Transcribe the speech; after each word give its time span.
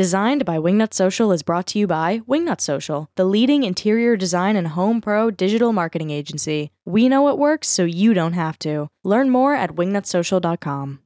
Designed 0.00 0.46
by 0.46 0.56
Wingnut 0.56 0.94
Social 0.94 1.30
is 1.30 1.42
brought 1.42 1.66
to 1.66 1.78
you 1.78 1.86
by 1.86 2.20
Wingnut 2.26 2.62
Social, 2.62 3.10
the 3.16 3.26
leading 3.26 3.64
interior 3.64 4.16
design 4.16 4.56
and 4.56 4.68
home 4.68 5.02
pro 5.02 5.30
digital 5.30 5.74
marketing 5.74 6.08
agency. 6.08 6.70
We 6.86 7.06
know 7.06 7.28
it 7.28 7.36
works 7.36 7.68
so 7.68 7.84
you 7.84 8.14
don't 8.14 8.32
have 8.32 8.58
to. 8.60 8.88
Learn 9.04 9.28
more 9.28 9.54
at 9.54 9.72
wingnutsocial.com. 9.72 11.00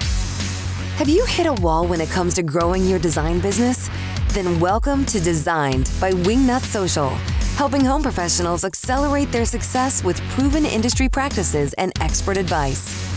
Have 0.00 1.08
you 1.08 1.24
hit 1.26 1.46
a 1.46 1.52
wall 1.62 1.86
when 1.86 2.00
it 2.00 2.10
comes 2.10 2.34
to 2.34 2.42
growing 2.42 2.84
your 2.86 2.98
design 2.98 3.38
business? 3.38 3.88
Then 4.30 4.58
welcome 4.58 5.06
to 5.06 5.20
Designed 5.20 5.88
by 6.00 6.10
Wingnut 6.10 6.62
Social, 6.62 7.10
helping 7.54 7.84
home 7.84 8.02
professionals 8.02 8.64
accelerate 8.64 9.30
their 9.30 9.44
success 9.44 10.02
with 10.02 10.20
proven 10.30 10.66
industry 10.66 11.08
practices 11.08 11.72
and 11.74 11.92
expert 12.00 12.36
advice. 12.36 13.09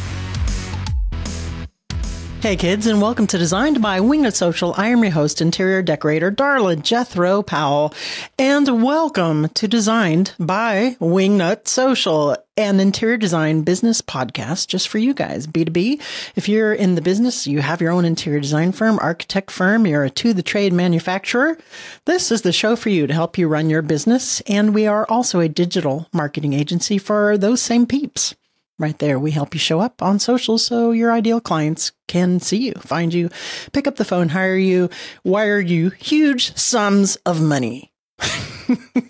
Hey 2.43 2.57
kids, 2.57 2.87
and 2.87 3.01
welcome 3.01 3.25
to 3.27 3.37
Designed 3.37 3.81
by 3.81 4.01
Wingnut 4.01 4.33
Social. 4.33 4.73
I 4.75 4.89
am 4.89 5.01
your 5.01 5.13
host, 5.13 5.39
interior 5.39 5.81
decorator 5.81 6.29
Darla 6.29 6.75
Jethro 6.75 7.41
Powell, 7.41 7.93
and 8.37 8.83
welcome 8.83 9.47
to 9.47 9.65
Designed 9.65 10.33
by 10.37 10.97
Wingnut 10.99 11.69
Social, 11.69 12.35
an 12.57 12.81
interior 12.81 13.15
design 13.15 13.61
business 13.61 14.01
podcast 14.01 14.67
just 14.67 14.89
for 14.89 14.97
you 14.97 15.13
guys, 15.13 15.47
B2B. 15.47 16.01
If 16.35 16.49
you're 16.49 16.73
in 16.73 16.95
the 16.95 17.01
business, 17.01 17.47
you 17.47 17.61
have 17.61 17.79
your 17.79 17.91
own 17.91 18.03
interior 18.03 18.41
design 18.41 18.73
firm, 18.73 18.99
architect 18.99 19.49
firm, 19.49 19.87
you're 19.87 20.03
a 20.03 20.09
to 20.09 20.33
the 20.33 20.43
trade 20.43 20.73
manufacturer, 20.73 21.57
this 22.03 22.29
is 22.29 22.41
the 22.41 22.51
show 22.51 22.75
for 22.75 22.89
you 22.89 23.07
to 23.07 23.13
help 23.13 23.37
you 23.37 23.47
run 23.47 23.69
your 23.69 23.81
business. 23.81 24.41
And 24.41 24.73
we 24.75 24.85
are 24.85 25.05
also 25.07 25.39
a 25.39 25.47
digital 25.47 26.09
marketing 26.11 26.51
agency 26.51 26.97
for 26.97 27.37
those 27.37 27.61
same 27.61 27.85
peeps 27.85 28.35
right 28.79 28.97
there. 28.99 29.19
We 29.19 29.31
help 29.31 29.53
you 29.53 29.59
show 29.59 29.79
up 29.79 30.01
on 30.01 30.19
social 30.19 30.57
so 30.57 30.91
your 30.91 31.11
ideal 31.11 31.41
clients 31.41 31.91
can 32.07 32.39
see 32.39 32.57
you, 32.57 32.73
find 32.79 33.13
you, 33.13 33.29
pick 33.71 33.87
up 33.87 33.95
the 33.95 34.05
phone, 34.05 34.29
hire 34.29 34.55
you, 34.55 34.89
wire 35.23 35.59
you 35.59 35.89
huge 35.91 36.55
sums 36.55 37.15
of 37.25 37.41
money. 37.41 37.91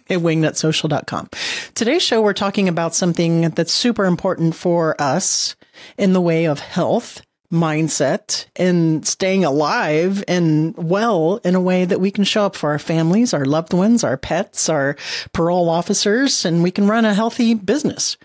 at 0.09 0.19
wingnutsocial.com. 0.19 1.29
Today's 1.75 2.01
show, 2.01 2.21
we're 2.21 2.33
talking 2.33 2.67
about 2.67 2.95
something 2.95 3.49
that's 3.49 3.73
super 3.73 4.05
important 4.05 4.55
for 4.55 4.99
us 4.99 5.55
in 5.97 6.13
the 6.13 6.21
way 6.21 6.45
of 6.45 6.59
health, 6.59 7.21
mindset, 7.53 8.47
and 8.55 9.07
staying 9.07 9.45
alive 9.45 10.23
and 10.27 10.75
well 10.75 11.39
in 11.45 11.55
a 11.55 11.61
way 11.61 11.85
that 11.85 12.01
we 12.01 12.11
can 12.11 12.23
show 12.23 12.45
up 12.45 12.55
for 12.55 12.71
our 12.71 12.79
families, 12.79 13.33
our 13.33 13.45
loved 13.45 13.73
ones, 13.73 14.03
our 14.03 14.17
pets, 14.17 14.67
our 14.67 14.97
parole 15.31 15.69
officers, 15.69 16.43
and 16.43 16.63
we 16.63 16.71
can 16.71 16.87
run 16.87 17.05
a 17.05 17.13
healthy 17.13 17.53
business 17.53 18.17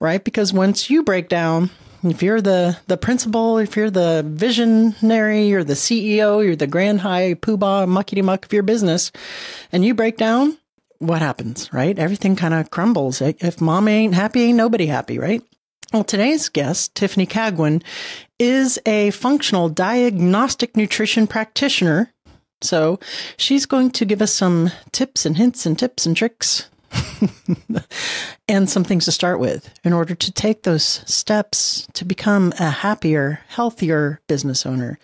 right? 0.00 0.22
Because 0.22 0.52
once 0.52 0.90
you 0.90 1.02
break 1.02 1.28
down, 1.28 1.70
if 2.02 2.22
you're 2.22 2.40
the 2.40 2.76
the 2.86 2.96
principal, 2.96 3.58
if 3.58 3.76
you're 3.76 3.90
the 3.90 4.24
visionary, 4.26 5.46
you're 5.46 5.64
the 5.64 5.74
CEO, 5.74 6.44
you're 6.44 6.56
the 6.56 6.66
grand 6.66 7.00
high 7.00 7.34
poobah 7.34 7.86
muckety 7.86 8.22
muck 8.22 8.44
of 8.44 8.52
your 8.52 8.62
business, 8.62 9.12
and 9.72 9.84
you 9.84 9.94
break 9.94 10.16
down, 10.16 10.56
what 10.98 11.22
happens, 11.22 11.72
right? 11.72 11.98
Everything 11.98 12.36
kind 12.36 12.54
of 12.54 12.70
crumbles. 12.70 13.20
If 13.20 13.60
mom 13.60 13.88
ain't 13.88 14.14
happy, 14.14 14.42
ain't 14.42 14.56
nobody 14.56 14.86
happy, 14.86 15.18
right? 15.18 15.42
Well, 15.92 16.02
today's 16.02 16.48
guest, 16.48 16.96
Tiffany 16.96 17.26
Cagwin, 17.26 17.82
is 18.40 18.78
a 18.86 19.10
functional 19.12 19.68
diagnostic 19.68 20.76
nutrition 20.76 21.28
practitioner. 21.28 22.12
So 22.60 22.98
she's 23.36 23.66
going 23.66 23.92
to 23.92 24.04
give 24.04 24.20
us 24.20 24.34
some 24.34 24.72
tips 24.90 25.24
and 25.24 25.36
hints 25.36 25.64
and 25.64 25.78
tips 25.78 26.04
and 26.04 26.16
tricks 26.16 26.68
and 28.48 28.68
some 28.68 28.82
things 28.82 29.04
to 29.04 29.12
start 29.12 29.38
with 29.38 29.72
in 29.84 29.92
order 29.92 30.16
to 30.16 30.32
take 30.32 30.64
those 30.64 30.84
steps 30.84 31.86
to 31.92 32.04
become 32.04 32.52
a 32.58 32.70
happier, 32.70 33.40
healthier 33.46 34.20
business 34.26 34.66
owner. 34.66 34.98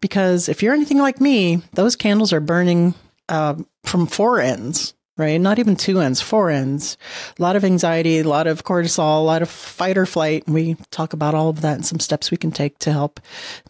Because 0.00 0.48
if 0.48 0.60
you're 0.60 0.74
anything 0.74 0.98
like 0.98 1.20
me, 1.20 1.62
those 1.74 1.94
candles 1.94 2.32
are 2.32 2.40
burning 2.40 2.94
uh, 3.28 3.54
from 3.84 4.06
four 4.08 4.40
ends 4.40 4.94
right? 5.16 5.40
Not 5.40 5.58
even 5.58 5.76
two 5.76 6.00
ends, 6.00 6.20
four 6.20 6.50
ends. 6.50 6.96
A 7.38 7.42
lot 7.42 7.56
of 7.56 7.64
anxiety, 7.64 8.18
a 8.18 8.28
lot 8.28 8.46
of 8.46 8.64
cortisol, 8.64 9.18
a 9.18 9.24
lot 9.24 9.42
of 9.42 9.50
fight 9.50 9.96
or 9.96 10.06
flight. 10.06 10.46
And 10.46 10.54
We 10.54 10.76
talk 10.90 11.12
about 11.12 11.34
all 11.34 11.48
of 11.48 11.62
that 11.62 11.76
and 11.76 11.86
some 11.86 12.00
steps 12.00 12.30
we 12.30 12.36
can 12.36 12.50
take 12.50 12.78
to 12.80 12.92
help 12.92 13.20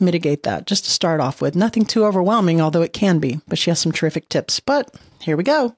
mitigate 0.00 0.42
that. 0.42 0.66
Just 0.66 0.84
to 0.84 0.90
start 0.90 1.20
off 1.20 1.40
with, 1.40 1.54
nothing 1.54 1.84
too 1.84 2.04
overwhelming, 2.04 2.60
although 2.60 2.82
it 2.82 2.92
can 2.92 3.18
be, 3.18 3.40
but 3.46 3.58
she 3.58 3.70
has 3.70 3.78
some 3.78 3.92
terrific 3.92 4.28
tips. 4.28 4.60
But 4.60 4.94
here 5.20 5.36
we 5.36 5.44
go. 5.44 5.74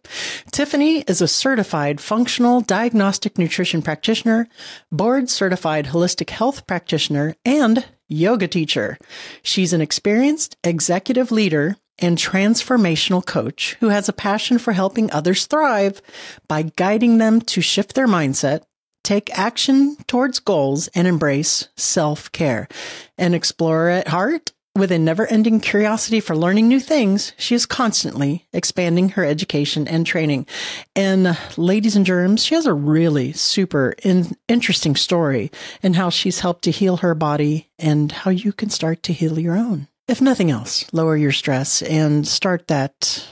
Tiffany 0.51 1.01
is 1.03 1.21
a 1.21 1.29
certified 1.29 2.01
functional 2.01 2.61
diagnostic 2.61 3.39
nutrition 3.39 3.83
practitioner, 3.83 4.49
board 4.91 5.31
certified 5.31 5.87
holistic 5.87 6.31
health 6.31 6.67
practitioner, 6.67 7.35
and 7.45 7.87
yoga 8.09 8.49
teacher. 8.49 8.99
She's 9.43 9.73
an 9.73 9.81
experienced 9.81 10.57
executive 10.65 11.31
leader 11.31 11.77
and 11.99 12.17
transformational 12.17 13.25
coach 13.25 13.77
who 13.81 13.89
has 13.89 14.09
a 14.09 14.13
passion 14.13 14.59
for 14.59 14.73
helping 14.73 15.11
others 15.11 15.47
thrive 15.47 16.01
by 16.47 16.63
guiding 16.63 17.19
them 17.19 17.41
to 17.41 17.61
shift 17.61 17.95
their 17.95 18.07
mindset, 18.07 18.63
take 19.05 19.37
action 19.39 19.97
towards 20.07 20.39
goals, 20.39 20.89
and 20.89 21.07
embrace 21.07 21.69
self 21.77 22.31
care. 22.33 22.69
An 23.17 23.35
explorer 23.35 23.91
at 23.91 24.09
heart 24.09 24.53
with 24.79 24.93
a 24.93 24.99
never 24.99 25.27
ending 25.27 25.59
curiosity 25.59 26.21
for 26.21 26.37
learning 26.37 26.69
new 26.69 26.79
things, 26.79 27.33
she 27.37 27.55
is 27.55 27.67
constantly 27.67 28.47
expanding 28.53 29.11
her 29.11 29.25
education 29.25 29.89
and 29.89 30.07
training. 30.07 30.47
And 30.95 31.37
ladies 31.57 31.97
and 31.97 32.07
germs, 32.07 32.45
she 32.45 32.55
has 32.55 32.65
a 32.65 32.73
really 32.73 33.33
super 33.33 33.95
in- 34.05 34.37
interesting 34.47 34.95
story 34.95 35.51
in 35.83 35.95
how 35.95 36.11
she's 36.11 36.41
helped 36.41 36.63
to 36.65 36.71
heal 36.71 36.99
her 36.99 37.15
body 37.15 37.71
and 37.79 38.13
how 38.13 38.31
you 38.31 38.53
can 38.53 38.71
start 38.71 39.03
to 39.05 39.13
heal 39.13 39.39
your 39.39 39.57
own 39.57 39.89
if 40.09 40.21
nothing 40.23 40.51
else, 40.51 40.91
lower 40.93 41.17
your 41.17 41.33
stress 41.33 41.83
and 41.83 42.27
start 42.27 42.67
that 42.69 43.29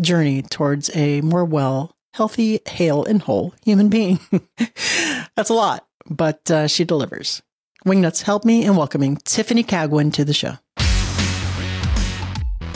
journey 0.00 0.42
towards 0.42 0.94
a 0.94 1.20
more 1.20 1.44
well, 1.44 1.96
healthy, 2.12 2.60
hale, 2.68 3.04
and 3.04 3.22
whole 3.22 3.54
human 3.64 3.88
being. 3.88 4.18
That's 5.36 5.50
a 5.50 5.54
lot, 5.54 5.86
but 6.10 6.50
uh, 6.50 6.66
she 6.66 6.84
delivers. 6.84 7.40
Wingnuts 7.86 8.22
help 8.22 8.44
me 8.44 8.64
in 8.64 8.76
welcoming 8.76 9.16
Tiffany 9.24 9.62
Cagwin 9.62 10.12
to 10.14 10.24
the 10.24 10.34
show. 10.34 10.54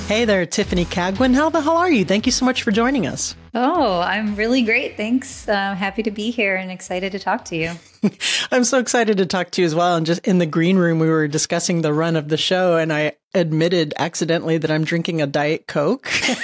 Hey 0.07 0.25
there, 0.25 0.47
Tiffany 0.47 0.85
Cagwin. 0.85 1.35
How 1.35 1.51
the 1.51 1.61
hell 1.61 1.77
are 1.77 1.91
you? 1.91 2.05
Thank 2.05 2.27
you 2.27 2.33
so 2.33 2.45
much 2.45 2.63
for 2.63 2.71
joining 2.71 3.07
us. 3.07 3.35
Oh, 3.55 4.01
I'm 4.01 4.35
really 4.35 4.63
great. 4.63 4.97
Thanks. 4.97 5.47
Uh, 5.47 5.75
happy 5.75 6.03
to 6.05 6.11
be 6.11 6.31
here 6.31 6.57
and 6.57 6.71
excited 6.71 7.13
to 7.13 7.19
talk 7.19 7.45
to 7.47 7.57
you. 7.57 7.73
I'm 8.51 8.65
so 8.65 8.79
excited 8.79 9.19
to 9.19 9.27
talk 9.27 9.51
to 9.53 9.61
you 9.61 9.67
as 9.67 9.75
well. 9.75 9.97
And 9.97 10.07
just 10.07 10.27
in 10.27 10.39
the 10.39 10.47
green 10.47 10.79
room, 10.79 10.99
we 10.99 11.09
were 11.09 11.29
discussing 11.29 11.83
the 11.83 11.93
run 11.93 12.17
of 12.17 12.29
the 12.29 12.39
show, 12.39 12.77
and 12.77 12.93
I 12.93 13.12
admitted 13.35 13.95
accidentally 13.97 14.59
that 14.59 14.71
I'm 14.71 14.85
drinking 14.85 15.23
a 15.23 15.27
Diet 15.27 15.67
Coke. 15.67 16.07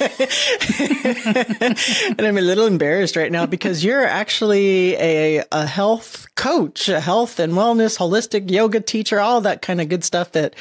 and 0.79 2.21
I'm 2.21 2.39
a 2.39 2.43
little 2.43 2.67
embarrassed 2.67 3.15
right 3.15 3.31
now 3.31 3.45
because 3.45 3.85
you're 3.85 4.07
actually 4.07 4.95
a, 4.95 5.45
a 5.53 5.67
health 5.67 6.27
coach, 6.35 6.89
a 6.89 7.01
health 7.01 7.41
and 7.41 7.53
wellness, 7.53 7.99
holistic 7.99 8.51
yoga 8.51 8.81
teacher, 8.81 9.21
all 9.21 9.43
that 9.43 9.61
kind 9.61 9.83
of 9.83 9.91
good 9.91 10.03
stuff 10.03 10.33
that 10.33 10.55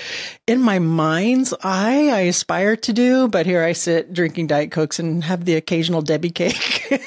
in 0.47 0.61
my 0.61 0.79
mind's 0.79 1.53
eye, 1.63 2.09
I 2.09 2.21
aspire 2.21 2.75
to 2.75 2.91
do. 2.91 3.29
But 3.29 3.45
here 3.45 3.63
I 3.63 3.71
sit 3.71 4.11
drinking 4.11 4.47
Diet 4.47 4.71
Cokes 4.71 4.99
and 4.99 5.23
have 5.23 5.45
the 5.45 5.55
occasional 5.55 6.01
Debbie 6.01 6.31
cake. 6.37 7.01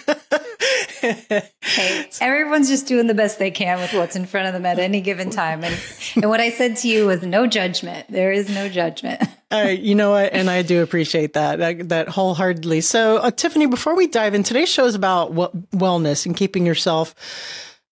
hey, 1.00 2.08
everyone's 2.20 2.68
just 2.68 2.86
doing 2.86 3.06
the 3.06 3.14
best 3.14 3.38
they 3.38 3.50
can 3.50 3.78
with 3.78 3.92
what's 3.94 4.16
in 4.16 4.26
front 4.26 4.48
of 4.48 4.52
them 4.52 4.66
at 4.66 4.78
any 4.78 5.00
given 5.00 5.30
time. 5.30 5.62
And, 5.62 5.78
and 6.16 6.28
what 6.28 6.40
I 6.40 6.50
said 6.50 6.76
to 6.78 6.88
you 6.88 7.06
was 7.06 7.22
no 7.22 7.46
judgment. 7.46 8.06
There 8.10 8.32
is 8.32 8.50
no 8.50 8.68
judgment. 8.68 9.22
uh, 9.52 9.72
you 9.78 9.94
know 9.94 10.10
what? 10.10 10.32
And 10.32 10.50
I 10.50 10.62
do 10.62 10.82
appreciate 10.82 11.34
that, 11.34 11.60
that, 11.60 11.88
that 11.90 12.08
wholeheartedly. 12.08 12.80
So, 12.80 13.18
uh, 13.18 13.30
Tiffany, 13.30 13.66
before 13.66 13.94
we 13.94 14.08
dive 14.08 14.34
in, 14.34 14.42
today's 14.42 14.68
show 14.68 14.84
is 14.84 14.94
about 14.94 15.32
wellness 15.32 16.26
and 16.26 16.36
keeping 16.36 16.66
yourself 16.66 17.14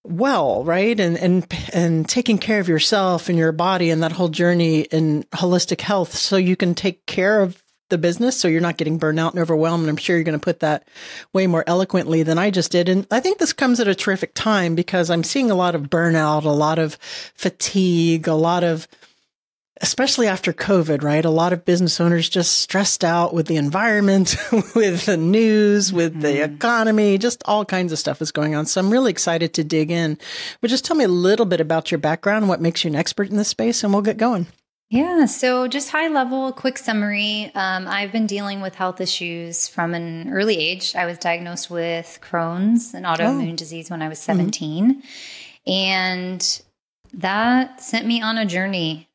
well, 0.02 0.64
right? 0.64 0.98
And, 0.98 1.16
and, 1.18 1.46
and 1.72 2.08
taking 2.08 2.38
care 2.38 2.60
of 2.60 2.68
yourself 2.68 3.28
and 3.28 3.38
your 3.38 3.52
body 3.52 3.90
and 3.90 4.02
that 4.02 4.12
whole 4.12 4.28
journey 4.28 4.80
in 4.80 5.24
holistic 5.32 5.82
health 5.82 6.14
so 6.14 6.36
you 6.36 6.56
can 6.56 6.74
take 6.74 7.06
care 7.06 7.40
of 7.40 7.62
the 7.88 7.98
business 7.98 8.38
so 8.38 8.48
you're 8.48 8.60
not 8.60 8.76
getting 8.76 8.98
burned 8.98 9.18
out 9.18 9.32
and 9.32 9.42
overwhelmed. 9.42 9.82
And 9.82 9.90
I'm 9.90 9.96
sure 9.96 10.16
you're 10.16 10.24
going 10.24 10.38
to 10.38 10.44
put 10.44 10.60
that 10.60 10.86
way 11.32 11.46
more 11.46 11.64
eloquently 11.66 12.22
than 12.22 12.38
I 12.38 12.50
just 12.50 12.72
did. 12.72 12.88
And 12.88 13.06
I 13.10 13.20
think 13.20 13.38
this 13.38 13.52
comes 13.52 13.80
at 13.80 13.88
a 13.88 13.94
terrific 13.94 14.34
time 14.34 14.74
because 14.74 15.10
I'm 15.10 15.24
seeing 15.24 15.50
a 15.50 15.54
lot 15.54 15.74
of 15.74 15.84
burnout, 15.84 16.44
a 16.44 16.50
lot 16.50 16.78
of 16.78 16.94
fatigue, 17.34 18.28
a 18.28 18.34
lot 18.34 18.64
of, 18.64 18.88
especially 19.80 20.26
after 20.26 20.52
COVID, 20.52 21.02
right? 21.02 21.24
A 21.24 21.30
lot 21.30 21.52
of 21.52 21.64
business 21.64 22.00
owners 22.00 22.28
just 22.28 22.58
stressed 22.58 23.04
out 23.04 23.32
with 23.32 23.46
the 23.46 23.56
environment, 23.56 24.36
with 24.74 25.06
the 25.06 25.16
news, 25.16 25.92
with 25.92 26.12
mm-hmm. 26.12 26.22
the 26.22 26.44
economy, 26.44 27.18
just 27.18 27.42
all 27.44 27.64
kinds 27.64 27.92
of 27.92 27.98
stuff 27.98 28.20
is 28.20 28.32
going 28.32 28.54
on. 28.54 28.66
So 28.66 28.80
I'm 28.80 28.90
really 28.90 29.10
excited 29.10 29.54
to 29.54 29.64
dig 29.64 29.90
in. 29.90 30.18
But 30.60 30.70
just 30.70 30.84
tell 30.84 30.96
me 30.96 31.04
a 31.04 31.08
little 31.08 31.46
bit 31.46 31.60
about 31.60 31.90
your 31.90 31.98
background, 31.98 32.48
what 32.48 32.60
makes 32.60 32.84
you 32.84 32.90
an 32.90 32.96
expert 32.96 33.30
in 33.30 33.36
this 33.36 33.48
space, 33.48 33.84
and 33.84 33.92
we'll 33.92 34.02
get 34.02 34.16
going. 34.16 34.46
Yeah, 34.90 35.26
so 35.26 35.68
just 35.68 35.90
high 35.90 36.08
level, 36.08 36.50
quick 36.52 36.78
summary. 36.78 37.50
Um, 37.54 37.86
I've 37.86 38.10
been 38.10 38.26
dealing 38.26 38.62
with 38.62 38.74
health 38.74 39.02
issues 39.02 39.68
from 39.68 39.92
an 39.92 40.32
early 40.32 40.56
age. 40.56 40.96
I 40.96 41.04
was 41.04 41.18
diagnosed 41.18 41.70
with 41.70 42.18
Crohn's, 42.22 42.94
an 42.94 43.02
autoimmune 43.02 43.52
oh. 43.52 43.56
disease, 43.56 43.90
when 43.90 44.00
I 44.00 44.08
was 44.08 44.18
17. 44.18 45.02
Mm-hmm. 45.02 45.70
And 45.70 46.62
that 47.12 47.82
sent 47.82 48.06
me 48.06 48.22
on 48.22 48.38
a 48.38 48.46
journey. 48.46 49.10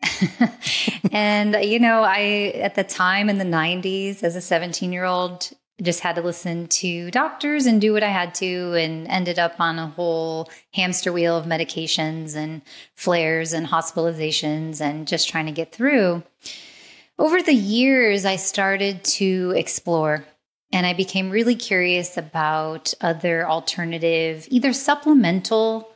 and, 1.11 1.55
you 1.63 1.79
know, 1.79 2.03
I, 2.03 2.53
at 2.55 2.75
the 2.75 2.83
time 2.83 3.27
in 3.27 3.39
the 3.39 3.43
90s, 3.43 4.21
as 4.21 4.35
a 4.35 4.41
17 4.41 4.93
year 4.93 5.05
old, 5.05 5.49
just 5.81 6.01
had 6.01 6.15
to 6.15 6.21
listen 6.21 6.67
to 6.67 7.09
doctors 7.11 7.65
and 7.65 7.81
do 7.81 7.93
what 7.93 8.03
I 8.03 8.09
had 8.09 8.35
to, 8.35 8.73
and 8.73 9.07
ended 9.07 9.39
up 9.39 9.59
on 9.59 9.79
a 9.79 9.87
whole 9.87 10.49
hamster 10.73 11.11
wheel 11.11 11.35
of 11.35 11.45
medications 11.45 12.35
and 12.35 12.61
flares 12.95 13.53
and 13.53 13.67
hospitalizations 13.67 14.81
and 14.81 15.07
just 15.07 15.29
trying 15.29 15.47
to 15.47 15.51
get 15.51 15.71
through. 15.71 16.23
Over 17.17 17.41
the 17.41 17.53
years, 17.53 18.25
I 18.25 18.35
started 18.35 19.03
to 19.03 19.53
explore 19.55 20.25
and 20.71 20.87
I 20.87 20.93
became 20.93 21.29
really 21.29 21.55
curious 21.55 22.17
about 22.17 22.95
other 22.99 23.47
alternative, 23.47 24.47
either 24.49 24.73
supplemental 24.73 25.89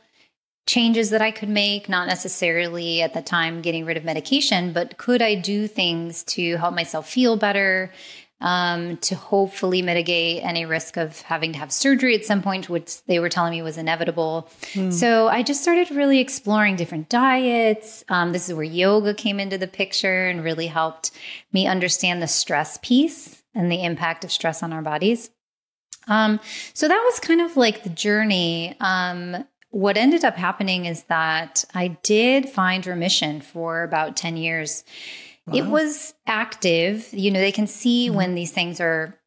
changes 0.68 1.10
that 1.10 1.20
I 1.20 1.32
could 1.32 1.48
make, 1.48 1.88
not 1.88 2.06
necessarily 2.06 3.02
at 3.02 3.12
the 3.12 3.22
time 3.22 3.60
getting 3.60 3.84
rid 3.84 3.96
of 3.96 4.04
medication, 4.04 4.72
but 4.72 4.96
could 4.96 5.20
I 5.20 5.34
do 5.34 5.66
things 5.66 6.22
to 6.24 6.56
help 6.56 6.74
myself 6.74 7.08
feel 7.08 7.36
better, 7.36 7.90
um, 8.40 8.96
to 8.98 9.14
hopefully 9.16 9.82
mitigate 9.82 10.44
any 10.44 10.64
risk 10.64 10.96
of 10.96 11.20
having 11.22 11.52
to 11.52 11.58
have 11.58 11.72
surgery 11.72 12.14
at 12.14 12.24
some 12.24 12.42
point, 12.42 12.68
which 12.68 13.02
they 13.04 13.18
were 13.18 13.28
telling 13.28 13.50
me 13.50 13.62
was 13.62 13.76
inevitable. 13.76 14.48
Mm. 14.74 14.92
So 14.92 15.28
I 15.28 15.42
just 15.42 15.62
started 15.62 15.90
really 15.90 16.20
exploring 16.20 16.76
different 16.76 17.08
diets. 17.08 18.04
Um, 18.08 18.32
this 18.32 18.48
is 18.48 18.54
where 18.54 18.64
yoga 18.64 19.14
came 19.14 19.40
into 19.40 19.58
the 19.58 19.66
picture 19.66 20.28
and 20.28 20.44
really 20.44 20.68
helped 20.68 21.10
me 21.52 21.66
understand 21.66 22.22
the 22.22 22.28
stress 22.28 22.78
piece 22.80 23.42
and 23.54 23.72
the 23.72 23.82
impact 23.82 24.24
of 24.24 24.30
stress 24.30 24.62
on 24.62 24.72
our 24.72 24.82
bodies. 24.82 25.30
Um, 26.06 26.40
so 26.74 26.88
that 26.88 27.02
was 27.10 27.20
kind 27.20 27.40
of 27.40 27.56
like 27.56 27.82
the 27.82 27.90
journey. 27.90 28.76
Um, 28.80 29.44
what 29.70 29.96
ended 29.96 30.24
up 30.24 30.36
happening 30.36 30.86
is 30.86 31.02
that 31.04 31.64
I 31.74 31.88
did 32.02 32.48
find 32.48 32.86
remission 32.86 33.40
for 33.40 33.82
about 33.82 34.16
10 34.16 34.36
years. 34.36 34.84
Wow. 35.48 35.58
It 35.58 35.66
was 35.66 36.14
active. 36.26 37.08
You 37.12 37.30
know, 37.30 37.40
they 37.40 37.52
can 37.52 37.66
see 37.66 38.06
mm-hmm. 38.06 38.16
when 38.16 38.34
these 38.34 38.52
things 38.52 38.80
are 38.80 39.18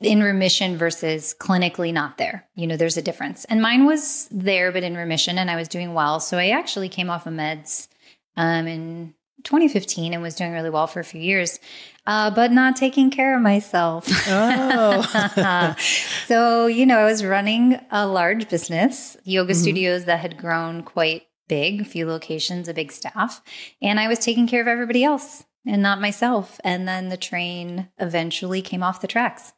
in 0.00 0.22
remission 0.22 0.76
versus 0.76 1.34
clinically 1.38 1.92
not 1.92 2.18
there. 2.18 2.46
You 2.54 2.66
know, 2.66 2.76
there's 2.76 2.96
a 2.96 3.02
difference. 3.02 3.44
And 3.46 3.62
mine 3.62 3.86
was 3.86 4.28
there, 4.30 4.72
but 4.72 4.82
in 4.82 4.96
remission, 4.96 5.38
and 5.38 5.50
I 5.50 5.56
was 5.56 5.68
doing 5.68 5.94
well. 5.94 6.20
So 6.20 6.38
I 6.38 6.48
actually 6.50 6.88
came 6.88 7.08
off 7.08 7.26
of 7.26 7.32
meds 7.32 7.88
um, 8.36 8.66
in 8.66 9.14
2015 9.44 10.12
and 10.12 10.22
was 10.22 10.34
doing 10.34 10.52
really 10.52 10.70
well 10.70 10.86
for 10.86 11.00
a 11.00 11.04
few 11.04 11.20
years, 11.20 11.60
uh, 12.06 12.30
but 12.30 12.52
not 12.52 12.76
taking 12.76 13.10
care 13.10 13.36
of 13.36 13.42
myself. 13.42 14.06
Oh. 14.28 15.74
so, 16.26 16.66
you 16.66 16.84
know, 16.84 16.98
I 16.98 17.04
was 17.04 17.24
running 17.24 17.78
a 17.90 18.06
large 18.06 18.48
business, 18.48 19.16
yoga 19.24 19.52
mm-hmm. 19.52 19.62
studios 19.62 20.04
that 20.06 20.20
had 20.20 20.36
grown 20.36 20.82
quite 20.82 21.25
big, 21.48 21.86
few 21.86 22.06
locations, 22.06 22.68
a 22.68 22.74
big 22.74 22.92
staff, 22.92 23.42
and 23.80 23.98
I 24.00 24.08
was 24.08 24.18
taking 24.18 24.46
care 24.46 24.60
of 24.60 24.68
everybody 24.68 25.04
else 25.04 25.44
and 25.66 25.82
not 25.82 26.00
myself. 26.00 26.60
And 26.64 26.86
then 26.86 27.08
the 27.08 27.16
train 27.16 27.88
eventually 27.98 28.62
came 28.62 28.82
off 28.82 29.00
the 29.00 29.08
tracks. 29.08 29.52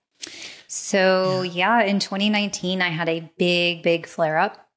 So, 0.67 1.43
yeah, 1.43 1.81
yeah 1.81 1.87
in 1.87 1.99
2019, 1.99 2.83
I 2.83 2.89
had 2.89 3.09
a 3.09 3.31
big, 3.39 3.83
big 3.83 4.07
flare 4.07 4.39
up 4.39 4.69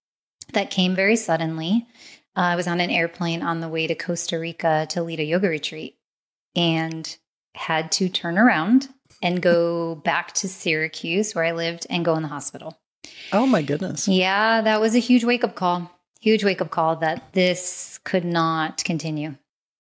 that 0.53 0.69
came 0.69 0.95
very 0.95 1.15
suddenly. 1.15 1.87
Uh, 2.35 2.41
I 2.41 2.55
was 2.55 2.67
on 2.67 2.79
an 2.79 2.89
airplane 2.89 3.41
on 3.41 3.59
the 3.59 3.69
way 3.69 3.87
to 3.87 3.95
Costa 3.95 4.39
Rica 4.39 4.87
to 4.89 5.03
lead 5.03 5.19
a 5.19 5.25
yoga 5.25 5.49
retreat 5.49 5.97
and 6.55 7.17
had 7.55 7.91
to 7.93 8.09
turn 8.09 8.37
around 8.37 8.89
and 9.21 9.41
go 9.41 9.95
back 10.05 10.33
to 10.33 10.47
Syracuse 10.47 11.33
where 11.33 11.43
I 11.43 11.51
lived 11.51 11.87
and 11.89 12.05
go 12.05 12.15
in 12.15 12.23
the 12.23 12.29
hospital. 12.29 12.79
Oh 13.33 13.45
my 13.45 13.61
goodness. 13.61 14.07
Yeah, 14.07 14.61
that 14.61 14.79
was 14.79 14.95
a 14.95 14.99
huge 14.99 15.23
wake 15.23 15.43
up 15.43 15.55
call. 15.55 15.91
Huge 16.21 16.43
wake 16.43 16.61
up 16.61 16.69
call 16.69 16.95
that 16.97 17.33
this 17.33 17.99
could 18.03 18.23
not 18.23 18.83
continue. 18.83 19.35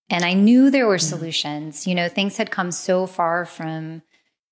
And 0.09 0.25
I 0.25 0.33
knew 0.33 0.69
there 0.69 0.87
were 0.87 0.97
solutions. 0.97 1.87
You 1.87 1.95
know, 1.95 2.09
things 2.09 2.37
had 2.37 2.51
come 2.51 2.71
so 2.71 3.07
far 3.07 3.45
from, 3.45 4.01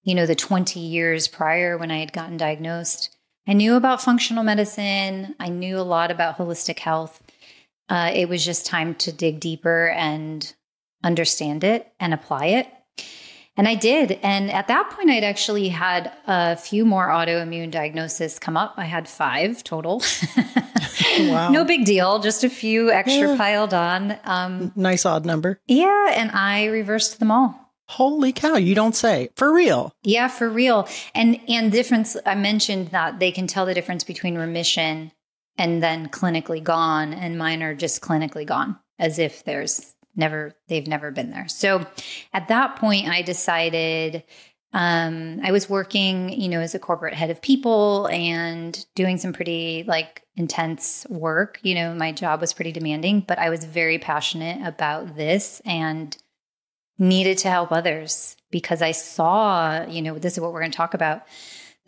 you 0.03 0.15
know, 0.15 0.25
the 0.25 0.35
20 0.35 0.79
years 0.79 1.27
prior 1.27 1.77
when 1.77 1.91
I 1.91 1.99
had 1.99 2.13
gotten 2.13 2.37
diagnosed. 2.37 3.17
I 3.47 3.53
knew 3.53 3.75
about 3.75 4.01
functional 4.01 4.43
medicine. 4.43 5.35
I 5.39 5.49
knew 5.49 5.79
a 5.79 5.81
lot 5.81 6.11
about 6.11 6.37
holistic 6.37 6.79
health. 6.79 7.21
Uh, 7.89 8.11
it 8.13 8.29
was 8.29 8.45
just 8.45 8.67
time 8.67 8.93
to 8.95 9.11
dig 9.11 9.39
deeper 9.39 9.89
and 9.89 10.53
understand 11.03 11.63
it 11.63 11.91
and 11.99 12.13
apply 12.13 12.45
it. 12.45 12.67
And 13.59 13.67
I 13.67 13.75
did. 13.75 14.13
And 14.23 14.49
at 14.49 14.69
that 14.69 14.89
point, 14.91 15.09
I'd 15.09 15.25
actually 15.25 15.67
had 15.67 16.13
a 16.25 16.55
few 16.55 16.85
more 16.85 17.09
autoimmune 17.09 17.71
diagnoses 17.71 18.39
come 18.39 18.55
up. 18.55 18.75
I 18.77 18.85
had 18.85 19.05
five 19.05 19.65
total. 19.65 20.01
wow. 21.19 21.49
No 21.49 21.65
big 21.65 21.83
deal, 21.83 22.19
just 22.19 22.45
a 22.45 22.49
few 22.49 22.89
extra 22.89 23.31
yeah. 23.31 23.35
piled 23.35 23.73
on. 23.73 24.17
Um, 24.23 24.71
nice 24.77 25.05
odd 25.05 25.25
number. 25.25 25.59
Yeah. 25.67 26.13
And 26.15 26.31
I 26.31 26.67
reversed 26.67 27.19
them 27.19 27.31
all. 27.31 27.73
Holy 27.89 28.31
cow, 28.31 28.55
you 28.55 28.75
don't 28.75 28.95
say. 28.95 29.27
For 29.35 29.51
real. 29.51 29.91
Yeah, 30.03 30.29
for 30.29 30.49
real. 30.49 30.87
And 31.13 31.37
and 31.49 31.69
difference 31.69 32.15
I 32.25 32.35
mentioned 32.35 32.89
that 32.89 33.19
they 33.19 33.33
can 33.33 33.45
tell 33.45 33.65
the 33.65 33.73
difference 33.73 34.05
between 34.05 34.37
remission 34.37 35.11
and 35.57 35.83
then 35.83 36.07
clinically 36.07 36.63
gone 36.63 37.13
and 37.13 37.37
mine 37.37 37.61
are 37.61 37.75
just 37.75 37.99
clinically 37.99 38.45
gone 38.45 38.79
as 38.97 39.19
if 39.19 39.43
there's 39.43 39.95
never 40.15 40.53
they've 40.67 40.87
never 40.87 41.11
been 41.11 41.31
there 41.31 41.47
so 41.47 41.85
at 42.33 42.47
that 42.47 42.75
point 42.75 43.07
i 43.07 43.21
decided 43.21 44.23
um, 44.73 45.39
i 45.43 45.51
was 45.51 45.69
working 45.69 46.29
you 46.29 46.47
know 46.47 46.59
as 46.59 46.75
a 46.75 46.79
corporate 46.79 47.13
head 47.13 47.29
of 47.29 47.41
people 47.41 48.07
and 48.07 48.85
doing 48.95 49.17
some 49.17 49.33
pretty 49.33 49.83
like 49.87 50.23
intense 50.35 51.05
work 51.09 51.59
you 51.63 51.75
know 51.75 51.93
my 51.93 52.11
job 52.11 52.41
was 52.41 52.53
pretty 52.53 52.71
demanding 52.71 53.21
but 53.21 53.39
i 53.39 53.49
was 53.49 53.63
very 53.63 53.97
passionate 53.97 54.65
about 54.65 55.15
this 55.15 55.61
and 55.65 56.17
needed 56.97 57.37
to 57.37 57.49
help 57.49 57.71
others 57.71 58.35
because 58.51 58.81
i 58.81 58.91
saw 58.91 59.85
you 59.87 60.01
know 60.01 60.17
this 60.17 60.33
is 60.33 60.39
what 60.39 60.53
we're 60.53 60.61
going 60.61 60.71
to 60.71 60.77
talk 60.77 60.93
about 60.93 61.23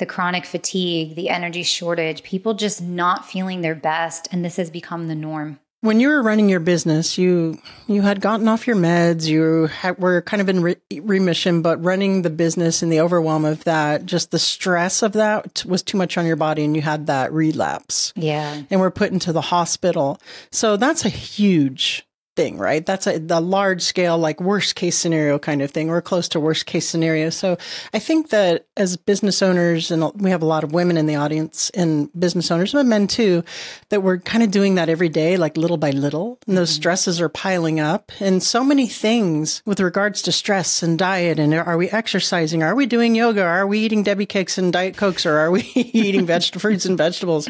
the 0.01 0.05
chronic 0.07 0.45
fatigue, 0.45 1.13
the 1.15 1.29
energy 1.29 1.61
shortage, 1.61 2.23
people 2.23 2.55
just 2.55 2.81
not 2.81 3.23
feeling 3.23 3.61
their 3.61 3.75
best. 3.75 4.27
And 4.31 4.43
this 4.43 4.55
has 4.57 4.71
become 4.71 5.07
the 5.07 5.15
norm. 5.15 5.59
When 5.81 5.99
you 5.99 6.09
were 6.09 6.21
running 6.21 6.47
your 6.47 6.59
business, 6.59 7.17
you 7.17 7.59
you 7.87 8.03
had 8.03 8.21
gotten 8.21 8.47
off 8.47 8.67
your 8.67 8.75
meds. 8.75 9.27
You 9.27 9.65
had, 9.65 9.97
were 9.97 10.21
kind 10.21 10.39
of 10.39 10.47
in 10.47 10.61
re- 10.61 10.75
remission, 11.01 11.63
but 11.63 11.83
running 11.83 12.21
the 12.21 12.29
business 12.29 12.83
and 12.83 12.91
the 12.91 13.01
overwhelm 13.01 13.45
of 13.45 13.63
that, 13.63 14.05
just 14.05 14.29
the 14.29 14.37
stress 14.37 15.01
of 15.01 15.13
that 15.13 15.65
was 15.65 15.81
too 15.81 15.97
much 15.97 16.19
on 16.19 16.27
your 16.27 16.35
body, 16.35 16.63
and 16.63 16.75
you 16.75 16.83
had 16.83 17.07
that 17.07 17.33
relapse. 17.33 18.13
Yeah, 18.15 18.61
and 18.69 18.79
were 18.79 18.91
put 18.91 19.11
into 19.11 19.33
the 19.33 19.41
hospital. 19.41 20.19
So 20.51 20.77
that's 20.77 21.03
a 21.03 21.09
huge 21.09 22.05
thing, 22.35 22.57
right? 22.57 22.85
That's 22.85 23.07
a 23.07 23.19
the 23.19 23.41
large 23.41 23.81
scale, 23.81 24.17
like 24.17 24.39
worst 24.39 24.75
case 24.75 24.97
scenario 24.97 25.37
kind 25.37 25.61
of 25.61 25.71
thing. 25.71 25.87
We're 25.87 26.01
close 26.01 26.29
to 26.29 26.39
worst 26.39 26.65
case 26.65 26.87
scenario. 26.87 27.29
So 27.29 27.57
I 27.93 27.99
think 27.99 28.29
that 28.29 28.67
as 28.77 28.95
business 28.95 29.41
owners, 29.41 29.91
and 29.91 30.11
we 30.21 30.31
have 30.31 30.41
a 30.41 30.45
lot 30.45 30.63
of 30.63 30.71
women 30.71 30.97
in 30.97 31.07
the 31.07 31.15
audience 31.15 31.69
and 31.71 32.09
business 32.17 32.49
owners, 32.49 32.71
but 32.71 32.85
men 32.85 33.07
too, 33.07 33.43
that 33.89 34.01
we're 34.01 34.19
kind 34.19 34.43
of 34.43 34.51
doing 34.51 34.75
that 34.75 34.87
every 34.87 35.09
day, 35.09 35.35
like 35.35 35.57
little 35.57 35.77
by 35.77 35.91
little. 35.91 36.39
And 36.47 36.57
those 36.57 36.71
mm-hmm. 36.71 36.81
stresses 36.81 37.19
are 37.19 37.29
piling 37.29 37.79
up 37.79 38.11
and 38.19 38.41
so 38.41 38.63
many 38.63 38.87
things 38.87 39.61
with 39.65 39.79
regards 39.79 40.21
to 40.23 40.31
stress 40.31 40.81
and 40.81 40.97
diet. 40.97 41.37
And 41.37 41.53
are 41.53 41.77
we 41.77 41.89
exercising? 41.89 42.63
Are 42.63 42.75
we 42.75 42.85
doing 42.85 43.13
yoga? 43.13 43.43
Are 43.43 43.67
we 43.67 43.79
eating 43.79 44.03
Debbie 44.03 44.25
cakes 44.25 44.57
and 44.57 44.71
diet 44.71 44.95
cokes? 44.95 45.25
Or 45.25 45.37
are 45.37 45.51
we 45.51 45.61
eating 45.75 46.25
veg- 46.25 46.59
fruits 46.59 46.85
and 46.85 46.97
vegetables? 46.97 47.49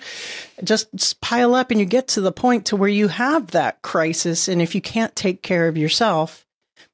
Just 0.64 1.22
pile 1.22 1.56
up 1.56 1.72
and 1.72 1.80
you 1.80 1.86
get 1.86 2.08
to 2.10 2.22
the 2.22 2.32
point 2.32 2.66
to 2.68 2.76
where 2.76 2.90
you 2.90 3.08
have 3.08 3.48
that 3.52 3.82
crisis. 3.82 4.48
And 4.48 4.62
if 4.62 4.71
if 4.72 4.76
you 4.76 4.82
can't 4.82 5.18
take 5.18 5.42
care 5.42 5.68
of 5.68 5.76
yourself, 5.76 6.46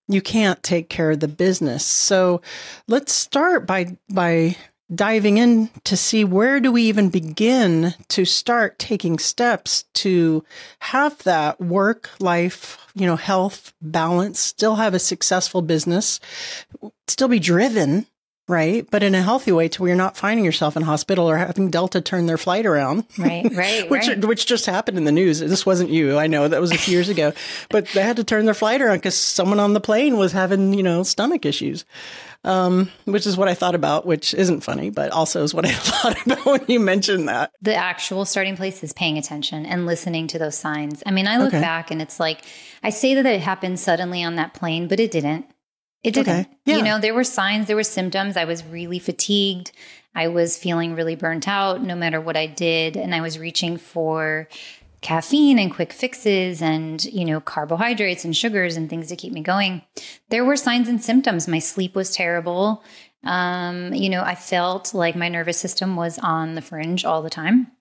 you 0.07 0.19
can't 0.19 0.63
take 0.63 0.89
care 0.89 1.12
of 1.12 1.19
the 1.19 1.27
business. 1.27 1.86
So 1.86 2.41
let's 2.88 3.13
start 3.13 3.67
by 3.67 3.98
by 4.12 4.55
diving 4.93 5.38
in 5.38 5.69
to 5.84 5.96
see 5.96 6.24
where 6.24 6.60
do 6.60 6.72
we 6.72 6.81
even 6.84 7.10
begin 7.10 7.93
to 8.07 8.25
start 8.25 8.79
taking 8.79 9.19
steps 9.19 9.84
to 9.93 10.43
have 10.79 11.22
that 11.24 11.62
work 11.62 12.10
life, 12.19 12.79
you 12.96 13.05
know, 13.05 13.17
health 13.17 13.74
balance, 13.79 14.39
still 14.39 14.77
have 14.77 14.96
a 14.96 15.00
successful 15.00 15.62
business, 15.62 16.19
still 17.07 17.27
be 17.27 17.38
driven 17.38 18.07
Right. 18.48 18.89
But 18.89 19.04
in 19.04 19.13
a 19.13 19.22
healthy 19.22 19.51
way 19.51 19.68
to 19.68 19.82
where 19.82 19.89
you're 19.89 19.98
not 19.98 20.16
finding 20.16 20.46
yourself 20.46 20.77
in 20.77 20.84
hospital 20.84 21.30
or 21.30 21.36
having 21.38 21.70
Delta 21.70 22.00
turn 22.00 22.27
their 22.27 22.38
flight 22.38 22.66
around. 22.66 23.04
Right. 23.18 23.46
Right. 23.54 23.89
which, 23.89 24.08
right. 24.08 24.24
which 24.24 24.46
just 24.46 24.66
happened 24.66 24.98
in 24.98 25.04
the 25.04 25.12
news. 25.12 25.39
This 25.39 25.66
wasn't 25.66 25.89
you. 25.89 26.18
I 26.18 26.27
know 26.27 26.48
that 26.48 26.62
was 26.62 26.72
a 26.72 26.77
few 26.77 26.94
years 26.94 27.10
ago, 27.10 27.34
but 27.70 27.88
they 27.89 28.01
had 28.01 28.16
to 28.18 28.24
turn 28.24 28.46
their 28.46 28.54
flight 28.54 28.82
around 28.82 29.00
because 29.00 29.18
someone 29.18 29.60
on 29.60 29.74
the 29.74 29.82
plane 29.82 30.18
was 30.18 30.32
having, 30.32 30.74
you 30.74 30.84
know, 30.84 31.04
stomach 31.04 31.46
issues. 31.46 31.84
Um, 32.44 32.89
which 33.04 33.27
is 33.27 33.36
what 33.36 33.50
I 33.50 33.56
thought 33.56 33.75
about, 33.75 34.06
which 34.06 34.34
isn't 34.34 34.62
funny, 34.62 34.89
but 34.89 35.12
also 35.12 35.44
is 35.44 35.54
what 35.54 35.66
I 35.66 35.72
thought 35.74 36.25
about 36.25 36.46
when 36.46 36.63
you 36.68 36.80
mentioned 36.80 37.27
that. 37.27 37.51
The 37.62 37.75
actual 37.75 38.24
starting 38.24 38.56
place 38.56 38.82
is 38.84 38.94
paying 38.94 39.18
attention 39.18 39.66
and 39.66 39.86
listening 39.86 40.27
to 40.27 40.39
those 40.39 40.58
signs. 40.58 41.04
I 41.06 41.12
mean, 41.12 41.27
I 41.27 41.39
look 41.39 41.50
okay. 41.50 41.60
back 41.60 41.92
and 41.92 42.01
it's 42.01 42.22
like, 42.22 42.44
I 42.84 42.92
say 42.92 43.16
that 43.16 43.25
it 43.25 43.42
happened 43.42 43.82
suddenly 43.82 44.24
on 44.24 44.36
that 44.36 44.54
plane, 44.54 44.88
but 44.88 45.01
it 45.01 45.12
didn't. 45.12 45.48
It 46.08 46.14
didn't. 46.14 46.40
Okay. 46.40 46.50
Yeah. 46.64 46.78
You 46.78 46.84
know, 46.84 47.00
there 47.00 47.14
were 47.14 47.26
signs, 47.26 47.68
there 47.68 47.76
were 47.76 47.84
symptoms. 47.84 48.38
I 48.38 48.46
was 48.46 48.64
really 48.64 48.98
fatigued. 48.98 49.74
I 50.16 50.30
was 50.30 50.58
feeling 50.58 50.96
really 50.96 51.16
burnt 51.16 51.48
out 51.48 51.84
no 51.84 51.96
matter 51.96 52.22
what 52.22 52.38
I 52.38 52.48
did. 52.48 52.96
And 52.96 53.14
I 53.14 53.20
was 53.20 53.38
reaching 53.38 53.78
for 53.78 54.48
caffeine 55.02 55.60
and 55.60 55.74
quick 55.74 55.92
fixes 55.92 56.62
and, 56.62 57.04
you 57.04 57.26
know, 57.26 57.42
carbohydrates 57.42 58.24
and 58.24 58.36
sugars 58.36 58.78
and 58.78 58.90
things 58.90 59.10
to 59.10 59.18
keep 59.18 59.34
me 59.34 59.42
going, 59.42 59.82
there 60.30 60.46
were 60.46 60.56
signs 60.56 60.88
and 60.88 61.04
symptoms. 61.04 61.48
My 61.48 61.60
sleep 61.60 61.94
was 61.94 62.12
terrible. 62.12 62.84
Um, 63.24 63.94
you 63.94 64.10
know, 64.10 64.22
I 64.22 64.36
felt 64.36 64.94
like 64.94 65.16
my 65.16 65.28
nervous 65.28 65.60
system 65.60 65.98
was 65.98 66.18
on 66.20 66.56
the 66.56 66.62
fringe 66.62 67.04
all 67.04 67.22
the 67.22 67.30
time. 67.30 67.72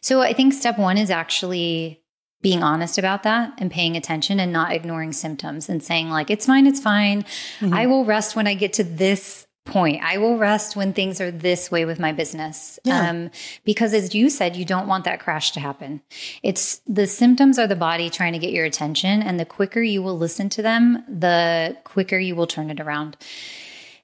So 0.00 0.22
I 0.22 0.32
think 0.32 0.54
step 0.54 0.78
one 0.78 0.96
is 0.96 1.10
actually 1.10 2.01
being 2.42 2.62
honest 2.62 2.98
about 2.98 3.22
that 3.22 3.52
and 3.58 3.70
paying 3.70 3.96
attention 3.96 4.38
and 4.40 4.52
not 4.52 4.72
ignoring 4.72 5.12
symptoms 5.12 5.68
and 5.68 5.82
saying 5.82 6.10
like 6.10 6.30
it's 6.30 6.46
fine 6.46 6.66
it's 6.66 6.80
fine. 6.80 7.22
Mm-hmm. 7.60 7.72
i 7.72 7.86
will 7.86 8.04
rest 8.04 8.36
when 8.36 8.46
i 8.46 8.54
get 8.54 8.72
to 8.74 8.84
this 8.84 9.46
point. 9.64 10.02
I 10.02 10.18
will 10.18 10.38
rest 10.38 10.74
when 10.74 10.92
things 10.92 11.20
are 11.20 11.30
this 11.30 11.70
way 11.70 11.84
with 11.84 12.00
my 12.00 12.12
business. 12.12 12.78
Yeah. 12.84 13.08
um, 13.08 13.30
because 13.64 13.94
as 13.94 14.14
you 14.14 14.28
said 14.28 14.56
you 14.56 14.64
don't 14.64 14.88
want 14.88 15.04
that 15.04 15.20
crash 15.20 15.52
to 15.52 15.60
happen. 15.60 16.02
It's 16.42 16.80
the 16.86 17.06
symptoms 17.06 17.58
are 17.58 17.66
the 17.66 17.76
body 17.76 18.10
trying 18.10 18.32
to 18.32 18.38
get 18.38 18.52
your 18.52 18.64
attention 18.64 19.22
and 19.22 19.38
the 19.38 19.44
quicker 19.44 19.80
you 19.80 20.02
will 20.02 20.18
listen 20.18 20.48
to 20.50 20.62
them 20.62 21.04
the 21.08 21.76
quicker 21.84 22.18
you 22.18 22.34
will 22.34 22.46
turn 22.46 22.70
it 22.70 22.80
around. 22.80 23.16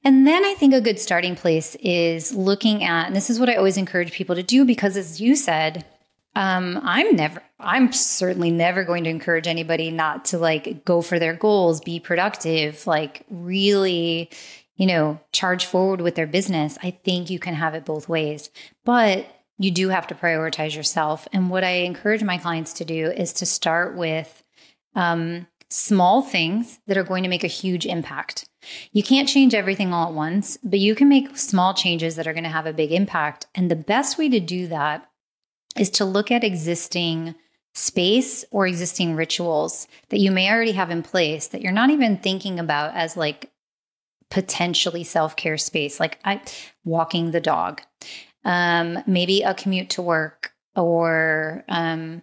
And 0.05 0.27
then 0.27 0.45
I 0.45 0.55
think 0.55 0.75
a 0.75 0.81
good 0.81 1.01
starting 1.01 1.35
place 1.35 1.75
is 1.81 2.33
looking 2.33 2.85
at, 2.85 3.09
and 3.09 3.17
this 3.17 3.29
is 3.29 3.41
what 3.41 3.49
I 3.49 3.57
always 3.57 3.77
encourage 3.77 4.13
people 4.13 4.37
to 4.37 4.45
do 4.45 4.65
because, 4.65 4.97
as 4.97 5.21
you 5.21 5.35
said, 5.35 5.85
um, 6.39 6.79
I'm 6.85 7.17
never, 7.17 7.43
I'm 7.59 7.93
certainly 7.93 8.53
never 8.53 8.85
going 8.85 9.03
to 9.03 9.11
encourage 9.11 9.49
anybody 9.49 9.91
not 9.91 10.27
to 10.27 10.39
like 10.39 10.85
go 10.85 11.03
for 11.03 11.19
their 11.19 11.35
goals, 11.35 11.81
be 11.81 11.99
productive, 11.99 12.87
like 12.87 13.25
really, 13.29 14.31
you 14.77 14.87
know, 14.87 15.19
charge 15.33 15.67
forward 15.67 16.01
with 16.01 16.15
their 16.15 16.29
business. 16.29 16.79
I 16.81 16.93
think 16.93 17.29
you 17.29 17.41
can 17.41 17.55
have 17.55 17.75
it 17.75 17.85
both 17.85 18.09
ways, 18.09 18.51
but 18.85 19.27
you 19.59 19.73
do 19.73 19.89
have 19.89 20.07
to 20.07 20.15
prioritize 20.15 20.77
yourself. 20.77 21.27
And 21.33 21.51
what 21.51 21.65
I 21.65 21.71
encourage 21.71 22.23
my 22.23 22.39
clients 22.39 22.73
to 22.75 22.85
do 22.85 23.11
is 23.11 23.33
to 23.33 23.45
start 23.45 23.97
with 23.97 24.45
um, 24.95 25.49
small 25.71 26.23
things 26.23 26.79
that 26.87 26.97
are 26.97 27.03
going 27.03 27.25
to 27.25 27.29
make 27.29 27.43
a 27.43 27.49
huge 27.49 27.85
impact. 27.85 28.49
You 28.93 29.03
can't 29.03 29.29
change 29.29 29.55
everything 29.55 29.93
all 29.93 30.07
at 30.07 30.15
once, 30.15 30.57
but 30.63 30.79
you 30.79 30.95
can 30.95 31.09
make 31.09 31.37
small 31.37 31.75
changes 31.75 32.15
that 32.15 32.29
are 32.29 32.33
going 32.33 32.45
to 32.45 32.49
have 32.49 32.67
a 32.67 32.73
big 32.73 32.93
impact. 32.93 33.49
And 33.57 33.69
the 33.69 33.75
best 33.75 34.19
way 34.19 34.29
to 34.29 34.39
do 34.39 34.69
that 34.69 35.11
is 35.79 35.91
to 35.91 36.05
look 36.05 36.31
at 36.31 36.45
existing 36.45 37.35
space 37.75 38.45
or 38.51 38.67
existing 38.67 39.15
rituals 39.15 39.87
that 40.09 40.19
you 40.19 40.31
may 40.31 40.51
already 40.51 40.73
have 40.73 40.91
in 40.91 41.03
place 41.03 41.49
that 41.49 41.61
you're 41.61 41.73
not 41.73 41.91
even 41.91 42.17
thinking 42.17 42.59
about 42.59 42.95
as 42.95 43.17
like 43.17 43.51
potentially 44.31 45.05
self-care 45.05 45.57
space 45.57 46.01
like 46.01 46.19
I, 46.25 46.41
walking 46.85 47.31
the 47.31 47.41
dog 47.41 47.83
um, 48.45 48.99
maybe 49.07 49.43
a 49.43 49.55
commute 49.55 49.91
to 49.91 50.03
work 50.03 50.53
or 50.75 51.65
um, 51.69 52.23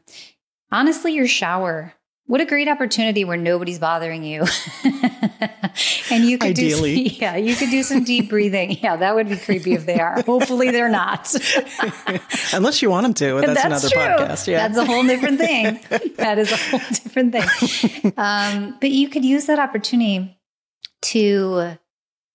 honestly 0.71 1.13
your 1.13 1.27
shower 1.27 1.93
what 2.27 2.41
a 2.41 2.45
great 2.45 2.67
opportunity 2.67 3.23
where 3.23 3.37
nobody's 3.37 3.79
bothering 3.79 4.23
you. 4.23 4.45
and 6.11 6.25
you 6.25 6.37
could 6.37 6.51
Ideally. 6.51 7.03
do 7.03 7.09
some, 7.09 7.17
yeah, 7.21 7.35
you 7.35 7.55
could 7.55 7.69
do 7.69 7.83
some 7.83 8.03
deep 8.03 8.29
breathing. 8.29 8.77
Yeah, 8.85 8.97
that 8.97 9.15
would 9.15 9.29
be 9.29 9.37
creepy 9.37 9.73
if 9.73 9.87
they 9.87 9.99
are. 9.99 10.21
Hopefully 10.21 10.69
they're 10.69 10.89
not. 10.89 11.33
Unless 12.53 12.83
you 12.83 12.89
want 12.91 13.05
them 13.05 13.13
to, 13.15 13.41
that's, 13.41 13.63
that's 13.63 13.65
another 13.65 13.89
true. 13.89 14.25
podcast. 14.25 14.47
Yeah. 14.47 14.67
That's 14.67 14.77
a 14.77 14.85
whole 14.85 15.03
different 15.03 15.39
thing. 15.39 15.79
that 16.17 16.37
is 16.37 16.51
a 16.51 16.57
whole 16.57 16.79
different 16.79 17.31
thing. 17.31 18.13
Um, 18.15 18.77
but 18.79 18.91
you 18.91 19.09
could 19.09 19.25
use 19.25 19.47
that 19.47 19.57
opportunity 19.57 20.37
to 21.03 21.77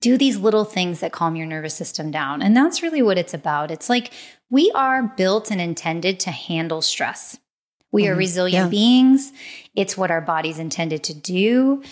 do 0.00 0.16
these 0.16 0.38
little 0.38 0.64
things 0.64 1.00
that 1.00 1.12
calm 1.12 1.36
your 1.36 1.46
nervous 1.46 1.74
system 1.74 2.10
down. 2.10 2.42
And 2.42 2.56
that's 2.56 2.82
really 2.82 3.02
what 3.02 3.18
it's 3.18 3.34
about. 3.34 3.70
It's 3.70 3.88
like 3.88 4.12
we 4.48 4.72
are 4.74 5.02
built 5.02 5.50
and 5.50 5.60
intended 5.60 6.20
to 6.20 6.30
handle 6.30 6.82
stress. 6.82 7.38
We 7.92 8.04
mm-hmm. 8.04 8.12
are 8.12 8.16
resilient 8.16 8.64
yeah. 8.66 8.70
beings. 8.70 9.32
It's 9.74 9.96
what 9.96 10.10
our 10.10 10.20
body's 10.20 10.58
intended 10.58 11.04
to 11.04 11.14
do. 11.14 11.82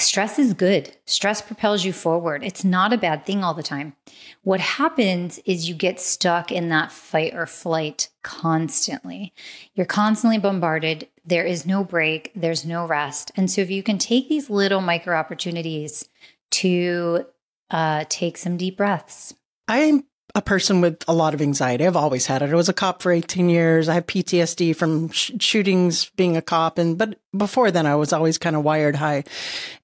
Stress 0.00 0.38
is 0.38 0.54
good. 0.54 0.96
Stress 1.04 1.42
propels 1.42 1.84
you 1.84 1.92
forward. 1.92 2.42
It's 2.42 2.64
not 2.64 2.92
a 2.92 2.98
bad 2.98 3.26
thing 3.26 3.44
all 3.44 3.54
the 3.54 3.62
time. 3.62 3.94
What 4.42 4.60
happens 4.60 5.38
is 5.44 5.68
you 5.68 5.74
get 5.74 6.00
stuck 6.00 6.50
in 6.50 6.68
that 6.70 6.90
fight 6.90 7.34
or 7.34 7.46
flight 7.46 8.08
constantly. 8.22 9.32
You're 9.74 9.86
constantly 9.86 10.38
bombarded. 10.38 11.08
There 11.24 11.44
is 11.44 11.66
no 11.66 11.84
break, 11.84 12.32
there's 12.34 12.64
no 12.64 12.86
rest. 12.86 13.30
And 13.36 13.50
so, 13.50 13.60
if 13.60 13.70
you 13.70 13.82
can 13.82 13.98
take 13.98 14.28
these 14.28 14.50
little 14.50 14.80
micro 14.80 15.16
opportunities 15.16 16.08
to 16.52 17.26
uh, 17.70 18.04
take 18.08 18.36
some 18.36 18.56
deep 18.56 18.76
breaths. 18.76 19.34
I'm 19.68 20.04
a 20.34 20.42
person 20.42 20.80
with 20.80 21.02
a 21.08 21.14
lot 21.14 21.34
of 21.34 21.42
anxiety. 21.42 21.86
I've 21.86 21.96
always 21.96 22.26
had 22.26 22.42
it. 22.42 22.50
I 22.50 22.54
was 22.54 22.68
a 22.68 22.74
cop 22.74 23.02
for 23.02 23.10
18 23.10 23.48
years. 23.48 23.88
I 23.88 23.94
have 23.94 24.06
PTSD 24.06 24.76
from 24.76 25.10
sh- 25.10 25.32
shootings 25.40 26.10
being 26.16 26.36
a 26.36 26.42
cop. 26.42 26.78
And, 26.78 26.96
but 26.96 27.18
before 27.36 27.70
then, 27.70 27.86
I 27.86 27.96
was 27.96 28.12
always 28.12 28.38
kind 28.38 28.54
of 28.54 28.62
wired 28.62 28.96
high. 28.96 29.24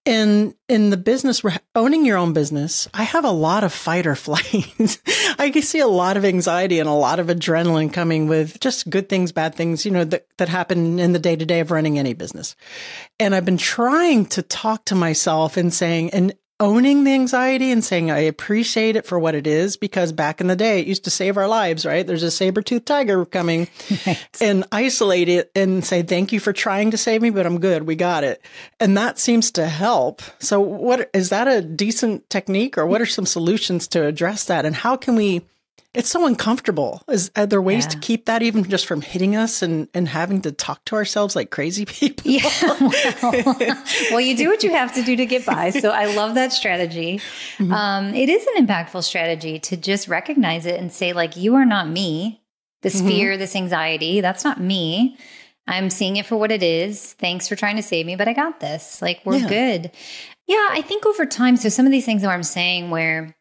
And 0.05 0.55
in 0.69 0.91
the 0.91 0.97
business, 0.97 1.43
owning 1.75 2.05
your 2.05 2.17
own 2.17 2.33
business, 2.33 2.88
I 2.95 3.03
have 3.03 3.25
a 3.25 3.31
lot 3.31 3.65
of 3.65 3.73
fight 3.73 4.07
or 4.07 4.15
flight. 4.15 5.00
I 5.38 5.50
can 5.50 5.62
see 5.62 5.81
a 5.81 5.88
lot 5.88 6.17
of 6.17 6.25
anxiety 6.25 6.79
and 6.79 6.88
a 6.88 6.93
lot 6.93 7.19
of 7.19 7.26
adrenaline 7.26 7.93
coming 7.93 8.29
with 8.29 8.61
just 8.61 8.88
good 8.88 9.09
things, 9.09 9.33
bad 9.33 9.55
things, 9.55 9.85
you 9.85 9.91
know, 9.91 10.05
that, 10.05 10.26
that 10.38 10.49
happen 10.49 10.99
in 10.99 11.12
the 11.12 11.19
day 11.19 11.37
to 11.37 11.45
day 11.45 11.61
of 11.61 11.71
running 11.71 11.99
any 11.99 12.15
business. 12.15 12.55
And 13.19 13.35
I've 13.35 13.45
been 13.45 13.59
trying 13.59 14.26
to 14.26 14.43
talk 14.43 14.85
to 14.87 14.95
myself 14.95 15.57
and 15.57 15.75
saying, 15.75 16.11
and 16.11 16.35
owning 16.59 17.05
the 17.05 17.13
anxiety 17.13 17.71
and 17.71 17.85
saying 17.85 18.11
I 18.11 18.21
appreciate 18.21 18.97
it 18.97 19.05
for 19.05 19.19
what 19.19 19.35
it 19.35 19.47
is 19.47 19.77
because 19.77 20.13
back 20.13 20.41
in 20.41 20.47
the 20.47 20.57
day 20.57 20.81
it 20.81 20.87
used 20.87 21.05
to 21.05 21.11
save 21.11 21.37
our 21.37 21.49
lives, 21.49 21.85
right? 21.85 22.07
There's 22.07 22.23
a 22.23 22.31
saber-toothed 22.31 22.87
tiger 22.87 23.25
coming 23.27 23.69
right. 24.07 24.27
and 24.41 24.65
isolate 24.73 25.29
it 25.29 25.51
and 25.55 25.85
say 25.85 26.03
thank 26.03 26.33
you 26.33 26.41
for 26.41 26.53
trying 26.53 26.93
to 26.93 26.99
save 26.99 27.21
me, 27.21 27.31
but 27.31 27.47
I'm 27.47 27.61
good. 27.61 27.87
We 27.87 27.97
got 27.97 28.25
it. 28.25 28.41
And 28.81 28.97
that 28.97 29.19
seems 29.19 29.51
to 29.53 29.67
help. 29.67 30.23
So 30.39 30.61
what 30.61 31.11
is 31.13 31.29
that 31.29 31.47
a 31.47 31.61
decent 31.61 32.29
technique 32.31 32.79
or 32.79 32.87
what 32.87 33.01
are 33.03 33.07
some 33.07 33.27
solutions 33.27 33.87
to 33.89 34.07
address 34.07 34.45
that 34.45 34.65
and 34.65 34.75
how 34.75 34.97
can 34.97 35.15
we 35.15 35.43
it's 35.97 36.11
so 36.11 36.26
uncomfortable. 36.26 37.03
Is 37.09 37.31
are 37.37 37.47
there 37.47 37.62
ways 37.62 37.85
yeah. 37.85 37.91
to 37.91 37.99
keep 37.99 38.26
that 38.26 38.43
even 38.43 38.65
just 38.65 38.87
from 38.87 39.00
hitting 39.00 39.35
us 39.35 39.62
and 39.62 39.88
and 39.95 40.09
having 40.09 40.43
to 40.43 40.53
talk 40.53 40.85
to 40.87 40.97
ourselves 40.97 41.35
like 41.35 41.50
crazy 41.50 41.85
people? 41.87 42.31
Yeah. 42.31 42.50
Well, 42.81 43.57
well 44.11 44.21
you 44.21 44.37
do 44.37 44.49
what 44.49 44.62
you 44.62 44.71
have 44.71 44.95
to 44.95 45.03
do 45.03 45.17
to 45.17 45.26
get 45.26 45.47
by. 45.47 45.71
So 45.71 45.91
I 45.91 46.15
love 46.15 46.35
that 46.35 46.53
strategy. 46.53 47.21
Mm-hmm. 47.59 47.73
Um, 47.73 48.15
it 48.15 48.29
is 48.29 48.47
an 48.55 48.67
impactful 48.67 49.03
strategy 49.05 49.59
to 49.61 49.76
just 49.76 50.09
recognize 50.09 50.67
it 50.67 50.79
and 50.79 50.93
say 50.93 51.12
like, 51.12 51.37
you 51.37 51.55
are 51.55 51.67
not 51.67 51.88
me. 51.88 52.43
This 52.83 52.97
mm-hmm. 52.97 53.09
fear, 53.09 53.37
this 53.37 53.57
anxiety, 53.57 54.21
that's 54.21 54.45
not 54.45 54.61
me. 54.61 55.17
I'm 55.67 55.91
seeing 55.91 56.17
it 56.17 56.26
for 56.26 56.37
what 56.37 56.53
it 56.53 56.62
is. 56.62 57.15
Thanks 57.15 57.49
for 57.49 57.57
trying 57.57 57.76
to 57.76 57.83
save 57.83 58.07
me, 58.07 58.15
but 58.17 58.29
I 58.29 58.33
got 58.33 58.61
this. 58.61 59.03
Like 59.03 59.23
we're 59.25 59.38
yeah. 59.38 59.49
good. 59.49 59.91
Yeah, 60.47 60.69
I 60.71 60.83
think 60.83 61.05
over 61.07 61.26
time. 61.26 61.57
So 61.57 61.69
some 61.69 61.87
of 61.87 61.93
these 61.93 62.05
things 62.05 62.23
that 62.23 62.31
I'm 62.31 62.45
saying 62.45 62.91
where 62.91 63.35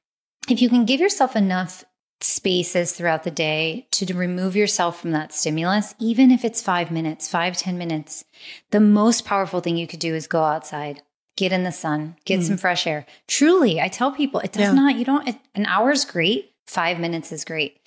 if 0.49 0.61
you 0.61 0.69
can 0.69 0.85
give 0.85 0.99
yourself 0.99 1.35
enough 1.35 1.83
spaces 2.21 2.93
throughout 2.93 3.23
the 3.23 3.31
day 3.31 3.87
to 3.91 4.13
remove 4.13 4.55
yourself 4.55 4.99
from 4.99 5.11
that 5.11 5.33
stimulus, 5.33 5.95
even 5.99 6.31
if 6.31 6.45
it's 6.45 6.61
five 6.61 6.91
minutes, 6.91 7.27
five 7.27 7.57
ten 7.57 7.77
minutes. 7.77 8.23
The 8.71 8.79
most 8.79 9.25
powerful 9.25 9.59
thing 9.59 9.77
you 9.77 9.87
could 9.87 9.99
do 9.99 10.15
is 10.15 10.27
go 10.27 10.43
outside, 10.43 11.01
get 11.35 11.51
in 11.51 11.63
the 11.63 11.71
sun, 11.71 12.15
get 12.25 12.39
mm. 12.39 12.43
some 12.43 12.57
fresh 12.57 12.87
air. 12.87 13.05
Truly, 13.27 13.81
I 13.81 13.89
tell 13.89 14.11
people 14.11 14.39
it 14.39 14.53
does 14.53 14.61
yeah. 14.61 14.73
not, 14.73 14.95
you 14.95 15.05
don't, 15.05 15.27
it, 15.27 15.37
an 15.53 15.65
hour 15.65 15.91
is 15.91 16.05
great, 16.05 16.53
five 16.67 16.99
minutes 16.99 17.31
is 17.31 17.45
great. 17.45 17.79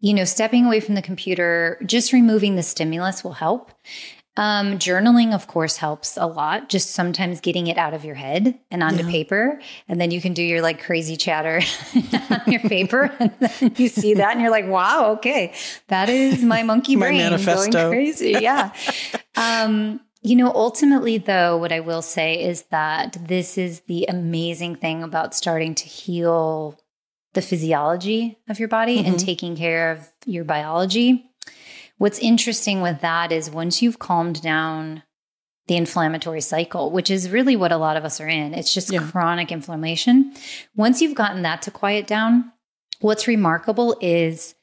You 0.00 0.14
know, 0.14 0.24
stepping 0.24 0.66
away 0.66 0.80
from 0.80 0.94
the 0.94 1.02
computer, 1.02 1.80
just 1.86 2.12
removing 2.12 2.56
the 2.56 2.62
stimulus 2.62 3.24
will 3.24 3.32
help. 3.32 3.70
Um, 4.36 4.80
journaling, 4.80 5.32
of 5.32 5.46
course, 5.46 5.76
helps 5.76 6.16
a 6.16 6.26
lot. 6.26 6.68
Just 6.68 6.90
sometimes 6.90 7.40
getting 7.40 7.68
it 7.68 7.78
out 7.78 7.94
of 7.94 8.04
your 8.04 8.16
head 8.16 8.58
and 8.68 8.82
onto 8.82 9.04
yeah. 9.04 9.10
paper. 9.10 9.60
And 9.88 10.00
then 10.00 10.10
you 10.10 10.20
can 10.20 10.34
do 10.34 10.42
your 10.42 10.60
like 10.60 10.82
crazy 10.82 11.16
chatter 11.16 11.62
on 12.30 12.40
your 12.46 12.60
paper. 12.60 13.12
And 13.24 13.32
then 13.38 13.72
you 13.76 13.88
see 13.88 14.14
that 14.14 14.32
and 14.32 14.40
you're 14.40 14.50
like, 14.50 14.66
wow, 14.66 15.12
okay, 15.12 15.54
that 15.88 16.08
is 16.08 16.42
my 16.42 16.62
monkey 16.62 16.96
brain 16.96 17.30
my 17.30 17.38
going 17.38 17.70
crazy. 17.72 18.32
Yeah. 18.32 18.72
um, 19.36 20.00
you 20.22 20.36
know, 20.36 20.50
ultimately, 20.52 21.18
though, 21.18 21.56
what 21.56 21.70
I 21.70 21.80
will 21.80 22.02
say 22.02 22.42
is 22.42 22.62
that 22.64 23.16
this 23.28 23.56
is 23.56 23.80
the 23.80 24.06
amazing 24.08 24.76
thing 24.76 25.02
about 25.02 25.34
starting 25.34 25.74
to 25.76 25.84
heal 25.84 26.78
the 27.34 27.42
physiology 27.42 28.38
of 28.48 28.58
your 28.58 28.68
body 28.68 28.98
mm-hmm. 28.98 29.12
and 29.12 29.20
taking 29.20 29.56
care 29.56 29.92
of 29.92 30.08
your 30.26 30.44
biology 30.44 31.30
What's 31.98 32.18
interesting 32.18 32.80
with 32.80 33.00
that 33.00 33.32
is 33.32 33.50
once 33.50 33.82
you've 33.82 33.98
calmed 33.98 34.42
down 34.42 35.02
the 35.66 35.76
inflammatory 35.76 36.40
cycle, 36.40 36.90
which 36.90 37.10
is 37.10 37.30
really 37.30 37.56
what 37.56 37.72
a 37.72 37.76
lot 37.76 37.96
of 37.96 38.04
us 38.04 38.20
are 38.20 38.28
in, 38.28 38.52
it's 38.52 38.72
just 38.74 38.92
yeah. 38.92 39.08
chronic 39.10 39.50
inflammation. 39.50 40.34
Once 40.76 41.00
you've 41.00 41.14
gotten 41.14 41.42
that 41.42 41.62
to 41.62 41.70
quiet 41.70 42.06
down, 42.06 42.52
what's 43.00 43.26
remarkable 43.26 43.96
is 44.00 44.54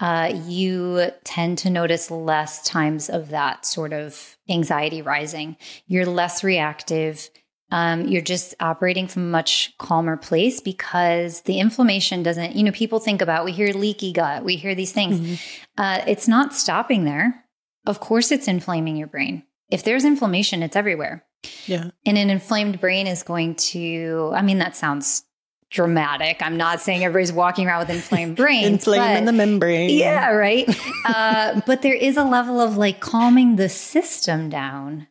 uh, 0.00 0.32
you 0.46 1.10
tend 1.24 1.56
to 1.58 1.70
notice 1.70 2.10
less 2.10 2.62
times 2.66 3.08
of 3.08 3.30
that 3.30 3.64
sort 3.64 3.92
of 3.92 4.36
anxiety 4.48 5.00
rising. 5.00 5.56
You're 5.86 6.06
less 6.06 6.42
reactive 6.42 7.30
um, 7.74 8.06
you're 8.06 8.22
just 8.22 8.54
operating 8.60 9.08
from 9.08 9.22
a 9.22 9.30
much 9.30 9.74
calmer 9.78 10.16
place 10.16 10.60
because 10.60 11.40
the 11.40 11.58
inflammation 11.58 12.22
doesn't, 12.22 12.54
you 12.54 12.62
know, 12.62 12.70
people 12.70 13.00
think 13.00 13.20
about, 13.20 13.44
we 13.44 13.50
hear 13.50 13.72
leaky 13.72 14.12
gut, 14.12 14.44
we 14.44 14.54
hear 14.54 14.76
these 14.76 14.92
things. 14.92 15.18
Mm-hmm. 15.18 15.82
Uh, 15.82 16.04
it's 16.06 16.28
not 16.28 16.54
stopping 16.54 17.04
there. 17.04 17.44
of 17.84 17.98
course 17.98 18.30
it's 18.30 18.46
inflaming 18.46 18.96
your 18.96 19.08
brain. 19.08 19.42
If 19.72 19.82
there's 19.82 20.04
inflammation, 20.04 20.62
it's 20.62 20.76
everywhere. 20.76 21.24
Yeah. 21.66 21.90
And 22.06 22.16
an 22.16 22.30
inflamed 22.30 22.80
brain 22.80 23.08
is 23.08 23.24
going 23.24 23.56
to, 23.56 24.30
I 24.32 24.42
mean, 24.42 24.58
that 24.58 24.76
sounds 24.76 25.24
dramatic. 25.68 26.36
I'm 26.42 26.56
not 26.56 26.80
saying 26.80 27.04
everybody's 27.04 27.32
walking 27.32 27.66
around 27.66 27.80
with 27.80 27.90
inflamed 27.90 28.36
brains. 28.42 28.66
Inflaming 28.68 29.24
the 29.24 29.32
membrane. 29.32 29.90
Yeah, 29.90 30.30
right. 30.30 30.68
uh, 31.06 31.60
but 31.66 31.82
there 31.82 31.92
is 31.92 32.16
a 32.16 32.24
level 32.24 32.60
of 32.60 32.76
like 32.76 33.00
calming 33.00 33.56
the 33.56 33.68
system 33.68 34.48
down 34.48 35.08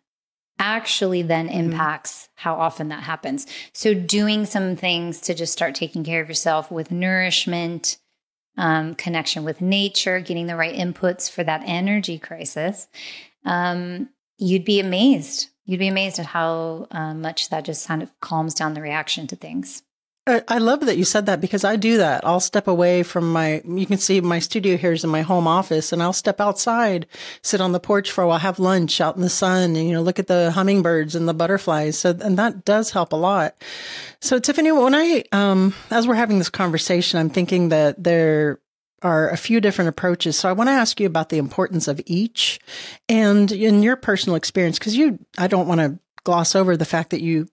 actually 0.60 1.22
then 1.22 1.48
Mm-hmm. 1.48 1.72
impacts 1.72 2.30
how 2.36 2.56
often 2.56 2.90
that 2.90 3.04
happens. 3.04 3.48
So 3.74 3.94
doing 3.94 4.46
some 4.46 4.76
things 4.76 5.20
to 5.22 5.34
just 5.34 5.54
start 5.54 5.76
taking 5.76 6.04
care 6.04 6.22
of 6.22 6.28
yourself 6.28 6.72
with 6.72 6.92
nourishment, 6.92 7.98
um, 8.58 8.96
connection 8.96 9.44
with 9.44 9.62
nature, 9.62 10.20
getting 10.20 10.48
the 10.48 10.56
right 10.56 10.76
inputs 10.76 11.30
for 11.30 11.44
that 11.44 11.64
energy 11.66 12.20
crisis, 12.20 12.88
um, 13.46 14.10
you'd 14.38 14.66
be 14.66 14.80
amazed. 14.80 15.50
You'd 15.66 15.80
be 15.80 15.88
amazed 15.88 16.20
at 16.20 16.26
how 16.28 16.88
uh, 16.92 17.14
much 17.14 17.50
that 17.50 17.66
just 17.66 17.88
kind 17.88 18.04
of 18.04 18.12
calms 18.20 18.54
down 18.54 18.74
the 18.74 18.82
reaction 18.82 19.28
to 19.28 19.36
things. 19.36 19.82
I 20.26 20.42
I 20.48 20.58
love 20.60 20.82
that 20.82 20.98
you 20.98 21.04
said 21.04 21.26
that 21.26 21.42
because 21.42 21.64
I 21.64 21.76
do 21.76 21.98
that. 21.98 22.26
I'll 22.26 22.40
step 22.40 22.68
away 22.68 23.04
from 23.04 23.32
my, 23.32 23.62
you 23.66 23.86
can 23.86 23.98
see 23.98 24.22
my 24.22 24.40
studio 24.40 24.78
here 24.78 24.94
is 24.94 25.04
in 25.04 25.10
my 25.10 25.22
home 25.22 25.48
office 25.48 25.92
and 25.92 26.02
I'll 26.02 26.14
step 26.14 26.40
outside, 26.40 27.08
sit 27.42 27.60
on 27.60 27.74
the 27.74 27.80
porch 27.80 28.12
for 28.12 28.24
a 28.24 28.28
while, 28.28 28.40
have 28.40 28.60
lunch 28.60 29.02
out 29.02 29.16
in 29.16 29.22
the 29.22 29.30
sun 29.30 29.76
and, 29.76 29.88
you 29.88 29.94
know, 29.94 30.02
look 30.02 30.20
at 30.20 30.28
the 30.28 30.52
hummingbirds 30.52 31.16
and 31.16 31.28
the 31.28 31.34
butterflies. 31.34 31.98
So, 31.98 32.18
and 32.22 32.38
that 32.38 32.64
does 32.64 32.92
help 32.92 33.12
a 33.12 33.18
lot. 33.18 33.56
So 34.22 34.40
Tiffany, 34.40 34.72
when 34.72 34.96
I, 34.96 35.26
um, 35.34 35.74
as 35.92 36.08
we're 36.08 36.16
having 36.16 36.40
this 36.40 36.50
conversation, 36.50 37.20
I'm 37.20 37.30
thinking 37.30 37.70
that 37.70 38.02
there 38.02 38.60
are 39.02 39.30
a 39.30 39.38
few 39.38 39.60
different 39.60 39.90
approaches. 39.90 40.38
So 40.38 40.48
I 40.48 40.54
want 40.54 40.70
to 40.70 40.74
ask 40.74 41.02
you 41.02 41.08
about 41.08 41.28
the 41.28 41.38
importance 41.38 41.90
of 41.90 42.00
each 42.06 42.62
and 43.10 43.52
in 43.52 43.84
your 43.84 43.98
personal 43.98 44.38
experience, 44.38 44.80
because 44.80 44.96
you, 44.96 45.20
I 45.38 45.48
don't 45.48 45.68
want 45.68 45.82
to 45.82 46.00
gloss 46.24 46.56
over 46.56 46.78
the 46.78 46.86
fact 46.86 47.10
that 47.10 47.22
you 47.22 47.50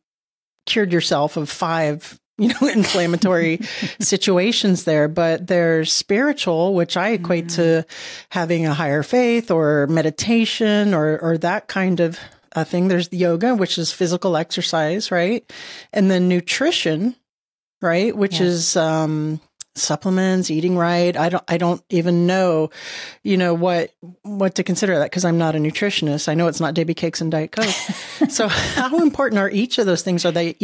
cured 0.66 0.92
yourself 0.92 1.36
of 1.36 1.50
five 1.50 2.19
you 2.40 2.48
know 2.48 2.68
inflammatory 2.72 3.58
situations 4.00 4.84
there 4.84 5.06
but 5.08 5.46
there's 5.46 5.92
spiritual 5.92 6.74
which 6.74 6.96
i 6.96 7.10
equate 7.10 7.48
to 7.50 7.84
having 8.30 8.66
a 8.66 8.74
higher 8.74 9.02
faith 9.02 9.50
or 9.50 9.86
meditation 9.86 10.94
or 10.94 11.18
or 11.20 11.38
that 11.38 11.68
kind 11.68 12.00
of 12.00 12.18
a 12.52 12.64
thing. 12.64 12.88
There's 12.88 13.12
yoga 13.12 13.54
which 13.54 13.78
is 13.78 13.92
physical 13.92 14.36
exercise 14.36 15.10
right? 15.10 15.50
And 15.92 16.10
then 16.10 16.28
nutrition 16.28 17.16
right? 17.80 18.14
Which 18.16 18.40
is 18.40 18.76
um 18.76 19.40
supplements 19.80 20.50
eating 20.50 20.76
right. 20.76 21.16
I 21.16 21.28
don't 21.28 21.44
i 21.48 21.56
don't 21.56 21.82
even 21.90 22.26
know 22.26 22.70
you 23.22 23.36
know 23.36 23.54
what 23.54 23.92
what 24.22 24.54
to 24.56 24.62
consider 24.62 24.98
that 24.98 25.10
because 25.10 25.24
i'm 25.24 25.38
not 25.38 25.54
a 25.54 25.58
nutritionist. 25.58 26.28
I 26.28 26.34
know 26.34 26.48
it's 26.48 26.60
not 26.60 26.74
baby 26.74 26.94
cakes 26.94 27.20
and 27.20 27.30
diet 27.30 27.52
coke 27.52 27.64
so 28.28 28.48
how 28.48 28.98
important 28.98 29.38
are 29.38 29.50
each 29.50 29.78
of 29.78 29.86
those 29.86 30.02
things? 30.02 30.24
Are 30.24 30.32
they 30.32 30.56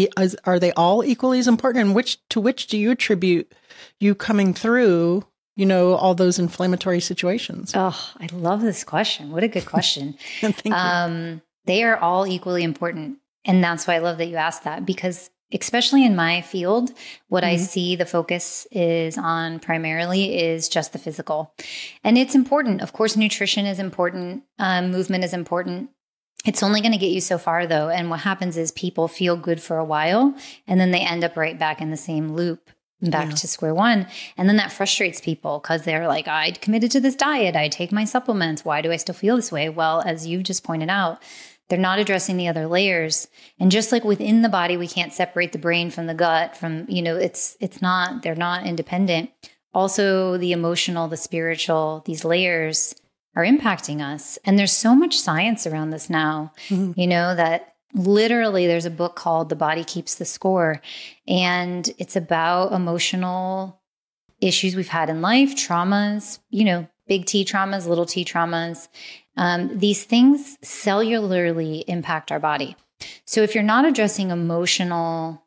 are 0.44 0.58
they 0.58 0.72
all 0.72 1.04
equally 1.04 1.38
as 1.38 1.48
important? 1.48 1.86
And 1.86 1.94
which 1.94 2.18
to 2.28 2.40
which 2.40 2.66
do 2.66 2.78
you 2.78 2.90
attribute 2.90 3.52
you 4.00 4.14
coming 4.14 4.54
through 4.54 5.24
you 5.56 5.66
know 5.66 5.94
all 5.94 6.14
those 6.14 6.38
inflammatory 6.38 7.00
situations? 7.00 7.72
Oh, 7.74 8.12
I 8.20 8.28
love 8.32 8.60
this 8.60 8.84
question. 8.84 9.30
What 9.32 9.42
a 9.42 9.48
good 9.48 9.66
question. 9.66 10.16
Um, 10.70 11.42
they 11.66 11.82
are 11.82 11.96
all 11.96 12.26
equally 12.26 12.62
important. 12.62 13.18
And 13.44 13.62
that's 13.62 13.86
why 13.86 13.94
I 13.94 13.98
love 13.98 14.18
that 14.18 14.26
you 14.26 14.36
asked 14.36 14.64
that 14.64 14.84
because, 14.84 15.30
especially 15.52 16.04
in 16.04 16.16
my 16.16 16.40
field, 16.40 16.90
what 17.28 17.44
I 17.44 17.54
Mhm. 17.54 17.60
see 17.60 17.96
the 17.96 18.04
focus 18.06 18.66
is 18.72 19.16
on 19.16 19.58
primarily 19.60 20.38
is 20.38 20.68
just 20.68 20.92
the 20.92 20.98
physical. 20.98 21.52
And 22.02 22.18
it's 22.18 22.34
important. 22.34 22.80
Of 22.80 22.92
course, 22.92 23.16
nutrition 23.16 23.66
is 23.66 23.78
important, 23.78 24.42
um, 24.58 24.90
movement 24.90 25.24
is 25.24 25.32
important. 25.32 25.90
It's 26.44 26.62
only 26.62 26.80
going 26.80 26.92
to 26.92 26.98
get 26.98 27.10
you 27.12 27.20
so 27.20 27.38
far, 27.38 27.66
though. 27.66 27.88
And 27.88 28.08
what 28.10 28.20
happens 28.20 28.56
is 28.56 28.70
people 28.70 29.08
feel 29.08 29.36
good 29.36 29.60
for 29.60 29.78
a 29.78 29.84
while 29.84 30.34
and 30.68 30.78
then 30.80 30.90
they 30.92 31.00
end 31.00 31.24
up 31.24 31.36
right 31.36 31.58
back 31.58 31.80
in 31.80 31.90
the 31.90 31.96
same 31.96 32.34
loop. 32.34 32.70
Back 33.02 33.28
Yeah. 33.28 33.34
to 33.34 33.46
square 33.46 33.74
one. 33.74 34.06
And 34.38 34.48
then 34.48 34.56
that 34.56 34.72
frustrates 34.72 35.20
people 35.20 35.58
because 35.58 35.82
they're 35.82 36.08
like, 36.08 36.28
I 36.28 36.52
committed 36.52 36.90
to 36.92 37.00
this 37.00 37.14
diet. 37.14 37.54
I 37.54 37.68
take 37.68 37.92
my 37.92 38.04
supplements. 38.04 38.64
Why 38.64 38.80
do 38.80 38.90
I 38.90 38.96
still 38.96 39.14
feel 39.14 39.36
this 39.36 39.52
way? 39.52 39.68
Well, 39.68 40.00
as 40.06 40.26
you've 40.26 40.44
just 40.44 40.64
pointed 40.64 40.88
out, 40.88 41.22
they're 41.68 41.78
not 41.78 41.98
addressing 41.98 42.36
the 42.36 42.48
other 42.48 42.66
layers. 42.66 43.28
And 43.58 43.70
just 43.70 43.92
like 43.92 44.04
within 44.04 44.42
the 44.42 44.48
body, 44.48 44.76
we 44.76 44.88
can't 44.88 45.12
separate 45.12 45.52
the 45.52 45.58
brain 45.58 45.90
from 45.90 46.06
the 46.06 46.14
gut, 46.14 46.56
from, 46.56 46.86
you 46.88 47.02
know, 47.02 47.16
it's 47.16 47.56
it's 47.60 47.82
not, 47.82 48.22
they're 48.22 48.34
not 48.34 48.66
independent. 48.66 49.30
Also, 49.74 50.38
the 50.38 50.52
emotional, 50.52 51.08
the 51.08 51.16
spiritual, 51.16 52.02
these 52.06 52.24
layers 52.24 52.94
are 53.34 53.44
impacting 53.44 54.00
us. 54.00 54.38
And 54.44 54.58
there's 54.58 54.72
so 54.72 54.94
much 54.94 55.18
science 55.18 55.66
around 55.66 55.90
this 55.90 56.08
now, 56.08 56.52
Mhm. 56.68 56.94
you 56.96 57.06
know, 57.06 57.34
that 57.34 57.74
literally 57.92 58.66
there's 58.66 58.86
a 58.86 58.90
book 58.90 59.16
called 59.16 59.48
The 59.50 59.56
Body 59.56 59.84
Keeps 59.84 60.14
the 60.14 60.24
Score. 60.24 60.80
And 61.28 61.88
it's 61.98 62.16
about 62.16 62.72
emotional 62.72 63.80
issues 64.40 64.74
we've 64.76 64.88
had 64.88 65.10
in 65.10 65.20
life, 65.20 65.54
traumas, 65.54 66.38
you 66.50 66.64
know, 66.64 66.86
big 67.06 67.26
T 67.26 67.44
traumas, 67.44 67.86
little 67.86 68.06
t 68.06 68.24
traumas. 68.24 68.88
Um, 69.36 69.78
these 69.78 70.04
things 70.04 70.56
cellularly 70.64 71.84
impact 71.86 72.32
our 72.32 72.40
body. 72.40 72.76
So 73.24 73.42
if 73.42 73.54
you're 73.54 73.64
not 73.64 73.84
addressing 73.84 74.30
emotional 74.30 75.42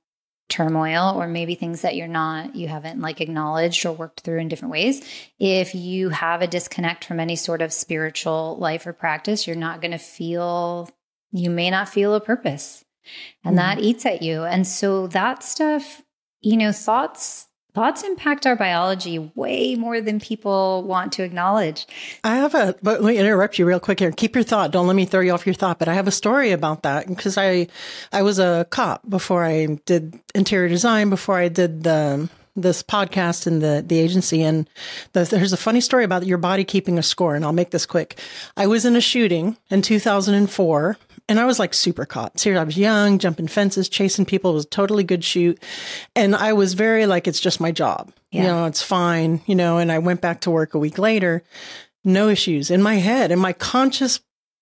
turmoil 0.49 1.13
or 1.15 1.27
maybe 1.27 1.53
things 1.53 1.83
that 1.83 1.95
you're 1.95 2.07
not 2.07 2.55
you 2.55 2.67
haven't 2.67 2.99
like 2.99 3.21
acknowledged 3.21 3.85
or 3.85 3.93
worked 3.93 4.21
through 4.21 4.39
in 4.39 4.47
different 4.47 4.71
ways 4.71 5.07
if 5.37 5.75
you 5.75 6.09
have 6.09 6.41
a 6.41 6.47
disconnect 6.47 7.05
from 7.05 7.19
any 7.19 7.35
sort 7.35 7.61
of 7.61 7.71
spiritual 7.71 8.57
life 8.59 8.87
or 8.87 8.91
practice 8.91 9.45
you're 9.45 9.55
not 9.55 9.79
going 9.79 9.91
to 9.91 9.99
feel 9.99 10.89
you 11.31 11.51
may 11.51 11.69
not 11.69 11.87
feel 11.87 12.15
a 12.15 12.19
purpose 12.19 12.83
and 13.43 13.59
that 13.59 13.79
eats 13.79 14.07
at 14.07 14.23
you 14.23 14.43
and 14.43 14.65
so 14.65 15.05
that 15.05 15.43
stuff 15.43 16.01
you 16.41 16.57
know 16.57 16.71
thoughts 16.71 17.48
thoughts 17.79 18.03
impact 18.03 18.45
our 18.45 18.57
biology 18.57 19.31
way 19.35 19.75
more 19.75 20.01
than 20.01 20.19
people 20.19 20.83
want 20.83 21.13
to 21.13 21.23
acknowledge 21.23 21.87
I 22.25 22.35
have 22.35 22.53
a, 22.53 22.75
but 22.83 23.01
let 23.01 23.13
me 23.13 23.17
interrupt 23.17 23.57
you 23.57 23.65
real 23.65 23.79
quick 23.79 23.99
here. 23.99 24.11
Keep 24.11 24.35
your 24.35 24.43
thought. 24.43 24.71
Don't 24.71 24.85
let 24.85 24.97
me 24.97 25.05
throw 25.05 25.21
you 25.21 25.31
off 25.31 25.45
your 25.45 25.55
thought. 25.55 25.79
But 25.79 25.87
I 25.87 25.93
have 25.93 26.07
a 26.07 26.11
story 26.11 26.51
about 26.51 26.83
that 26.83 27.07
because 27.07 27.37
I, 27.37 27.67
I 28.11 28.21
was 28.21 28.37
a 28.37 28.67
cop 28.69 29.09
before 29.09 29.45
I 29.45 29.79
did 29.85 30.19
interior 30.35 30.67
design, 30.67 31.09
before 31.09 31.37
I 31.37 31.47
did 31.47 31.83
the, 31.83 32.29
this 32.55 32.83
podcast 32.83 33.47
in 33.47 33.59
the, 33.59 33.81
the 33.85 33.97
agency. 33.97 34.43
And 34.43 34.69
the, 35.13 35.23
there's 35.23 35.53
a 35.53 35.57
funny 35.57 35.79
story 35.79 36.03
about 36.03 36.25
your 36.25 36.37
body 36.37 36.65
keeping 36.65 36.97
a 36.97 37.03
score. 37.03 37.35
And 37.35 37.45
I'll 37.45 37.53
make 37.53 37.71
this 37.71 37.85
quick. 37.85 38.19
I 38.57 38.67
was 38.67 38.83
in 38.83 38.97
a 38.97 39.01
shooting 39.01 39.55
in 39.69 39.81
2004 39.81 40.97
and 41.29 41.39
I 41.39 41.45
was 41.45 41.59
like 41.59 41.73
super 41.73 42.05
cop. 42.05 42.37
Seriously, 42.37 42.59
I 42.59 42.65
was 42.65 42.77
young, 42.77 43.19
jumping 43.19 43.47
fences, 43.47 43.87
chasing 43.87 44.25
people. 44.25 44.51
It 44.51 44.55
was 44.55 44.65
a 44.65 44.69
totally 44.69 45.05
good 45.05 45.23
shoot. 45.23 45.63
And 46.15 46.35
I 46.35 46.51
was 46.51 46.73
very 46.73 47.05
like, 47.05 47.27
it's 47.27 47.39
just 47.39 47.61
my 47.61 47.71
job. 47.71 48.11
Yeah. 48.31 48.41
You 48.41 48.47
know, 48.47 48.65
it's 48.65 48.83
fine, 48.83 49.41
you 49.45 49.55
know, 49.55 49.77
and 49.77 49.91
I 49.91 49.99
went 49.99 50.19
back 50.19 50.41
to 50.41 50.51
work 50.51 50.73
a 50.73 50.79
week 50.79 50.97
later 50.97 51.43
no 52.03 52.29
issues 52.29 52.71
in 52.71 52.81
my 52.81 52.95
head 52.95 53.31
in 53.31 53.39
my 53.39 53.53
conscious 53.53 54.21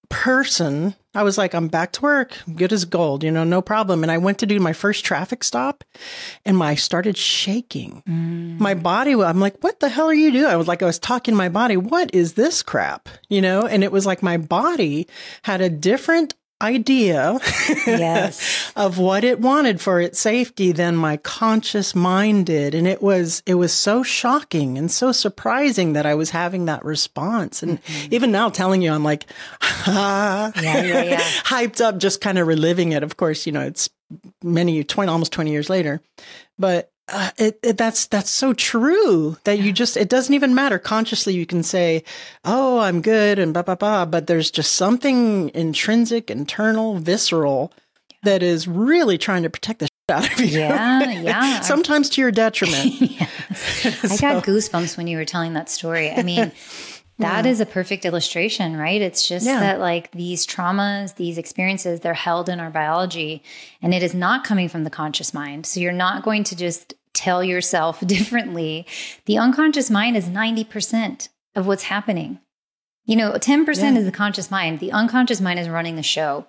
person 0.09 0.95
i 1.13 1.21
was 1.21 1.37
like 1.37 1.53
i'm 1.53 1.67
back 1.67 1.91
to 1.91 2.01
work 2.01 2.37
good 2.55 2.71
as 2.71 2.85
gold 2.85 3.23
you 3.23 3.29
know 3.29 3.43
no 3.43 3.61
problem 3.61 4.03
and 4.03 4.11
i 4.11 4.17
went 4.17 4.39
to 4.39 4.45
do 4.45 4.57
my 4.59 4.71
first 4.71 5.03
traffic 5.03 5.43
stop 5.43 5.83
and 6.45 6.57
my 6.57 6.71
I 6.71 6.75
started 6.75 7.17
shaking 7.17 8.03
mm. 8.07 8.57
my 8.57 8.73
body 8.73 9.13
i'm 9.13 9.39
like 9.39 9.61
what 9.61 9.81
the 9.81 9.89
hell 9.89 10.07
are 10.07 10.13
you 10.13 10.31
doing 10.31 10.45
i 10.45 10.55
was 10.55 10.67
like 10.67 10.81
i 10.81 10.85
was 10.85 10.97
talking 10.97 11.33
to 11.33 11.37
my 11.37 11.49
body 11.49 11.75
what 11.75 12.13
is 12.13 12.33
this 12.33 12.63
crap 12.63 13.09
you 13.27 13.41
know 13.41 13.67
and 13.67 13.83
it 13.83 13.91
was 13.91 14.05
like 14.05 14.23
my 14.23 14.37
body 14.37 15.07
had 15.43 15.59
a 15.59 15.69
different 15.69 16.35
idea 16.61 17.37
Yes. 17.85 18.71
of 18.75 18.97
what 18.97 19.23
it 19.23 19.39
wanted 19.39 19.79
for 19.79 20.01
its 20.01 20.19
safety 20.19 20.71
than 20.71 20.95
my 20.95 21.17
conscious 21.17 21.93
mind 21.95 22.45
did. 22.47 22.73
And 22.73 22.87
it 22.87 23.01
was 23.01 23.43
it 23.45 23.55
was 23.55 23.71
so 23.73 24.03
shocking 24.03 24.77
and 24.77 24.89
so 24.91 25.11
surprising 25.11 25.93
that 25.93 26.05
i 26.05 26.15
was 26.15 26.31
having 26.31 26.65
that 26.65 26.83
response. 26.83 27.61
And 27.63 27.79
even 28.11 28.31
now 28.31 28.49
telling 28.49 28.81
you 28.81 28.91
i'm 28.91 29.03
like 29.03 29.25
ah, 29.61 30.51
Yeah, 30.61 30.83
yeah, 30.83 31.03
yeah. 31.03 31.19
hyped 31.21 31.81
up 31.81 31.97
just 31.97 32.21
kind 32.21 32.37
of 32.37 32.47
reliving 32.47 32.91
it. 32.91 33.03
Of 33.03 33.17
course 33.17 33.45
you 33.45 33.51
know 33.51 33.61
it's 33.61 33.89
many 34.43 34.83
20 34.83 35.09
almost 35.11 35.31
20 35.33 35.51
years 35.51 35.69
later. 35.69 36.01
But 36.57 36.91
uh, 37.09 37.31
it, 37.37 37.59
it 37.63 37.77
that's 37.77 38.05
that's 38.07 38.29
so 38.29 38.53
true 38.53 39.37
that 39.45 39.59
you 39.59 39.71
just 39.71 39.95
it 39.97 40.09
doesn't 40.09 40.33
even 40.35 40.53
matter 40.53 40.77
consciously 40.77 41.33
you 41.33 41.45
can 41.45 41.63
say 41.63 42.03
oh 42.43 42.79
i'm 42.79 43.01
good 43.01 43.39
and 43.39 43.53
blah 43.53 43.61
blah 43.61 43.75
blah 43.75 44.05
but 44.05 44.27
there's 44.27 44.51
just 44.51 44.73
something 44.73 45.49
intrinsic 45.53 46.29
internal 46.29 46.97
visceral 46.99 47.71
that 48.23 48.43
is 48.43 48.67
really 48.67 49.17
trying 49.17 49.43
to 49.43 49.49
protect 49.49 49.79
the 49.79 49.85
shit 50.09 50.15
out 50.17 50.33
of 50.33 50.39
you 50.39 50.59
Yeah, 50.59 51.11
yeah. 51.11 51.59
sometimes 51.61 52.09
to 52.11 52.21
your 52.21 52.31
detriment 52.31 52.85
yes. 53.01 54.11
I 54.11 54.17
got 54.17 54.43
goosebumps 54.43 54.97
when 54.97 55.07
you 55.07 55.17
were 55.17 55.25
telling 55.25 55.53
that 55.53 55.69
story. 55.69 56.11
I 56.11 56.23
mean, 56.23 56.51
that 57.19 57.45
is 57.45 57.59
a 57.59 57.65
perfect 57.65 58.05
illustration, 58.05 58.75
right? 58.77 59.01
It's 59.01 59.27
just 59.27 59.45
Yeah. 59.45 59.59
that, 59.61 59.79
like, 59.79 60.11
these 60.11 60.45
traumas, 60.45 61.15
these 61.15 61.37
experiences, 61.37 61.99
they're 62.01 62.13
held 62.13 62.47
in 62.49 62.59
our 62.59 62.69
biology 62.69 63.41
and 63.81 63.93
it 63.93 64.03
is 64.03 64.13
not 64.13 64.43
coming 64.43 64.69
from 64.69 64.83
the 64.83 64.89
conscious 64.91 65.33
mind. 65.33 65.65
So 65.65 65.79
you're 65.79 65.91
not 65.93 66.23
going 66.23 66.43
to 66.45 66.55
just 66.55 66.93
tell 67.17 67.43
yourself 67.43 67.99
differently. 68.05 68.85
The 69.25 69.37
unconscious 69.37 69.89
mind 69.89 70.15
is 70.15 70.29
90% 70.29 71.29
of 71.55 71.67
what's 71.67 71.83
happening. 71.83 72.39
You 73.05 73.15
know, 73.15 73.31
10% 73.33 73.65
yeah. 73.77 73.97
is 73.97 74.05
the 74.05 74.11
conscious 74.11 74.51
mind. 74.51 74.79
The 74.79 74.91
unconscious 74.91 75.41
mind 75.41 75.59
is 75.59 75.69
running 75.69 75.95
the 75.95 76.03
show. 76.03 76.47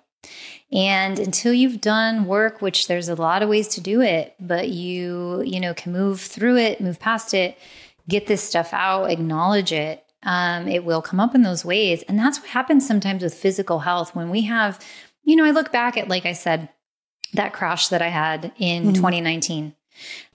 And 0.71 1.17
until 1.17 1.53
you've 1.53 1.81
done 1.81 2.25
work, 2.25 2.61
which 2.61 2.87
there's 2.87 3.09
a 3.09 3.15
lot 3.15 3.41
of 3.41 3.49
ways 3.49 3.69
to 3.69 3.81
do 3.81 4.01
it, 4.01 4.35
but 4.39 4.69
you, 4.69 5.41
you 5.41 5.59
know, 5.59 5.73
can 5.73 5.91
move 5.91 6.21
through 6.21 6.57
it, 6.57 6.81
move 6.81 6.99
past 6.99 7.33
it, 7.33 7.57
get 8.07 8.27
this 8.27 8.43
stuff 8.43 8.73
out, 8.73 9.09
acknowledge 9.09 9.71
it, 9.71 10.05
um, 10.23 10.67
it 10.67 10.83
will 10.83 11.01
come 11.01 11.19
up 11.19 11.33
in 11.33 11.43
those 11.43 11.63
ways. 11.63 12.03
And 12.03 12.19
that's 12.19 12.39
what 12.39 12.49
happens 12.49 12.85
sometimes 12.85 13.23
with 13.23 13.33
physical 13.33 13.79
health 13.79 14.15
when 14.15 14.29
we 14.29 14.41
have, 14.41 14.79
you 15.23 15.35
know, 15.35 15.45
I 15.45 15.51
look 15.51 15.71
back 15.71 15.97
at, 15.97 16.09
like 16.09 16.25
I 16.25 16.33
said, 16.33 16.69
that 17.33 17.53
crash 17.53 17.87
that 17.87 18.01
I 18.01 18.09
had 18.09 18.51
in 18.57 18.83
mm-hmm. 18.83 18.93
2019. 18.93 19.75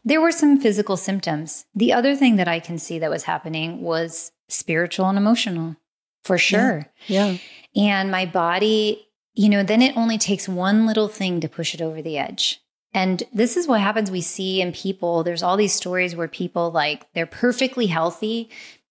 There 0.04 0.20
were 0.20 0.32
some 0.32 0.60
physical 0.60 0.96
symptoms. 0.96 1.66
The 1.74 1.92
other 1.92 2.14
thing 2.14 2.36
that 2.36 2.48
I 2.48 2.60
can 2.60 2.78
see 2.78 2.98
that 2.98 3.10
was 3.10 3.24
happening 3.24 3.80
was 3.82 4.32
spiritual 4.48 5.08
and 5.08 5.18
emotional, 5.18 5.76
for 6.22 6.38
sure. 6.38 6.90
Yeah. 7.06 7.36
yeah. 7.72 7.92
And 7.96 8.10
my 8.10 8.26
body 8.26 9.08
you 9.34 9.48
know, 9.48 9.62
then 9.62 9.82
it 9.82 9.96
only 9.96 10.16
takes 10.16 10.48
one 10.48 10.86
little 10.86 11.08
thing 11.08 11.40
to 11.40 11.48
push 11.48 11.74
it 11.74 11.82
over 11.82 12.00
the 12.00 12.16
edge. 12.16 12.60
And 12.92 13.24
this 13.32 13.56
is 13.56 13.66
what 13.66 13.80
happens 13.80 14.10
we 14.10 14.20
see 14.20 14.62
in 14.62 14.72
people. 14.72 15.24
There's 15.24 15.42
all 15.42 15.56
these 15.56 15.74
stories 15.74 16.14
where 16.14 16.28
people 16.28 16.70
like 16.70 17.12
they're 17.12 17.26
perfectly 17.26 17.86
healthy 17.86 18.48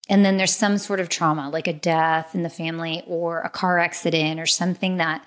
and 0.10 0.26
then 0.26 0.36
there's 0.36 0.54
some 0.54 0.78
sort 0.78 1.00
of 1.00 1.08
trauma, 1.08 1.50
like 1.50 1.68
a 1.68 1.74
death 1.74 2.36
in 2.36 2.44
the 2.44 2.50
family 2.50 3.04
or 3.08 3.40
a 3.40 3.50
car 3.50 3.80
accident 3.80 4.40
or 4.40 4.46
something 4.46 4.98
that 4.98 5.26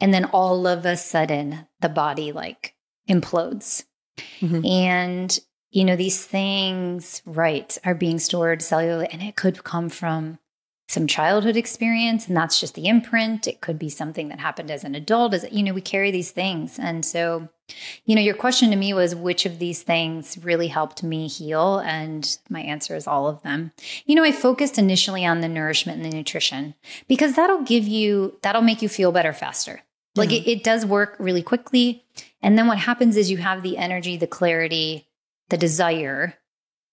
and 0.00 0.14
then 0.14 0.24
all 0.26 0.66
of 0.68 0.86
a 0.86 0.96
sudden 0.96 1.66
the 1.80 1.88
body 1.88 2.30
like 2.30 2.74
implodes. 3.08 3.84
Mm-hmm. 4.40 4.64
And 4.66 5.38
you 5.72 5.86
know, 5.86 5.96
these 5.96 6.24
things, 6.24 7.22
right, 7.24 7.76
are 7.84 7.94
being 7.94 8.18
stored 8.18 8.60
cellularly 8.60 9.08
and 9.10 9.22
it 9.22 9.36
could 9.36 9.64
come 9.64 9.88
from 9.88 10.38
some 10.86 11.06
childhood 11.06 11.56
experience 11.56 12.28
and 12.28 12.36
that's 12.36 12.60
just 12.60 12.74
the 12.74 12.86
imprint. 12.86 13.46
It 13.46 13.62
could 13.62 13.78
be 13.78 13.88
something 13.88 14.28
that 14.28 14.40
happened 14.40 14.70
as 14.70 14.84
an 14.84 14.94
adult 14.94 15.32
as 15.32 15.46
you 15.50 15.62
know 15.62 15.72
we 15.72 15.80
carry 15.80 16.10
these 16.10 16.30
things. 16.30 16.78
And 16.78 17.04
so 17.04 17.48
you 18.04 18.14
know 18.14 18.20
your 18.20 18.34
question 18.34 18.70
to 18.70 18.76
me 18.76 18.92
was 18.92 19.14
which 19.14 19.46
of 19.46 19.58
these 19.58 19.82
things 19.82 20.36
really 20.42 20.68
helped 20.68 21.02
me 21.02 21.28
heal? 21.28 21.78
And 21.78 22.36
my 22.50 22.60
answer 22.60 22.94
is 22.94 23.06
all 23.06 23.26
of 23.26 23.42
them. 23.42 23.72
You 24.04 24.14
know 24.14 24.24
i 24.24 24.32
focused 24.32 24.78
initially 24.78 25.24
on 25.24 25.40
the 25.40 25.48
nourishment 25.48 26.02
and 26.02 26.12
the 26.12 26.16
nutrition 26.16 26.74
because 27.08 27.34
that'll 27.34 27.62
give 27.62 27.88
you 27.88 28.38
that'll 28.42 28.60
make 28.60 28.82
you 28.82 28.90
feel 28.90 29.12
better 29.12 29.32
faster. 29.32 29.80
Like 30.14 30.30
it, 30.30 30.46
it 30.46 30.62
does 30.62 30.84
work 30.84 31.16
really 31.18 31.42
quickly 31.42 32.01
and 32.42 32.58
then 32.58 32.66
what 32.66 32.78
happens 32.78 33.16
is 33.16 33.30
you 33.30 33.38
have 33.38 33.62
the 33.62 33.76
energy 33.78 34.16
the 34.16 34.26
clarity 34.26 35.06
the 35.48 35.56
desire 35.56 36.34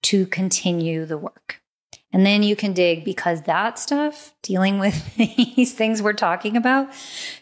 to 0.01 0.25
continue 0.27 1.05
the 1.05 1.17
work 1.17 1.62
and 2.12 2.25
then 2.25 2.41
you 2.41 2.55
can 2.55 2.73
dig 2.73 3.05
because 3.05 3.43
that 3.43 3.77
stuff, 3.77 4.33
dealing 4.41 4.79
with 4.79 5.15
these 5.17 5.73
things 5.73 6.01
we're 6.01 6.13
talking 6.13 6.57
about, 6.57 6.89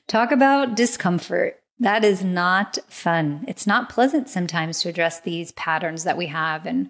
talk 0.07 0.31
about 0.31 0.75
discomfort. 0.75 1.61
That 1.79 2.03
is 2.03 2.23
not 2.23 2.77
fun. 2.89 3.45
It's 3.47 3.67
not 3.67 3.89
pleasant 3.89 4.29
sometimes 4.29 4.81
to 4.81 4.89
address 4.89 5.21
these 5.21 5.51
patterns 5.53 6.03
that 6.03 6.17
we 6.17 6.27
have 6.27 6.65
and 6.65 6.89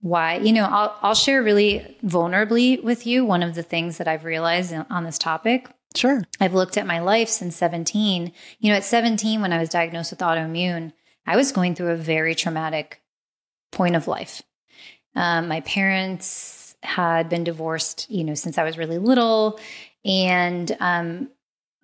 why, 0.00 0.36
you 0.36 0.52
know, 0.52 0.64
I'll, 0.64 0.98
I'll 1.02 1.14
share 1.14 1.42
really 1.42 1.96
vulnerably 2.04 2.82
with 2.82 3.06
you 3.06 3.24
one 3.24 3.42
of 3.42 3.54
the 3.54 3.62
things 3.62 3.98
that 3.98 4.08
I've 4.08 4.24
realized 4.24 4.74
on 4.90 5.04
this 5.04 5.18
topic. 5.18 5.68
Sure. 5.94 6.22
I've 6.40 6.54
looked 6.54 6.76
at 6.76 6.86
my 6.86 6.98
life 6.98 7.28
since 7.28 7.56
17. 7.56 8.32
You 8.58 8.70
know, 8.70 8.76
at 8.76 8.84
17, 8.84 9.40
when 9.40 9.52
I 9.52 9.58
was 9.58 9.68
diagnosed 9.68 10.10
with 10.10 10.20
autoimmune, 10.20 10.92
I 11.26 11.36
was 11.36 11.52
going 11.52 11.74
through 11.74 11.90
a 11.90 11.96
very 11.96 12.34
traumatic 12.34 13.00
point 13.70 13.96
of 13.96 14.08
life. 14.08 14.42
Um, 15.14 15.48
my 15.48 15.60
parents 15.60 16.76
had 16.82 17.28
been 17.28 17.44
divorced, 17.44 18.10
you 18.10 18.24
know, 18.24 18.34
since 18.34 18.58
I 18.58 18.64
was 18.64 18.76
really 18.76 18.98
little. 18.98 19.58
And 20.04 20.76
um, 20.80 21.30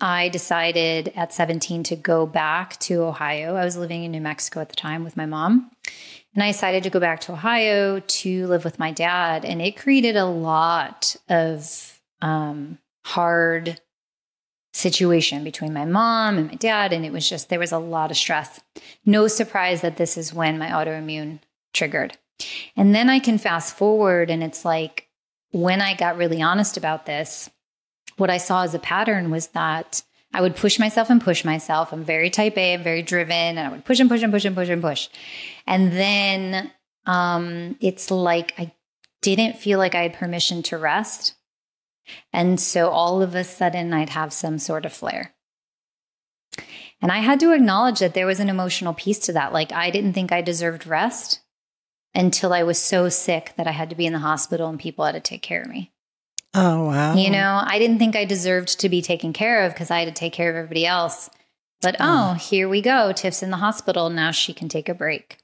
I 0.01 0.29
decided 0.29 1.13
at 1.15 1.33
17 1.33 1.85
to 1.85 1.97
go 1.97 2.27
back 2.27 2.79
to 2.81 3.03
Ohio. 3.03 3.55
I 3.55 3.65
was 3.65 3.77
living 3.77 4.05
in 4.05 4.11
New 4.11 4.21
Mexico 4.21 4.61
at 4.61 4.69
the 4.69 4.77
time 4.77 5.05
with 5.05 5.17
my 5.17 5.27
mom. 5.27 5.71
And 6.35 6.43
I 6.43 6.53
decided 6.53 6.83
to 6.85 6.91
go 6.91 7.01
back 7.01 7.21
to 7.23 7.33
Ohio 7.33 8.01
to 8.01 8.47
live 8.47 8.65
with 8.65 8.79
my 8.79 8.93
dad. 8.93 9.45
And 9.45 9.63
it 9.63 9.77
created 9.77 10.17
a 10.17 10.27
lot 10.27 11.17
of 11.29 12.01
um, 12.21 12.79
hard 13.05 13.81
situation 14.73 15.45
between 15.45 15.73
my 15.73 15.85
mom 15.85 16.39
and 16.39 16.49
my 16.49 16.55
dad. 16.55 16.93
And 16.93 17.05
it 17.05 17.13
was 17.13 17.29
just, 17.29 17.49
there 17.49 17.59
was 17.59 17.73
a 17.73 17.79
lot 17.79 18.11
of 18.11 18.17
stress. 18.17 18.61
No 19.05 19.27
surprise 19.27 19.81
that 19.81 19.97
this 19.97 20.17
is 20.17 20.35
when 20.35 20.59
my 20.59 20.69
autoimmune 20.69 21.41
triggered. 21.73 22.17
And 22.77 22.95
then 22.95 23.11
I 23.11 23.19
can 23.19 23.39
fast 23.39 23.77
forward 23.77 24.31
and 24.31 24.43
it's 24.43 24.65
like 24.65 25.09
when 25.51 25.81
I 25.81 25.95
got 25.95 26.17
really 26.17 26.41
honest 26.41 26.77
about 26.77 27.07
this, 27.07 27.51
what 28.17 28.31
I 28.31 28.39
saw 28.39 28.63
as 28.63 28.75
a 28.75 28.79
pattern 28.79 29.31
was 29.31 29.49
that 29.49 30.03
I 30.33 30.41
would 30.41 30.55
push 30.55 30.79
myself 30.79 31.11
and 31.11 31.21
push 31.21 31.45
myself. 31.45 31.93
I'm 31.93 32.05
very 32.05 32.31
type 32.31 32.57
A, 32.57 32.75
I'm 32.75 32.83
very 32.83 33.03
driven, 33.03 33.35
and 33.35 33.59
I 33.59 33.69
would 33.69 33.85
push 33.85 33.99
and 33.99 34.09
push 34.09 34.23
and 34.23 34.33
push 34.33 34.45
and 34.45 34.55
push 34.55 34.69
and 34.69 34.83
push. 34.83 35.09
And 35.67 35.93
then 35.93 36.71
um, 37.07 37.77
it's 37.81 38.11
like 38.11 38.55
I 38.57 38.73
didn't 39.23 39.57
feel 39.57 39.79
like 39.79 39.95
I 39.95 40.03
had 40.03 40.15
permission 40.15 40.63
to 40.65 40.79
rest. 40.79 41.35
And 42.33 42.61
so 42.61 42.89
all 42.89 43.23
of 43.23 43.35
a 43.35 43.45
sudden, 43.45 43.93
I'd 43.93 44.11
have 44.11 44.33
some 44.33 44.59
sort 44.59 44.87
of 44.87 44.93
flare. 44.93 45.35
And 47.03 47.11
I 47.11 47.19
had 47.19 47.41
to 47.41 47.53
acknowledge 47.53 48.01
that 48.01 48.15
there 48.15 48.27
was 48.27 48.41
an 48.41 48.51
emotional 48.51 48.93
piece 48.93 49.19
to 49.21 49.33
that. 49.33 49.53
Like, 49.53 49.73
I 49.73 49.91
didn't 49.91 50.13
think 50.13 50.33
I 50.33 50.43
deserved 50.43 50.87
rest 50.87 51.41
until 52.15 52.53
I 52.53 52.63
was 52.63 52.79
so 52.79 53.09
sick 53.09 53.53
that 53.57 53.67
I 53.67 53.73
had 53.73 53.91
to 53.91 53.97
be 53.97 54.07
in 54.07 54.13
the 54.13 54.19
hospital 54.19 54.69
and 54.69 54.79
people 54.79 55.05
had 55.05 55.13
to 55.13 55.21
take 55.21 55.43
care 55.43 55.63
of 55.63 55.69
me. 55.69 55.93
Oh, 56.53 56.87
wow. 56.87 57.15
You 57.15 57.31
know, 57.31 57.63
I 57.65 57.79
didn't 57.79 57.99
think 57.99 58.17
I 58.17 58.25
deserved 58.25 58.81
to 58.81 58.89
be 58.89 59.03
taken 59.03 59.33
care 59.33 59.65
of 59.65 59.73
because 59.73 59.91
I 59.91 60.01
had 60.01 60.09
to 60.09 60.19
take 60.19 60.33
care 60.33 60.51
of 60.51 60.57
everybody 60.57 60.85
else. 60.85 61.31
But 61.81 61.97
oh, 62.01 62.33
oh, 62.33 62.35
here 62.35 62.69
we 62.69 62.83
go. 62.83 63.13
Tiff's 63.13 63.43
in 63.43 63.51
the 63.51 63.57
hospital. 63.57 64.11
Now 64.11 64.33
she 64.33 64.53
can 64.53 64.69
take 64.69 64.89
a 64.89 64.95
break. 64.95 65.39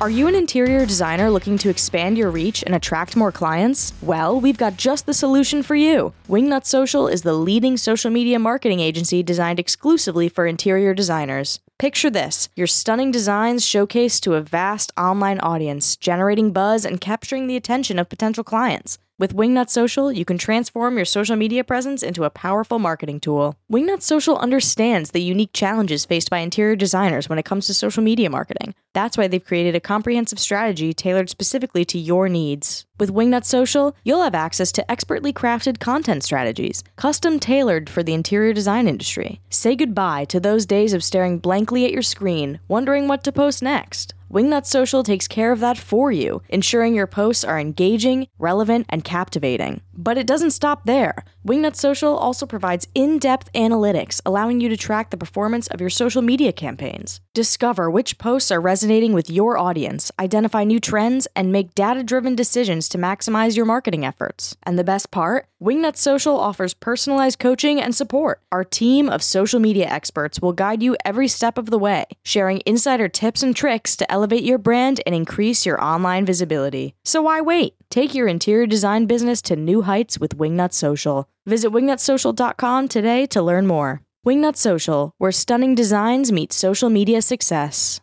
Are 0.00 0.08
you 0.08 0.28
an 0.28 0.34
interior 0.34 0.86
designer 0.86 1.28
looking 1.28 1.58
to 1.58 1.68
expand 1.68 2.16
your 2.16 2.30
reach 2.30 2.62
and 2.64 2.74
attract 2.74 3.16
more 3.16 3.30
clients? 3.30 3.92
Well, 4.00 4.40
we've 4.40 4.56
got 4.56 4.78
just 4.78 5.04
the 5.04 5.12
solution 5.12 5.62
for 5.62 5.74
you. 5.74 6.14
Wingnut 6.26 6.64
Social 6.64 7.06
is 7.06 7.20
the 7.20 7.34
leading 7.34 7.76
social 7.76 8.10
media 8.10 8.38
marketing 8.38 8.80
agency 8.80 9.22
designed 9.22 9.60
exclusively 9.60 10.30
for 10.30 10.46
interior 10.46 10.94
designers. 10.94 11.60
Picture 11.78 12.08
this 12.08 12.48
your 12.56 12.66
stunning 12.66 13.10
designs 13.10 13.62
showcased 13.62 14.20
to 14.20 14.36
a 14.36 14.40
vast 14.40 14.90
online 14.96 15.38
audience, 15.40 15.96
generating 15.96 16.50
buzz 16.50 16.86
and 16.86 16.98
capturing 16.98 17.46
the 17.46 17.56
attention 17.56 17.98
of 17.98 18.08
potential 18.08 18.42
clients. 18.42 18.98
With 19.20 19.36
Wingnut 19.36 19.68
Social, 19.68 20.10
you 20.10 20.24
can 20.24 20.38
transform 20.38 20.96
your 20.96 21.04
social 21.04 21.36
media 21.36 21.62
presence 21.62 22.02
into 22.02 22.24
a 22.24 22.30
powerful 22.30 22.78
marketing 22.78 23.20
tool. 23.20 23.54
Wingnut 23.70 24.00
Social 24.00 24.38
understands 24.38 25.10
the 25.10 25.20
unique 25.20 25.52
challenges 25.52 26.06
faced 26.06 26.30
by 26.30 26.38
interior 26.38 26.74
designers 26.74 27.28
when 27.28 27.38
it 27.38 27.44
comes 27.44 27.66
to 27.66 27.74
social 27.74 28.02
media 28.02 28.30
marketing. 28.30 28.74
That's 28.94 29.18
why 29.18 29.28
they've 29.28 29.44
created 29.44 29.74
a 29.74 29.80
comprehensive 29.80 30.38
strategy 30.38 30.94
tailored 30.94 31.28
specifically 31.28 31.84
to 31.84 31.98
your 31.98 32.30
needs. 32.30 32.86
With 32.98 33.12
Wingnut 33.12 33.44
Social, 33.44 33.94
you'll 34.04 34.22
have 34.22 34.34
access 34.34 34.72
to 34.72 34.90
expertly 34.90 35.34
crafted 35.34 35.80
content 35.80 36.24
strategies, 36.24 36.82
custom 36.96 37.38
tailored 37.38 37.90
for 37.90 38.02
the 38.02 38.14
interior 38.14 38.54
design 38.54 38.88
industry. 38.88 39.42
Say 39.50 39.76
goodbye 39.76 40.24
to 40.30 40.40
those 40.40 40.64
days 40.64 40.94
of 40.94 41.04
staring 41.04 41.40
blankly 41.40 41.84
at 41.84 41.92
your 41.92 42.00
screen, 42.00 42.58
wondering 42.68 43.06
what 43.06 43.22
to 43.24 43.32
post 43.32 43.62
next. 43.62 44.14
Wingnut 44.32 44.64
Social 44.64 45.02
takes 45.02 45.26
care 45.26 45.50
of 45.50 45.58
that 45.58 45.76
for 45.76 46.12
you, 46.12 46.40
ensuring 46.48 46.94
your 46.94 47.08
posts 47.08 47.42
are 47.42 47.58
engaging, 47.58 48.28
relevant, 48.38 48.86
and 48.88 49.02
captivating. 49.02 49.80
But 50.02 50.16
it 50.16 50.26
doesn't 50.26 50.52
stop 50.52 50.84
there. 50.84 51.26
Wingnut 51.46 51.76
Social 51.76 52.16
also 52.16 52.46
provides 52.46 52.88
in 52.94 53.18
depth 53.18 53.52
analytics, 53.52 54.22
allowing 54.24 54.58
you 54.58 54.70
to 54.70 54.76
track 54.76 55.10
the 55.10 55.18
performance 55.18 55.66
of 55.66 55.78
your 55.78 55.90
social 55.90 56.22
media 56.22 56.52
campaigns. 56.52 57.20
Discover 57.34 57.90
which 57.90 58.16
posts 58.16 58.50
are 58.50 58.62
resonating 58.62 59.12
with 59.12 59.28
your 59.28 59.58
audience, 59.58 60.10
identify 60.18 60.64
new 60.64 60.80
trends, 60.80 61.28
and 61.36 61.52
make 61.52 61.74
data 61.74 62.02
driven 62.02 62.34
decisions 62.34 62.88
to 62.88 62.96
maximize 62.96 63.56
your 63.56 63.66
marketing 63.66 64.06
efforts. 64.06 64.56
And 64.62 64.78
the 64.78 64.84
best 64.84 65.10
part? 65.10 65.48
Wingnut 65.62 65.96
Social 65.96 66.40
offers 66.40 66.72
personalized 66.72 67.38
coaching 67.38 67.78
and 67.78 67.94
support. 67.94 68.40
Our 68.50 68.64
team 68.64 69.10
of 69.10 69.22
social 69.22 69.60
media 69.60 69.86
experts 69.86 70.40
will 70.40 70.54
guide 70.54 70.82
you 70.82 70.96
every 71.04 71.28
step 71.28 71.58
of 71.58 71.68
the 71.68 71.78
way, 71.78 72.06
sharing 72.24 72.62
insider 72.64 73.08
tips 73.08 73.42
and 73.42 73.54
tricks 73.54 73.96
to 73.96 74.10
elevate 74.10 74.44
your 74.44 74.56
brand 74.56 75.02
and 75.04 75.14
increase 75.14 75.66
your 75.66 75.78
online 75.84 76.24
visibility. 76.24 76.94
So 77.04 77.20
why 77.20 77.42
wait? 77.42 77.74
Take 77.90 78.14
your 78.14 78.28
interior 78.28 78.68
design 78.68 79.06
business 79.06 79.42
to 79.42 79.56
new 79.56 79.82
heights 79.82 80.16
with 80.16 80.38
Wingnut 80.38 80.72
Social. 80.72 81.28
Visit 81.44 81.72
wingnutsocial.com 81.72 82.86
today 82.86 83.26
to 83.26 83.42
learn 83.42 83.66
more. 83.66 84.00
Wingnut 84.24 84.56
Social, 84.56 85.12
where 85.18 85.32
stunning 85.32 85.74
designs 85.74 86.30
meet 86.30 86.52
social 86.52 86.88
media 86.88 87.20
success. 87.20 88.00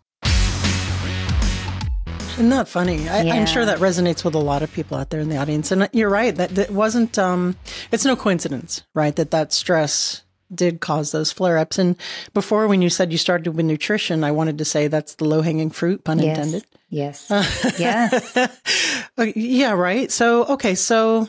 Isn't 2.33 2.49
that 2.49 2.67
funny? 2.67 3.07
I, 3.07 3.19
am 3.19 3.47
sure 3.47 3.63
that 3.63 3.79
resonates 3.79 4.25
with 4.25 4.35
a 4.35 4.39
lot 4.39 4.61
of 4.61 4.73
people 4.73 4.97
out 4.97 5.09
there 5.09 5.21
in 5.21 5.29
the 5.29 5.37
audience. 5.37 5.71
And 5.71 5.89
you're 5.93 6.09
right 6.09 6.35
that, 6.35 6.49
that 6.55 6.69
wasn't. 6.69 7.17
Um, 7.17 7.55
it's 7.89 8.03
no 8.03 8.17
coincidence, 8.17 8.83
right? 8.93 9.15
That 9.15 9.31
that 9.31 9.53
stress 9.53 10.23
did 10.53 10.79
cause 10.79 11.11
those 11.11 11.31
flare 11.31 11.57
ups. 11.57 11.77
And 11.77 11.95
before, 12.33 12.67
when 12.67 12.81
you 12.81 12.89
said 12.89 13.11
you 13.11 13.17
started 13.17 13.51
with 13.51 13.65
nutrition, 13.65 14.23
I 14.23 14.31
wanted 14.31 14.57
to 14.57 14.65
say 14.65 14.87
that's 14.87 15.15
the 15.15 15.25
low 15.25 15.41
hanging 15.41 15.69
fruit, 15.69 16.03
pun 16.03 16.19
yes. 16.19 16.37
intended. 16.37 16.65
Yes. 16.89 17.27
yes. 17.79 18.37
Oh, 19.19 19.23
yeah. 19.35 19.71
Right. 19.71 20.11
So 20.11 20.45
okay. 20.45 20.75
So 20.75 21.27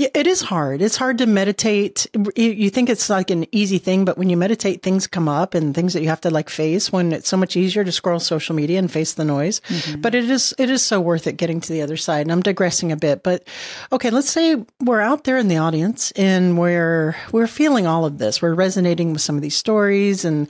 Yeah, 0.00 0.08
it 0.14 0.26
is 0.26 0.40
hard. 0.40 0.80
It's 0.80 0.96
hard 0.96 1.18
to 1.18 1.26
meditate. 1.26 2.06
You 2.34 2.70
think 2.70 2.88
it's 2.88 3.10
like 3.10 3.28
an 3.28 3.44
easy 3.52 3.76
thing, 3.76 4.06
but 4.06 4.16
when 4.16 4.30
you 4.30 4.36
meditate, 4.38 4.82
things 4.82 5.06
come 5.06 5.28
up 5.28 5.52
and 5.52 5.74
things 5.74 5.92
that 5.92 6.00
you 6.00 6.08
have 6.08 6.22
to 6.22 6.30
like 6.30 6.48
face 6.48 6.90
when 6.90 7.12
it's 7.12 7.28
so 7.28 7.36
much 7.36 7.54
easier 7.54 7.84
to 7.84 7.92
scroll 7.92 8.18
social 8.18 8.56
media 8.56 8.78
and 8.78 8.90
face 8.90 9.12
the 9.12 9.26
noise. 9.26 9.60
Mm-hmm. 9.60 10.00
But 10.00 10.14
it 10.14 10.30
is, 10.30 10.54
it 10.56 10.70
is 10.70 10.82
so 10.82 11.02
worth 11.02 11.26
it 11.26 11.36
getting 11.36 11.60
to 11.60 11.70
the 11.70 11.82
other 11.82 11.98
side. 11.98 12.22
And 12.22 12.32
I'm 12.32 12.40
digressing 12.40 12.92
a 12.92 12.96
bit, 12.96 13.22
but 13.22 13.46
okay, 13.92 14.08
let's 14.08 14.30
say 14.30 14.64
we're 14.80 15.02
out 15.02 15.24
there 15.24 15.36
in 15.36 15.48
the 15.48 15.58
audience 15.58 16.12
and 16.12 16.58
we're, 16.58 17.14
we're 17.30 17.46
feeling 17.46 17.86
all 17.86 18.06
of 18.06 18.16
this. 18.16 18.40
We're 18.40 18.54
resonating 18.54 19.12
with 19.12 19.20
some 19.20 19.36
of 19.36 19.42
these 19.42 19.54
stories 19.54 20.24
and, 20.24 20.48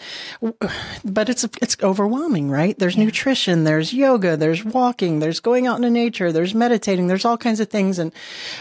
but 1.05 1.29
it's, 1.29 1.43
it's 1.61 1.77
overwhelming, 1.83 2.53
right? 2.53 2.79
There's 2.79 2.95
yeah. 2.95 3.07
nutrition, 3.07 3.65
there's 3.65 3.93
yoga, 3.93 4.37
there's 4.37 4.65
walking, 4.65 5.19
there's 5.19 5.41
going 5.41 5.67
out 5.67 5.79
into 5.79 5.91
nature, 5.91 6.31
there's 6.31 6.55
meditating, 6.55 7.09
there's 7.09 7.25
all 7.25 7.37
kinds 7.37 7.59
of 7.59 7.69
things. 7.69 7.99
And, 7.99 8.13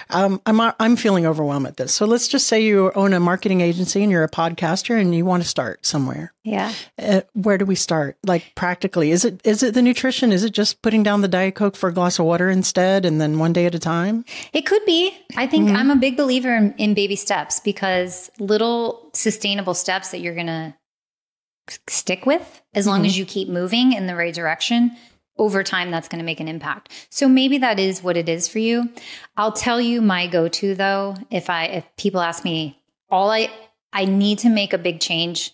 um, 0.09 0.41
I'm 0.47 0.78
I'm 0.79 0.95
feeling 0.95 1.25
overwhelmed 1.25 1.67
at 1.67 1.77
this. 1.77 1.93
So 1.93 2.05
let's 2.05 2.27
just 2.27 2.47
say 2.47 2.63
you 2.63 2.91
own 2.95 3.13
a 3.13 3.19
marketing 3.19 3.59
agency 3.59 4.01
and 4.01 4.11
you're 4.11 4.23
a 4.23 4.29
podcaster 4.29 4.99
and 4.99 5.13
you 5.13 5.25
want 5.25 5.43
to 5.43 5.49
start 5.49 5.85
somewhere. 5.85 6.33
Yeah. 6.43 6.73
Uh, 6.97 7.21
where 7.33 7.57
do 7.57 7.65
we 7.65 7.75
start? 7.75 8.17
Like 8.25 8.53
practically, 8.55 9.11
is 9.11 9.25
it 9.25 9.41
is 9.45 9.61
it 9.61 9.73
the 9.73 9.81
nutrition? 9.81 10.31
Is 10.31 10.43
it 10.43 10.53
just 10.53 10.81
putting 10.81 11.03
down 11.03 11.21
the 11.21 11.27
diet 11.27 11.55
coke 11.55 11.75
for 11.75 11.89
a 11.89 11.93
glass 11.93 12.17
of 12.17 12.25
water 12.25 12.49
instead, 12.49 13.05
and 13.05 13.19
then 13.19 13.39
one 13.39 13.53
day 13.53 13.65
at 13.65 13.75
a 13.75 13.79
time? 13.79 14.23
It 14.53 14.65
could 14.65 14.83
be. 14.85 15.15
I 15.35 15.47
think 15.47 15.67
mm-hmm. 15.67 15.75
I'm 15.75 15.91
a 15.91 15.95
big 15.97 16.15
believer 16.15 16.55
in, 16.55 16.73
in 16.77 16.93
baby 16.93 17.17
steps 17.17 17.59
because 17.59 18.31
little 18.39 19.09
sustainable 19.13 19.73
steps 19.73 20.11
that 20.11 20.21
you're 20.21 20.35
gonna 20.35 20.75
stick 21.87 22.25
with 22.25 22.61
as 22.73 22.87
long 22.87 22.99
mm-hmm. 22.99 23.07
as 23.07 23.17
you 23.17 23.25
keep 23.25 23.47
moving 23.47 23.93
in 23.93 24.07
the 24.07 24.15
right 24.15 24.33
direction 24.33 24.95
over 25.39 25.63
time 25.63 25.89
that's 25.89 26.07
going 26.07 26.19
to 26.19 26.25
make 26.25 26.39
an 26.39 26.47
impact. 26.47 27.07
So 27.09 27.27
maybe 27.27 27.57
that 27.59 27.79
is 27.79 28.03
what 28.03 28.17
it 28.17 28.29
is 28.29 28.47
for 28.47 28.59
you. 28.59 28.89
I'll 29.37 29.53
tell 29.53 29.81
you 29.81 30.01
my 30.01 30.27
go-to 30.27 30.75
though, 30.75 31.15
if 31.31 31.49
I 31.49 31.65
if 31.65 31.85
people 31.97 32.21
ask 32.21 32.43
me 32.43 32.79
all 33.09 33.31
I 33.31 33.49
I 33.91 34.05
need 34.05 34.39
to 34.39 34.49
make 34.49 34.73
a 34.73 34.77
big 34.77 34.99
change. 34.99 35.53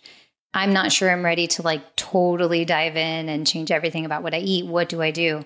I'm 0.54 0.74
not 0.74 0.92
sure 0.92 1.10
I'm 1.10 1.24
ready 1.24 1.48
to 1.48 1.62
like 1.62 1.96
totally 1.96 2.66
dive 2.66 2.96
in 2.98 3.30
and 3.30 3.48
change 3.48 3.72
everything 3.72 4.06
about 4.06 4.24
what 4.24 4.34
I 4.34 4.40
eat. 4.40 4.66
What 4.66 4.90
do 4.90 5.02
I 5.02 5.12
do? 5.12 5.46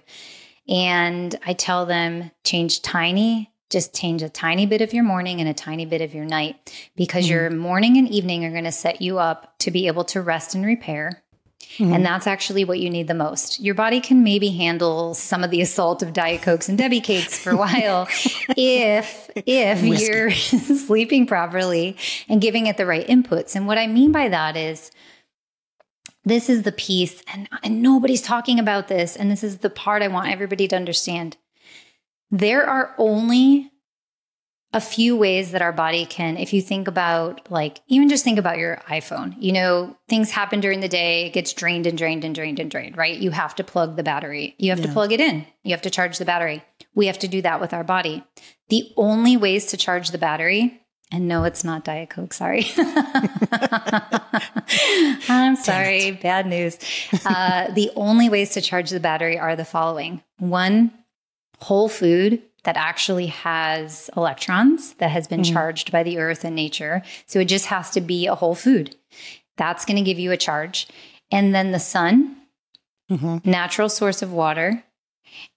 And 0.68 1.36
I 1.46 1.54
tell 1.54 1.86
them 1.86 2.32
change 2.44 2.82
tiny, 2.84 3.52
just 3.72 3.96
change 3.96 4.22
a 4.22 4.30
tiny 4.30 4.68
bit 4.68 4.82
of 4.82 4.94
your 4.94 5.04
morning 5.04 5.40
and 5.40 5.50
a 5.50 5.54
tiny 5.54 5.86
bit 5.86 6.02
of 6.02 6.14
your 6.14 6.26
night 6.26 6.74
because 6.96 7.26
mm-hmm. 7.26 7.34
your 7.34 7.50
morning 7.50 7.98
and 7.98 8.08
evening 8.08 8.46
are 8.46 8.52
going 8.52 8.64
to 8.66 8.72
set 8.72 9.02
you 9.02 9.18
up 9.20 9.58
to 9.60 9.72
be 9.72 9.88
able 9.88 10.04
to 10.06 10.22
rest 10.22 10.54
and 10.54 10.66
repair 10.66 11.24
Mm-hmm. 11.78 11.94
And 11.94 12.06
that's 12.06 12.26
actually 12.26 12.66
what 12.66 12.80
you 12.80 12.90
need 12.90 13.08
the 13.08 13.14
most. 13.14 13.60
Your 13.60 13.76
body 13.76 14.02
can 14.02 14.24
maybe 14.24 14.50
handle 14.50 15.14
some 15.14 15.44
of 15.44 15.52
the 15.52 15.62
assault 15.62 16.02
of 16.02 16.14
Diet 16.14 16.42
Cokes 16.42 16.68
and 16.68 16.78
Debbie 16.78 17.00
Cakes 17.00 17.38
for 17.38 17.52
a 17.52 17.58
while 17.58 18.08
if 18.58 19.30
if 19.36 19.84
Whiskey. 19.84 20.06
you're 20.06 20.32
sleeping 20.32 21.28
properly 21.28 21.96
and 22.28 22.42
giving 22.42 22.66
it 22.66 22.78
the 22.78 22.86
right 22.86 23.08
inputs. 23.08 23.56
And 23.56 23.68
what 23.68 23.78
I 23.78 23.86
mean 23.86 24.12
by 24.12 24.30
that 24.30 24.58
is 24.58 24.92
this 26.26 26.50
is 26.50 26.64
the 26.64 26.72
piece, 26.72 27.24
and, 27.32 27.48
and 27.64 27.82
nobody's 27.82 28.22
talking 28.22 28.60
about 28.60 28.88
this, 28.88 29.16
and 29.16 29.32
this 29.32 29.44
is 29.44 29.60
the 29.60 29.70
part 29.70 30.02
I 30.02 30.10
want 30.10 30.30
everybody 30.30 30.68
to 30.68 30.76
understand. 30.76 31.38
There 32.30 32.68
are 32.68 32.94
only 32.98 33.72
a 34.72 34.80
few 34.80 35.18
ways 35.18 35.52
that 35.52 35.64
our 35.64 35.72
body 35.72 36.06
can, 36.06 36.38
if 36.38 36.54
you 36.54 36.62
think 36.62 36.88
about, 36.88 37.50
like, 37.50 37.82
even 37.88 38.08
just 38.08 38.24
think 38.24 38.38
about 38.38 38.60
your 38.60 38.78
iPhone, 38.88 39.36
you 39.40 39.52
know, 39.52 39.98
things 40.08 40.30
happen 40.30 40.60
during 40.60 40.80
the 40.80 40.88
day, 40.88 41.26
it 41.26 41.34
gets 41.34 41.54
drained 41.54 41.88
and 41.88 41.98
drained 41.98 42.24
and 42.24 42.36
drained 42.36 42.60
and 42.60 42.70
drained, 42.70 42.96
right? 42.96 43.18
You 43.18 43.32
have 43.32 43.56
to 43.56 43.64
plug 43.64 43.96
the 43.96 44.04
battery, 44.04 44.54
you 44.60 44.70
have 44.70 44.80
yeah. 44.80 44.86
to 44.86 44.94
plug 44.94 45.12
it 45.12 45.20
in, 45.20 45.48
you 45.64 45.72
have 45.72 45.82
to 45.84 45.90
charge 45.90 46.20
the 46.20 46.26
battery. 46.26 46.64
We 46.94 47.08
have 47.08 47.18
to 47.20 47.28
do 47.28 47.42
that 47.42 47.60
with 47.60 47.74
our 47.74 47.84
body. 47.84 48.24
The 48.70 48.92
only 48.96 49.38
ways 49.38 49.68
to 49.68 49.78
charge 49.78 50.12
the 50.12 50.20
battery, 50.20 50.80
and 51.12 51.28
no, 51.28 51.46
it's 51.46 51.64
not 51.64 51.84
Diet 51.84 52.12
Coke, 52.12 52.34
sorry. 52.34 52.68
I'm 55.28 55.56
sorry, 55.56 56.12
bad 56.12 56.46
news. 56.46 56.78
Uh, 57.26 57.72
the 57.72 57.90
only 57.96 58.30
ways 58.30 58.52
to 58.52 58.62
charge 58.62 58.92
the 58.92 59.00
battery 59.00 59.40
are 59.40 59.56
the 59.56 59.66
following 59.66 60.22
one, 60.38 60.92
whole 61.60 61.90
food 61.90 62.44
that 62.64 62.78
actually 62.78 63.28
has 63.28 64.10
electrons 64.16 64.94
that 64.96 65.12
has 65.12 65.28
been 65.28 65.42
mm-hmm. 65.42 65.54
charged 65.54 65.92
by 65.92 66.04
the 66.04 66.18
earth 66.18 66.44
and 66.44 66.56
nature. 66.56 67.02
So 67.26 67.40
it 67.40 67.46
just 67.46 67.68
has 67.68 67.90
to 67.92 68.02
be 68.02 68.28
a 68.28 68.36
whole 68.36 68.56
food. 68.56 68.96
That's 69.58 69.86
going 69.86 69.98
to 69.98 70.04
give 70.04 70.20
you 70.20 70.32
a 70.32 70.38
charge. 70.38 70.88
And 71.32 71.54
then 71.54 71.72
the 71.72 71.80
sun, 71.80 72.38
mm-hmm. 73.10 73.50
natural 73.50 73.90
source 73.90 74.22
of 74.22 74.34
water, 74.34 74.84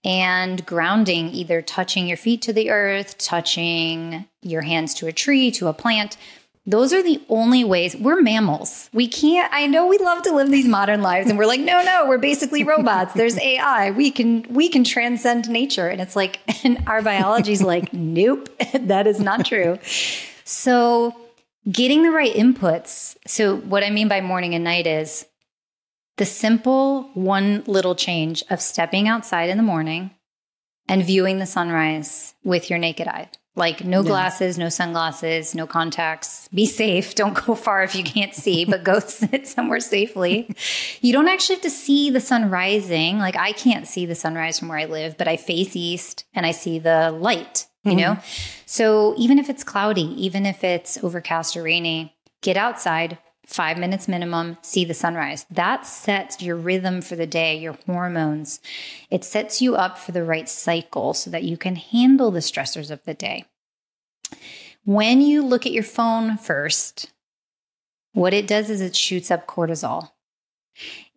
and 0.05 0.65
grounding, 0.67 1.31
either 1.31 1.63
touching 1.63 2.07
your 2.07 2.17
feet 2.17 2.43
to 2.43 2.53
the 2.53 2.71
earth, 2.71 3.19
touching 3.19 4.27
your 4.43 4.63
hands 4.63 4.95
to 4.95 5.07
a 5.07 5.13
tree, 5.13 5.51
to 5.53 5.69
a 5.69 5.73
plant. 5.73 6.17
Those 6.65 6.93
are 6.93 7.03
the 7.03 7.21
only 7.29 7.65
ways 7.65 7.97
we're 7.97 8.23
mammals. 8.23 8.89
We 8.93 9.09
can't, 9.09 9.53
I 9.53 9.67
know 9.67 9.89
we 9.89 9.99
love 9.99 10.23
to 10.23 10.33
live 10.33 10.49
these 10.49 10.69
modern 10.69 11.03
lives 11.03 11.29
and 11.29 11.37
we're 11.37 11.47
like, 11.47 11.61
no, 11.61 11.83
no, 11.83 12.07
we're 12.07 12.19
basically 12.19 12.63
robots. 12.63 13.15
There's 13.15 13.37
AI. 13.39 13.91
We 13.91 14.13
can, 14.13 14.43
we 14.49 14.69
can 14.69 14.85
transcend 14.85 15.51
nature. 15.51 15.89
And 15.89 16.01
it's 16.01 16.15
like, 16.15 16.39
and 16.65 16.85
our 16.87 17.03
biology's 17.03 17.63
like, 17.63 17.93
nope, 17.93 18.49
that 18.75 19.09
is 19.09 19.19
not 19.19 19.45
true. 19.45 19.79
So 20.45 21.17
getting 21.71 22.05
the 22.05 22.13
right 22.13 22.33
inputs. 22.33 23.17
So 23.27 23.57
what 23.57 23.83
I 23.83 23.91
mean 23.91 24.07
by 24.07 24.21
morning 24.21 24.55
and 24.55 24.63
night 24.63 24.87
is 24.87 25.27
the 26.17 26.27
simple 26.27 27.11
one 27.15 27.65
little 27.67 27.97
change 27.97 28.45
of 28.51 28.61
stepping 28.61 29.09
outside 29.09 29.51
in 29.51 29.57
the 29.57 29.63
morning 29.65 30.13
and 30.89 31.05
viewing 31.05 31.39
the 31.39 31.47
sunrise 31.47 32.35
with 32.45 32.71
your 32.71 32.79
naked 32.79 33.09
eye. 33.09 33.31
Like 33.55 33.85
no 33.85 34.03
glasses, 34.03 34.57
no 34.57 34.71
sunglasses, 34.71 35.55
no 35.55 35.67
contacts. 35.67 36.49
Be 36.55 36.65
safe. 36.65 37.15
Don't 37.23 37.35
go 37.35 37.55
far 37.55 37.83
if 37.83 37.95
you 37.95 38.03
can't 38.03 38.35
see, 38.35 38.65
but 38.65 38.83
go 38.83 38.99
sit 39.07 39.47
somewhere 39.47 39.81
safely. 39.81 40.55
You 41.03 41.13
don't 41.13 41.29
actually 41.29 41.57
have 41.57 41.63
to 41.65 41.71
see 41.71 42.09
the 42.09 42.21
sun 42.21 42.49
rising. 42.49 43.19
Like 43.19 43.37
I 43.37 43.53
can't 43.53 43.87
see 43.87 44.07
the 44.07 44.15
sunrise 44.15 44.59
from 44.59 44.69
where 44.69 44.79
I 44.79 44.87
live, 44.87 45.19
but 45.19 45.29
I 45.29 45.37
face 45.37 45.77
east 45.77 46.25
and 46.35 46.47
I 46.47 46.53
see 46.53 46.79
the 46.79 47.11
light, 47.11 47.67
you 47.85 47.93
mm-hmm. 47.93 48.01
know? 48.01 48.19
So 48.65 49.15
even 49.19 49.39
if 49.39 49.51
it's 49.51 49.65
cloudy, 49.65 50.15
even 50.25 50.47
if 50.47 50.65
it's 50.65 51.03
overcast 51.05 51.55
or 51.57 51.63
rainy, 51.63 52.17
get 52.41 52.57
outside, 52.57 53.19
five 53.47 53.79
minutes 53.79 54.09
minimum, 54.09 54.57
see 54.63 54.85
the 54.85 54.95
sunrise. 54.95 55.47
That 55.51 55.87
sets 55.87 56.43
your 56.43 56.57
rhythm 56.57 57.03
for 57.03 57.17
the 57.17 57.27
day, 57.27 57.59
your 57.59 57.77
hormones. 57.87 58.61
It 59.11 59.25
sets 59.25 59.61
you 59.61 59.75
up 59.75 59.99
for 59.99 60.13
the 60.13 60.25
right 60.25 60.49
cycle 60.49 61.15
so 61.15 61.31
that 61.31 61.45
you 61.45 61.57
can 61.57 61.77
handle 61.77 62.31
the 62.31 62.41
stressors 62.41 62.91
of 62.91 63.05
the 63.05 63.15
day. 63.15 63.45
When 64.85 65.21
you 65.21 65.43
look 65.43 65.67
at 65.67 65.73
your 65.73 65.83
phone 65.83 66.37
first, 66.39 67.13
what 68.13 68.35
it 68.35 68.47
does 68.47 68.71
is 68.71 68.81
it 68.81 68.97
shoots 68.97 69.31
up 69.31 69.47
cortisol. 69.47 70.11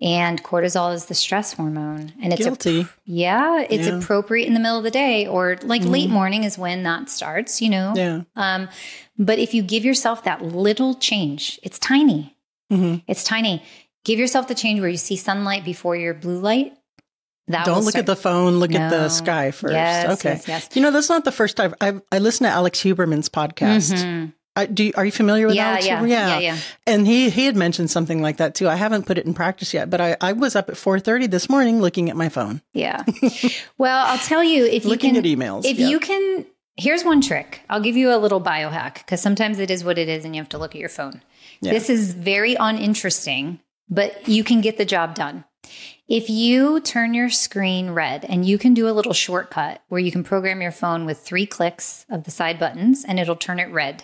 And 0.02 0.44
cortisol 0.44 0.94
is 0.94 1.06
the 1.06 1.16
stress 1.16 1.54
hormone. 1.54 2.12
And 2.22 2.34
it's 2.34 2.44
guilty. 2.44 2.82
A, 2.82 2.90
yeah, 3.06 3.66
it's 3.70 3.88
yeah. 3.88 3.98
appropriate 3.98 4.46
in 4.46 4.54
the 4.54 4.60
middle 4.60 4.78
of 4.78 4.84
the 4.84 4.92
day 4.92 5.26
or 5.26 5.58
like 5.64 5.82
mm-hmm. 5.82 5.92
late 5.92 6.10
morning 6.10 6.44
is 6.44 6.58
when 6.58 6.84
that 6.84 7.10
starts, 7.10 7.62
you 7.62 7.70
know. 7.70 7.94
Yeah. 7.96 8.22
Um, 8.36 8.68
but 9.18 9.40
if 9.40 9.54
you 9.54 9.64
give 9.64 9.86
yourself 9.86 10.26
that 10.26 10.42
little 10.44 10.96
change, 10.96 11.60
it's 11.64 11.80
tiny. 11.80 12.36
Mm-hmm. 12.72 13.04
It's 13.08 13.24
tiny. 13.24 13.64
Give 14.04 14.20
yourself 14.20 14.48
the 14.50 14.56
change 14.56 14.82
where 14.82 14.90
you 14.90 14.98
see 14.98 15.16
sunlight 15.16 15.64
before 15.64 15.96
your 15.96 16.14
blue 16.14 16.40
light. 16.40 16.74
That 17.48 17.66
Don't 17.66 17.84
look 17.84 17.92
start. 17.92 18.02
at 18.02 18.06
the 18.08 18.16
phone. 18.16 18.60
Look 18.60 18.72
no. 18.72 18.80
at 18.80 18.90
the 18.90 19.08
sky 19.10 19.52
first. 19.52 19.74
Yes, 19.74 20.20
okay. 20.20 20.32
Yes, 20.32 20.48
yes. 20.48 20.70
You 20.74 20.82
know, 20.82 20.92
that's 20.92 21.10
not 21.10 21.24
the 21.26 21.32
first 21.32 21.56
time 21.56 21.76
I've, 21.80 22.02
I 22.12 22.18
listened 22.18 22.48
to 22.48 22.52
Alex 22.52 22.82
Huberman's 22.82 23.30
podcast. 23.30 23.94
Mm-hmm. 23.94 24.32
I, 24.56 24.66
do 24.68 24.86
you, 24.86 24.94
are 24.96 25.06
you 25.06 25.12
familiar 25.12 25.48
with 25.48 25.56
yeah, 25.56 25.70
Alex? 25.70 25.86
Yeah, 25.86 26.06
yeah, 26.06 26.28
yeah, 26.28 26.40
yeah. 26.40 26.58
And 26.88 27.06
he 27.06 27.30
he 27.30 27.46
had 27.46 27.58
mentioned 27.58 27.92
something 27.92 28.22
like 28.22 28.38
that 28.38 28.56
too. 28.56 28.70
I 28.70 28.76
haven't 28.76 29.06
put 29.06 29.18
it 29.18 29.26
in 29.26 29.34
practice 29.34 29.74
yet, 29.74 29.90
but 29.90 30.00
I, 30.00 30.16
I 30.22 30.32
was 30.32 30.56
up 30.56 30.70
at 30.70 30.78
four 30.78 31.00
thirty 31.00 31.28
this 31.28 31.50
morning 31.50 31.82
looking 31.82 32.10
at 32.10 32.16
my 32.16 32.30
phone. 32.30 32.62
Yeah. 32.74 33.04
well, 33.78 34.06
I'll 34.08 34.18
tell 34.18 34.44
you 34.44 34.66
if 34.66 34.86
looking 34.86 35.16
you 35.16 35.22
can 35.22 35.32
at 35.32 35.38
emails. 35.38 35.66
If 35.66 35.78
you 35.78 36.00
can, 36.00 36.46
here's 36.78 37.04
one 37.04 37.20
trick. 37.20 37.62
I'll 37.70 37.82
give 37.82 37.98
you 37.98 38.16
a 38.16 38.18
little 38.18 38.42
biohack 38.42 38.96
because 38.96 39.22
sometimes 39.22 39.60
it 39.60 39.70
is 39.70 39.84
what 39.84 39.98
it 39.98 40.08
is, 40.08 40.24
and 40.24 40.34
you 40.34 40.42
have 40.42 40.50
to 40.50 40.58
look 40.58 40.74
at 40.74 40.80
your 40.80 40.90
phone. 40.90 41.22
Yeah. 41.60 41.74
This 41.74 41.90
is 41.90 42.14
very 42.14 42.56
uninteresting, 42.56 43.60
but 43.90 44.26
you 44.28 44.46
can 44.46 44.62
get 44.62 44.78
the 44.78 44.86
job 44.86 45.16
done. 45.16 45.44
If 46.08 46.30
you 46.30 46.80
turn 46.82 47.14
your 47.14 47.30
screen 47.30 47.90
red 47.90 48.24
and 48.26 48.46
you 48.46 48.58
can 48.58 48.74
do 48.76 48.88
a 48.88 48.94
little 48.94 49.14
shortcut 49.14 49.82
where 49.90 50.00
you 50.00 50.12
can 50.12 50.24
program 50.24 50.62
your 50.62 50.72
phone 50.72 51.06
with 51.06 51.18
three 51.18 51.48
clicks 51.48 52.06
of 52.10 52.26
the 52.26 52.32
side 52.32 52.60
buttons 52.60 53.04
and 53.04 53.20
it'll 53.20 53.36
turn 53.36 53.60
it 53.60 53.72
red 53.72 54.04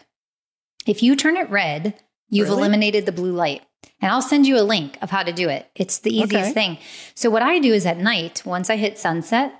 if 0.85 1.03
you 1.03 1.15
turn 1.15 1.37
it 1.37 1.49
red, 1.49 1.95
you've 2.29 2.49
really? 2.49 2.59
eliminated 2.61 3.05
the 3.05 3.11
blue 3.11 3.33
light. 3.33 3.63
And 4.01 4.11
I'll 4.11 4.21
send 4.21 4.47
you 4.47 4.57
a 4.57 4.63
link 4.63 4.97
of 5.01 5.11
how 5.11 5.23
to 5.23 5.31
do 5.31 5.49
it. 5.49 5.69
It's 5.75 5.99
the 5.99 6.15
easiest 6.15 6.51
okay. 6.51 6.53
thing. 6.53 6.77
So, 7.13 7.29
what 7.29 7.43
I 7.43 7.59
do 7.59 7.73
is 7.73 7.85
at 7.85 7.97
night, 7.97 8.43
once 8.45 8.69
I 8.69 8.75
hit 8.75 8.97
sunset 8.97 9.53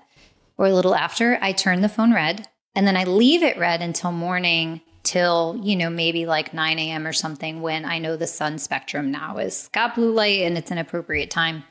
or 0.57 0.67
a 0.67 0.73
little 0.73 0.95
after, 0.95 1.37
I 1.41 1.51
turn 1.51 1.81
the 1.81 1.89
phone 1.89 2.13
red 2.13 2.47
and 2.75 2.87
then 2.87 2.97
I 2.97 3.03
leave 3.03 3.43
it 3.43 3.57
red 3.57 3.81
until 3.81 4.11
morning, 4.11 4.81
till, 5.03 5.59
you 5.61 5.75
know, 5.75 5.89
maybe 5.89 6.25
like 6.25 6.53
9 6.53 6.79
a.m. 6.79 7.07
or 7.07 7.13
something 7.13 7.61
when 7.61 7.85
I 7.85 7.99
know 7.99 8.15
the 8.15 8.27
sun 8.27 8.59
spectrum 8.59 9.11
now 9.11 9.37
is 9.37 9.69
got 9.73 9.95
blue 9.95 10.11
light 10.11 10.41
and 10.41 10.57
it's 10.57 10.71
an 10.71 10.77
appropriate 10.77 11.29
time. 11.29 11.63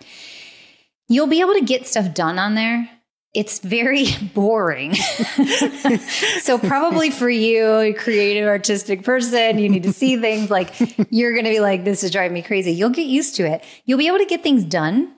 You'll 1.09 1.27
be 1.27 1.41
able 1.41 1.55
to 1.55 1.65
get 1.65 1.87
stuff 1.87 2.15
done 2.15 2.39
on 2.39 2.55
there 2.55 2.89
it's 3.35 3.61
very 3.61 4.07
boring. 4.35 4.95
so 6.41 6.59
probably 6.59 7.11
for 7.11 7.31
you, 7.31 7.67
a 7.79 7.93
creative 7.93 8.49
artistic 8.49 9.05
person, 9.05 9.59
you 9.59 9.69
need 9.69 9.85
to 9.85 9.93
see 9.93 10.17
things 10.21 10.51
like 10.51 10.75
you're 11.11 11.33
going 11.33 11.45
to 11.45 11.51
be 11.51 11.61
like 11.61 11.85
this 11.85 12.03
is 12.03 12.11
driving 12.11 12.35
me 12.35 12.43
crazy. 12.43 12.73
You'll 12.73 12.91
get 12.91 13.07
used 13.07 13.37
to 13.37 13.47
it. 13.47 13.65
You'll 13.85 13.99
be 13.99 14.09
able 14.09 14.19
to 14.19 14.27
get 14.27 14.43
things 14.43 14.65
done, 14.65 15.15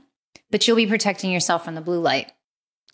but 0.51 0.67
you'll 0.67 0.77
be 0.77 0.87
protecting 0.87 1.31
yourself 1.31 1.65
from 1.65 1.75
the 1.75 1.81
blue 1.81 2.01
light. 2.01 2.31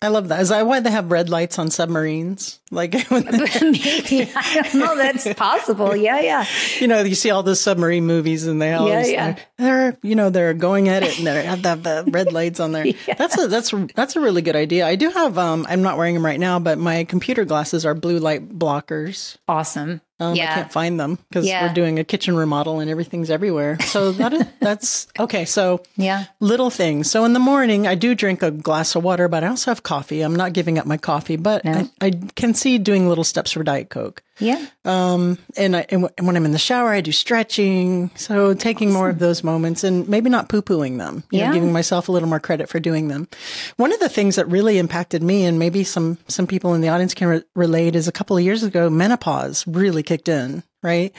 I 0.01 0.09
love 0.09 0.29
that. 0.29 0.41
Is 0.41 0.51
that 0.51 0.65
why 0.65 0.79
they 0.79 0.93
have 0.93 1.11
red 1.11 1.29
lights 1.29 1.59
on 1.59 1.71
submarines? 1.71 2.61
Like 2.71 2.93
maybe 2.93 4.31
I 4.37 4.61
don't 4.63 4.75
know. 4.75 4.97
That's 4.97 5.35
possible. 5.35 5.97
Yeah, 5.97 6.21
yeah. 6.21 6.47
You 6.79 6.87
know, 6.87 7.03
you 7.03 7.17
see 7.17 7.31
all 7.31 7.43
the 7.43 7.57
submarine 7.57 8.07
movies, 8.07 8.47
and 8.47 8.63
they 8.63 8.75
always 8.75 9.11
yeah, 9.11 9.29
yeah. 9.29 9.39
They're, 9.57 9.99
you 10.03 10.15
know 10.15 10.31
they're 10.31 10.55
going 10.55 10.89
at 10.89 11.03
it, 11.03 11.19
and 11.19 11.27
they 11.27 11.45
have 11.45 11.63
the, 11.63 12.05
red 12.07 12.33
lights 12.33 12.61
on 12.61 12.71
there. 12.71 12.87
yes. 12.87 13.19
That's 13.19 13.43
a 13.43 13.49
that's 13.49 13.75
that's 13.97 14.15
a 14.15 14.21
really 14.21 14.43
good 14.43 14.55
idea. 14.55 14.87
I 14.87 14.95
do 14.95 15.11
have. 15.11 15.37
Um, 15.37 15.67
I'm 15.69 15.83
not 15.83 15.99
wearing 15.99 16.15
them 16.15 16.25
right 16.25 16.39
now, 16.39 16.61
but 16.61 16.79
my 16.79 17.03
computer 17.03 17.45
glasses 17.45 17.85
are 17.85 17.95
blue 17.95 18.21
light 18.21 18.49
blockers. 18.49 19.37
Awesome. 19.49 20.01
Um, 20.21 20.35
yeah. 20.35 20.51
I 20.51 20.55
can't 20.55 20.73
find 20.73 20.99
them 20.99 21.19
because 21.29 21.47
yeah. 21.47 21.67
we're 21.67 21.75
doing 21.75 21.99
a 21.99 22.05
kitchen 22.05 22.37
remodel 22.37 22.81
and 22.81 22.91
everything's 22.91 23.31
everywhere. 23.31 23.79
So 23.81 24.13
that 24.13 24.33
is, 24.33 24.45
that's 24.61 25.07
okay. 25.19 25.45
So 25.45 25.83
yeah, 25.97 26.25
little 26.41 26.71
things. 26.71 27.11
So 27.11 27.25
in 27.25 27.33
the 27.33 27.41
morning, 27.41 27.87
I 27.87 27.95
do 27.95 28.15
drink 28.15 28.43
a 28.43 28.51
glass 28.51 28.97
of 28.97 29.05
water, 29.05 29.29
but 29.29 29.45
I 29.45 29.49
also 29.49 29.71
have 29.71 29.83
coffee. 29.83 30.23
I'm 30.23 30.35
not 30.35 30.53
giving 30.53 30.79
up 30.79 30.87
my 30.87 30.97
coffee, 30.97 31.37
but 31.37 31.65
no. 31.65 31.89
I, 32.01 32.07
I, 32.07 32.11
can 32.35 32.55
see 32.55 32.79
doing 32.79 33.09
little 33.09 33.25
steps 33.25 33.53
for 33.53 33.63
Diet 33.63 33.91
Coke. 33.91 34.23
Yeah. 34.39 34.65
Um, 34.85 35.39
and, 35.57 35.77
I, 35.77 35.87
and, 35.89 36.09
when 36.21 36.37
I'm 36.37 36.45
in 36.45 36.53
the 36.53 36.59
shower, 36.59 36.91
I 36.91 37.01
do 37.01 37.13
stretching. 37.13 38.11
So 38.15 38.55
taking 38.55 38.89
awesome. 38.89 38.99
more 38.99 39.09
of 39.09 39.19
those 39.19 39.43
moments 39.43 39.85
and 39.85 40.09
maybe 40.09 40.31
not 40.31 40.49
poo 40.49 40.63
pooing 40.63 40.99
them, 40.99 41.25
you 41.31 41.41
yeah. 41.41 41.49
know, 41.49 41.55
giving 41.55 41.73
myself 41.73 42.09
a 42.09 42.13
little 42.13 42.29
more 42.29 42.41
credit 42.41 42.69
for 42.69 42.81
doing 42.81 43.09
them. 43.09 43.29
One 43.77 43.93
of 43.93 44.01
the 44.01 44.09
things 44.09 44.37
that 44.37 44.49
really 44.49 44.79
impacted 44.79 45.23
me 45.23 45.45
and 45.45 45.59
maybe 45.59 45.85
some, 45.85 46.19
some 46.29 46.47
people 46.47 46.75
in 46.75 46.81
the 46.81 46.89
audience 46.89 47.15
can 47.15 47.29
re- 47.29 47.43
relate 47.55 47.97
is 47.97 48.09
a 48.09 48.13
couple 48.13 48.37
of 48.37 48.45
years 48.45 48.63
ago, 48.63 48.89
menopause 48.89 49.67
really 49.67 50.03
kicked 50.03 50.29
in. 50.29 50.63
Right. 50.81 51.13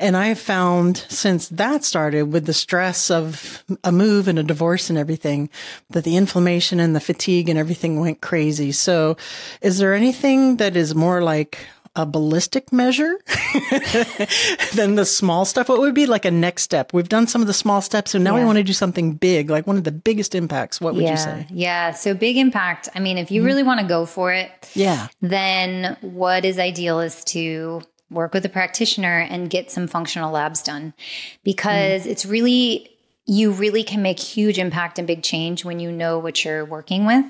And 0.00 0.16
I 0.16 0.34
found 0.34 0.96
since 0.96 1.48
that 1.50 1.84
started 1.84 2.32
with 2.32 2.46
the 2.46 2.52
stress 2.52 3.12
of 3.12 3.62
a 3.84 3.92
move 3.92 4.26
and 4.26 4.40
a 4.40 4.42
divorce 4.42 4.90
and 4.90 4.98
everything, 4.98 5.50
that 5.90 6.02
the 6.02 6.16
inflammation 6.16 6.80
and 6.80 6.96
the 6.96 7.00
fatigue 7.00 7.48
and 7.48 7.56
everything 7.56 8.00
went 8.00 8.20
crazy. 8.20 8.72
So 8.72 9.16
is 9.62 9.78
there 9.78 9.94
anything 9.94 10.56
that 10.56 10.74
is 10.74 10.96
more 10.96 11.22
like 11.22 11.58
a 11.96 12.04
ballistic 12.04 12.72
measure 12.72 13.18
than 14.74 14.96
the 14.96 15.04
small 15.04 15.44
stuff? 15.44 15.68
What 15.68 15.80
would 15.80 15.94
be 15.94 16.06
like 16.06 16.24
a 16.24 16.30
next 16.30 16.62
step? 16.62 16.92
We've 16.92 17.08
done 17.08 17.26
some 17.26 17.40
of 17.40 17.46
the 17.46 17.54
small 17.54 17.80
steps, 17.80 18.12
so 18.12 18.18
now 18.18 18.34
yeah. 18.34 18.40
we 18.40 18.46
want 18.46 18.58
to 18.58 18.64
do 18.64 18.72
something 18.72 19.14
big, 19.14 19.50
like 19.50 19.66
one 19.66 19.76
of 19.76 19.84
the 19.84 19.92
biggest 19.92 20.34
impacts. 20.34 20.80
What 20.80 20.94
would 20.94 21.04
yeah. 21.04 21.10
you 21.10 21.16
say? 21.16 21.46
Yeah. 21.50 21.92
So 21.92 22.14
big 22.14 22.36
impact. 22.36 22.88
I 22.94 23.00
mean, 23.00 23.18
if 23.18 23.30
you 23.30 23.40
mm-hmm. 23.40 23.46
really 23.46 23.62
want 23.62 23.80
to 23.80 23.86
go 23.86 24.06
for 24.06 24.32
it, 24.32 24.50
yeah, 24.74 25.08
then 25.20 25.96
what 26.00 26.44
is 26.44 26.58
ideal 26.58 27.00
is 27.00 27.24
to 27.24 27.82
work 28.10 28.34
with 28.34 28.44
a 28.44 28.48
practitioner 28.48 29.20
and 29.20 29.50
get 29.50 29.70
some 29.70 29.86
functional 29.86 30.30
labs 30.30 30.62
done 30.62 30.94
because 31.42 32.04
mm. 32.04 32.10
it's 32.10 32.24
really 32.24 32.93
you 33.26 33.52
really 33.52 33.82
can 33.82 34.02
make 34.02 34.18
huge 34.20 34.58
impact 34.58 34.98
and 34.98 35.06
big 35.06 35.22
change 35.22 35.64
when 35.64 35.80
you 35.80 35.90
know 35.90 36.18
what 36.18 36.44
you're 36.44 36.64
working 36.64 37.06
with. 37.06 37.24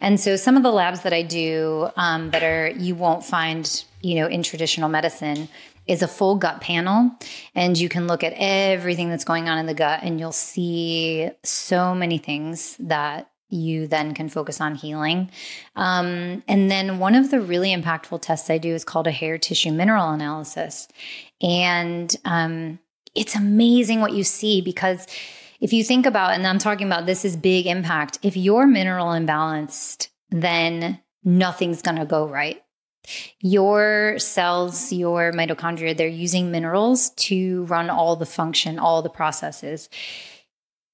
And 0.00 0.20
so 0.20 0.36
some 0.36 0.56
of 0.56 0.62
the 0.62 0.70
labs 0.70 1.02
that 1.02 1.12
I 1.12 1.22
do 1.22 1.88
um, 1.96 2.30
that 2.30 2.42
are 2.44 2.70
you 2.70 2.94
won't 2.94 3.24
find, 3.24 3.84
you 4.02 4.14
know, 4.14 4.26
in 4.26 4.42
traditional 4.42 4.88
medicine 4.88 5.48
is 5.88 6.00
a 6.00 6.08
full 6.08 6.36
gut 6.36 6.60
panel 6.60 7.10
and 7.56 7.76
you 7.76 7.88
can 7.88 8.06
look 8.06 8.22
at 8.22 8.32
everything 8.36 9.10
that's 9.10 9.24
going 9.24 9.48
on 9.48 9.58
in 9.58 9.66
the 9.66 9.74
gut 9.74 10.00
and 10.04 10.20
you'll 10.20 10.30
see 10.30 11.28
so 11.42 11.92
many 11.92 12.18
things 12.18 12.76
that 12.78 13.28
you 13.48 13.86
then 13.86 14.14
can 14.14 14.28
focus 14.28 14.60
on 14.60 14.76
healing. 14.76 15.28
Um, 15.76 16.42
and 16.48 16.70
then 16.70 16.98
one 16.98 17.14
of 17.14 17.30
the 17.30 17.40
really 17.40 17.74
impactful 17.74 18.22
tests 18.22 18.48
I 18.48 18.58
do 18.58 18.74
is 18.74 18.84
called 18.84 19.06
a 19.06 19.10
hair 19.10 19.38
tissue 19.38 19.72
mineral 19.72 20.10
analysis. 20.10 20.88
And 21.42 22.14
um, 22.24 22.78
it's 23.14 23.34
amazing 23.34 24.00
what 24.00 24.12
you 24.12 24.24
see 24.24 24.60
because 24.60 25.06
if 25.60 25.72
you 25.72 25.84
think 25.84 26.06
about, 26.06 26.32
and 26.32 26.46
I'm 26.46 26.58
talking 26.58 26.86
about 26.86 27.06
this 27.06 27.24
is 27.24 27.36
big 27.36 27.66
impact, 27.66 28.18
if 28.22 28.36
you're 28.36 28.66
mineral 28.66 29.08
imbalanced, 29.08 30.08
then 30.30 31.00
nothing's 31.22 31.82
going 31.82 31.98
to 31.98 32.04
go 32.04 32.26
right. 32.26 32.60
Your 33.40 34.18
cells, 34.18 34.92
your 34.92 35.32
mitochondria, 35.32 35.96
they're 35.96 36.08
using 36.08 36.50
minerals 36.50 37.10
to 37.10 37.64
run 37.64 37.90
all 37.90 38.16
the 38.16 38.26
function, 38.26 38.78
all 38.78 39.02
the 39.02 39.10
processes. 39.10 39.88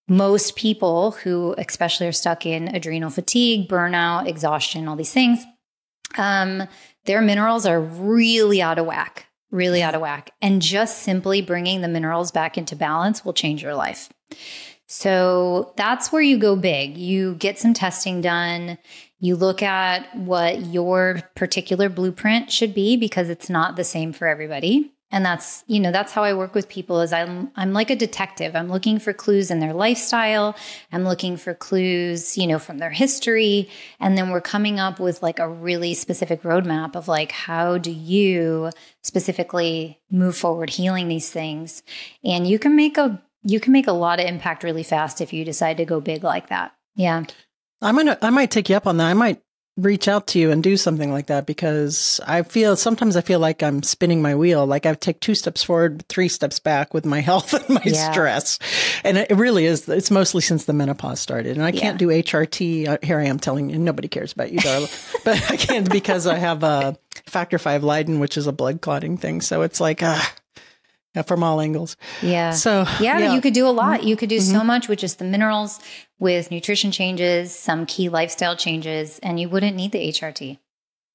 Most 0.08 0.56
people 0.56 1.12
who, 1.12 1.54
especially, 1.58 2.06
are 2.06 2.12
stuck 2.12 2.46
in 2.46 2.68
adrenal 2.68 3.10
fatigue, 3.10 3.68
burnout, 3.68 4.26
exhaustion, 4.26 4.88
all 4.88 4.96
these 4.96 5.12
things, 5.12 5.44
um, 6.16 6.64
their 7.04 7.20
minerals 7.20 7.66
are 7.66 7.80
really 7.80 8.60
out 8.60 8.78
of 8.78 8.86
whack 8.86 9.27
really 9.50 9.82
out 9.82 9.94
of 9.94 10.00
whack. 10.00 10.30
And 10.42 10.62
just 10.62 11.02
simply 11.02 11.42
bringing 11.42 11.80
the 11.80 11.88
minerals 11.88 12.30
back 12.30 12.58
into 12.58 12.76
balance 12.76 13.24
will 13.24 13.32
change 13.32 13.62
your 13.62 13.74
life. 13.74 14.10
So 14.86 15.74
that's 15.76 16.10
where 16.10 16.22
you 16.22 16.38
go 16.38 16.56
big. 16.56 16.96
You 16.96 17.34
get 17.34 17.58
some 17.58 17.74
testing 17.74 18.20
done. 18.20 18.78
You 19.20 19.36
look 19.36 19.62
at 19.62 20.16
what 20.16 20.66
your 20.66 21.20
particular 21.34 21.88
blueprint 21.88 22.50
should 22.50 22.74
be 22.74 22.96
because 22.96 23.28
it's 23.28 23.50
not 23.50 23.76
the 23.76 23.84
same 23.84 24.12
for 24.12 24.26
everybody 24.26 24.92
and 25.10 25.24
that's 25.24 25.64
you 25.66 25.80
know 25.80 25.90
that's 25.90 26.12
how 26.12 26.22
i 26.22 26.34
work 26.34 26.54
with 26.54 26.68
people 26.68 27.00
is 27.00 27.12
i'm 27.12 27.50
i'm 27.56 27.72
like 27.72 27.90
a 27.90 27.96
detective. 27.96 28.56
I'm 28.56 28.70
looking 28.70 28.98
for 28.98 29.12
clues 29.12 29.50
in 29.50 29.60
their 29.60 29.72
lifestyle. 29.72 30.56
I'm 30.92 31.04
looking 31.04 31.36
for 31.36 31.54
clues 31.54 32.36
you 32.36 32.46
know 32.46 32.58
from 32.58 32.78
their 32.78 32.90
history. 32.90 33.68
And 34.00 34.16
then 34.16 34.30
we're 34.30 34.40
coming 34.40 34.78
up 34.80 34.98
with 35.00 35.22
like 35.22 35.38
a 35.38 35.48
really 35.48 35.94
specific 35.94 36.42
roadmap 36.42 36.96
of 36.96 37.08
like 37.08 37.32
how 37.32 37.78
do 37.78 37.90
you 37.90 38.70
specifically 39.02 40.00
move 40.10 40.36
forward 40.36 40.70
healing 40.70 41.08
these 41.08 41.30
things? 41.30 41.82
And 42.24 42.46
you 42.46 42.58
can 42.58 42.74
make 42.74 42.98
a 42.98 43.22
you 43.44 43.60
can 43.60 43.72
make 43.72 43.86
a 43.86 43.92
lot 43.92 44.20
of 44.20 44.26
impact 44.26 44.64
really 44.64 44.82
fast 44.82 45.20
if 45.20 45.32
you 45.32 45.44
decide 45.44 45.76
to 45.76 45.84
go 45.84 46.00
big 46.00 46.24
like 46.24 46.48
that. 46.48 46.74
Yeah. 46.96 47.24
I'm 47.80 47.96
gonna. 47.96 48.18
I 48.20 48.30
might 48.30 48.50
take 48.50 48.68
you 48.68 48.76
up 48.76 48.86
on 48.86 48.96
that. 48.96 49.06
I 49.06 49.14
might 49.14 49.40
reach 49.78 50.08
out 50.08 50.26
to 50.26 50.38
you 50.40 50.50
and 50.50 50.62
do 50.62 50.76
something 50.76 51.12
like 51.12 51.26
that 51.26 51.46
because 51.46 52.20
I 52.26 52.42
feel 52.42 52.74
sometimes 52.74 53.16
I 53.16 53.20
feel 53.20 53.38
like 53.38 53.62
I'm 53.62 53.82
spinning 53.84 54.20
my 54.20 54.34
wheel. 54.34 54.66
Like 54.66 54.86
I 54.86 54.94
take 54.94 55.20
two 55.20 55.36
steps 55.36 55.62
forward, 55.62 56.04
three 56.08 56.28
steps 56.28 56.58
back 56.58 56.92
with 56.92 57.06
my 57.06 57.20
health 57.28 57.54
and 57.54 57.68
my 57.68 57.82
yeah. 57.84 58.10
stress. 58.10 58.58
And 59.04 59.16
it 59.16 59.30
really 59.30 59.66
is, 59.66 59.88
it's 59.88 60.10
mostly 60.10 60.42
since 60.42 60.64
the 60.64 60.72
menopause 60.72 61.20
started. 61.20 61.56
And 61.56 61.64
I 61.64 61.70
yeah. 61.70 61.80
can't 61.80 61.98
do 61.98 62.08
HRT. 62.08 62.88
Uh, 62.88 62.98
here 63.02 63.20
I 63.20 63.26
am 63.26 63.38
telling 63.38 63.70
you, 63.70 63.78
nobody 63.78 64.08
cares 64.08 64.32
about 64.32 64.50
you, 64.50 64.58
Darla. 64.58 65.22
but 65.24 65.50
I 65.50 65.56
can't 65.56 65.88
because 65.90 66.26
I 66.26 66.36
have 66.36 66.64
a 66.64 66.96
factor 67.26 67.58
five 67.58 67.84
Leiden, 67.84 68.18
which 68.18 68.36
is 68.36 68.48
a 68.48 68.52
blood 68.52 68.80
clotting 68.80 69.16
thing. 69.16 69.40
So 69.40 69.62
it's 69.62 69.80
like, 69.80 70.02
ah, 70.02 70.34
from 71.26 71.42
all 71.42 71.60
angles. 71.60 71.96
Yeah. 72.22 72.50
So 72.52 72.84
yeah, 73.00 73.18
yeah. 73.18 73.34
you 73.34 73.40
could 73.40 73.54
do 73.54 73.66
a 73.66 73.70
lot. 73.70 74.04
You 74.04 74.16
could 74.16 74.28
do 74.28 74.38
mm-hmm. 74.38 74.52
so 74.52 74.64
much 74.64 74.88
with 74.88 74.98
just 74.98 75.18
the 75.18 75.24
minerals, 75.24 75.80
with 76.18 76.50
nutrition 76.50 76.92
changes, 76.92 77.54
some 77.54 77.86
key 77.86 78.08
lifestyle 78.08 78.56
changes, 78.56 79.18
and 79.20 79.40
you 79.40 79.48
wouldn't 79.48 79.76
need 79.76 79.92
the 79.92 80.08
HRT. 80.08 80.58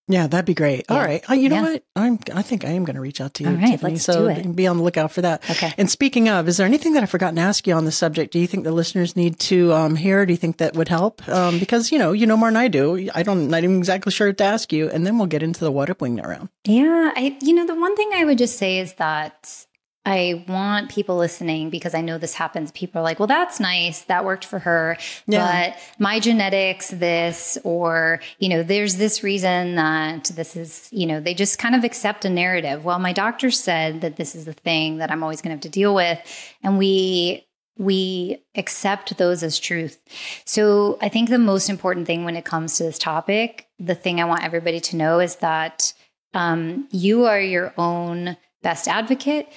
Yeah, 0.10 0.28
that'd 0.28 0.46
be 0.46 0.54
great. 0.54 0.86
Yeah. 0.90 0.96
All 0.98 1.02
right. 1.02 1.30
Uh, 1.30 1.34
you 1.34 1.48
know 1.48 1.56
yeah. 1.56 1.62
what? 1.62 1.84
I'm 1.96 2.20
I 2.34 2.42
think 2.42 2.66
I 2.66 2.70
am 2.70 2.84
going 2.84 2.96
to 2.96 3.02
reach 3.02 3.22
out 3.22 3.36
to 3.36 3.44
you, 3.44 3.50
All 3.50 3.56
right, 3.56 3.72
Tiffany. 3.72 3.94
Let's 3.94 4.04
so 4.04 4.24
do 4.24 4.28
it. 4.28 4.56
be 4.56 4.68
on 4.68 4.78
the 4.78 4.84
lookout 4.84 5.14
for 5.14 5.22
that. 5.22 5.50
Okay. 5.50 5.74
And 5.78 5.90
speaking 5.90 6.28
of, 6.28 6.50
is 6.50 6.58
there 6.58 6.68
anything 6.68 6.94
that 6.94 7.04
I've 7.04 7.10
forgotten 7.10 7.38
to 7.38 7.42
ask 7.42 7.66
you 7.66 7.74
on 7.74 7.86
the 7.86 7.92
subject? 7.92 8.34
Do 8.34 8.40
you 8.40 8.48
think 8.48 8.66
the 8.66 8.74
listeners 8.74 9.16
need 9.16 9.40
to 9.40 9.72
um, 9.72 9.96
hear? 9.96 10.26
Do 10.26 10.34
you 10.34 10.38
think 10.38 10.58
that 10.58 10.76
would 10.76 10.90
help? 10.90 11.26
Um, 11.30 11.58
because 11.58 11.90
you 11.90 12.00
know, 12.00 12.12
you 12.12 12.28
know 12.28 12.36
more 12.36 12.50
than 12.50 12.58
I 12.58 12.68
do. 12.68 13.10
I 13.16 13.24
don't. 13.24 13.48
Not 13.48 13.64
even 13.64 13.78
exactly 13.78 14.12
sure 14.12 14.28
what 14.28 14.38
to 14.40 14.44
ask 14.44 14.74
you, 14.74 14.90
and 14.90 15.08
then 15.08 15.18
we'll 15.18 15.28
get 15.28 15.42
into 15.42 15.62
the 15.62 15.72
what 15.72 15.90
up 15.90 16.00
Wingnut 16.00 16.28
round. 16.28 16.50
Yeah, 16.66 17.14
I. 17.16 17.38
You 17.42 17.54
know, 17.54 17.66
the 17.66 17.76
one 17.76 17.96
thing 17.96 18.12
I 18.14 18.26
would 18.26 18.38
just 18.38 18.58
say 18.58 18.80
is 18.80 18.96
that 18.96 19.66
I 20.06 20.44
want 20.50 20.90
people 20.90 21.16
listening 21.16 21.70
because 21.70 21.96
I 21.96 22.02
know 22.02 22.18
this 22.18 22.34
happens. 22.34 22.72
People 22.72 23.00
are 23.00 23.04
like, 23.04 23.20
well, 23.20 23.28
that's 23.28 23.62
nice. 23.62 24.02
That 24.02 24.26
worked 24.26 24.44
for 24.44 24.60
her. 24.60 24.98
Yeah. 25.28 25.70
But 25.70 25.80
my 25.98 26.20
genetics, 26.20 26.90
this, 26.90 27.58
or, 27.64 28.20
you 28.38 28.50
know, 28.50 28.64
there's 28.64 28.98
this 28.98 29.24
reason 29.24 29.76
that 29.76 30.26
this 30.36 30.58
is, 30.58 30.90
you 30.92 31.06
know, 31.06 31.22
they 31.22 31.34
just 31.34 31.58
kind 31.58 31.74
of 31.74 31.86
accept 31.86 32.26
a 32.26 32.30
narrative. 32.30 32.84
Well, 32.84 33.00
my 33.00 33.14
doctor 33.14 33.50
said 33.50 34.02
that 34.02 34.18
this 34.18 34.36
is 34.36 34.44
the 34.44 34.54
thing 34.54 34.98
that 34.98 35.10
I'm 35.10 35.24
always 35.24 35.42
going 35.42 35.52
to 35.52 35.56
have 35.56 35.62
to 35.62 35.70
deal 35.70 35.96
with. 35.96 36.20
And 36.64 36.78
we, 36.78 37.48
we 37.78 38.44
accept 38.56 39.18
those 39.18 39.42
as 39.42 39.58
truth. 39.58 40.02
So 40.44 40.98
I 41.02 41.08
think 41.08 41.30
the 41.30 41.40
most 41.40 41.70
important 41.70 42.08
thing 42.08 42.26
when 42.26 42.36
it 42.36 42.44
comes 42.44 42.76
to 42.78 42.84
this 42.84 43.00
topic, 43.00 43.70
the 43.80 43.96
thing 43.96 44.20
I 44.20 44.26
want 44.26 44.44
everybody 44.44 44.82
to 44.82 44.98
know 44.98 45.20
is 45.20 45.38
that 45.38 45.94
um, 46.34 46.90
you 46.92 47.26
are 47.26 47.40
your 47.40 47.74
own 47.78 48.36
best 48.62 48.88
advocate 48.88 49.48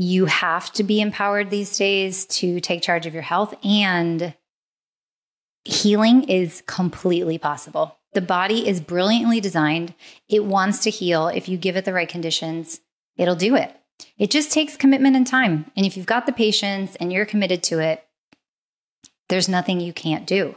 you 0.00 0.26
have 0.26 0.72
to 0.74 0.84
be 0.84 1.00
empowered 1.00 1.50
these 1.50 1.76
days 1.76 2.24
to 2.26 2.60
take 2.60 2.80
charge 2.82 3.04
of 3.04 3.12
your 3.12 3.22
health 3.24 3.52
and 3.64 4.32
healing 5.64 6.22
is 6.28 6.62
completely 6.66 7.36
possible. 7.36 7.96
The 8.14 8.20
body 8.22 8.66
is 8.66 8.80
brilliantly 8.80 9.40
designed. 9.40 9.94
It 10.28 10.44
wants 10.44 10.78
to 10.84 10.90
heal. 10.90 11.26
If 11.28 11.48
you 11.48 11.58
give 11.58 11.76
it 11.76 11.84
the 11.84 11.92
right 11.92 12.08
conditions, 12.08 12.80
it'll 13.16 13.34
do 13.34 13.56
it. 13.56 13.74
It 14.16 14.30
just 14.30 14.52
takes 14.52 14.76
commitment 14.76 15.16
and 15.16 15.26
time. 15.26 15.70
And 15.76 15.84
if 15.84 15.96
you've 15.96 16.06
got 16.06 16.26
the 16.26 16.32
patience 16.32 16.94
and 16.96 17.12
you're 17.12 17.26
committed 17.26 17.62
to 17.64 17.80
it, 17.80 18.04
there's 19.28 19.48
nothing 19.48 19.80
you 19.80 19.92
can't 19.92 20.26
do. 20.26 20.54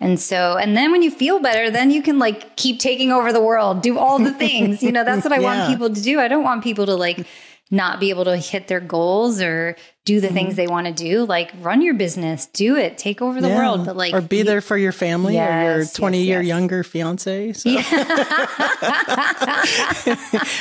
And 0.00 0.18
so, 0.18 0.56
and 0.56 0.76
then 0.76 0.90
when 0.92 1.02
you 1.02 1.10
feel 1.10 1.40
better, 1.40 1.68
then 1.70 1.90
you 1.90 2.00
can 2.00 2.18
like 2.18 2.56
keep 2.56 2.78
taking 2.78 3.10
over 3.12 3.32
the 3.32 3.42
world, 3.42 3.82
do 3.82 3.98
all 3.98 4.18
the 4.18 4.32
things. 4.32 4.82
You 4.82 4.92
know, 4.92 5.04
that's 5.04 5.24
what 5.24 5.32
I 5.32 5.38
Yeah. 5.40 5.58
want 5.58 5.68
people 5.70 5.92
to 5.92 6.00
do. 6.00 6.20
I 6.20 6.28
don't 6.28 6.42
want 6.44 6.64
people 6.64 6.86
to 6.86 6.94
like 6.94 7.26
not 7.72 7.98
be 7.98 8.10
able 8.10 8.24
to 8.24 8.36
hit 8.36 8.68
their 8.68 8.80
goals 8.80 9.40
or 9.40 9.76
do 10.04 10.20
the 10.20 10.28
things 10.28 10.56
they 10.56 10.66
want 10.66 10.86
to 10.88 10.92
do. 10.92 11.24
Like 11.24 11.52
run 11.60 11.80
your 11.80 11.94
business, 11.94 12.46
do 12.46 12.76
it, 12.76 12.98
take 12.98 13.22
over 13.22 13.40
the 13.40 13.46
Mm-hmm. 13.48 13.56
Yeah. 13.56 13.68
world. 13.68 13.86
But 13.86 13.96
like, 13.96 14.14
or 14.14 14.20
be 14.20 14.42
there 14.42 14.60
for 14.60 14.76
your 14.76 14.92
family 14.92 15.38
or 15.38 15.76
your 15.78 15.84
20 15.84 16.18
yes, 16.18 16.26
year 16.26 16.40
yes. 16.40 16.48
younger 16.48 16.82
fiance. 16.82 17.52
So. 17.52 17.70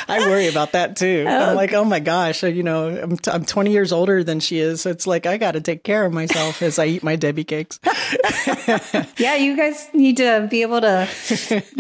I 0.08 0.26
worry 0.28 0.48
about 0.48 0.74
that 0.74 0.96
too. 0.96 1.26
I'm 1.30 1.56
like, 1.56 1.74
oh 1.74 1.84
my 1.86 2.00
gosh, 2.00 2.44
you 2.44 2.64
know, 2.64 2.90
I'm, 2.90 3.18
t- 3.18 3.32
I'm 3.32 3.46
20 3.46 3.72
years 3.72 3.92
older 3.92 4.24
than 4.24 4.40
she 4.40 4.60
is. 4.60 4.82
So 4.82 4.90
it's 4.90 5.08
like, 5.08 5.26
I 5.26 5.38
got 5.38 5.52
to 5.54 5.62
take 5.62 5.84
care 5.84 6.06
of 6.06 6.14
myself 6.14 6.62
as 6.62 6.78
I 6.80 6.86
eat 6.86 7.04
my 7.04 7.16
Debbie 7.16 7.44
cakes. 7.44 7.80
yeah, 9.18 9.36
you 9.36 9.56
guys 9.58 9.88
need 9.94 10.18
to 10.18 10.48
be 10.50 10.62
able 10.62 10.82
to 10.82 11.08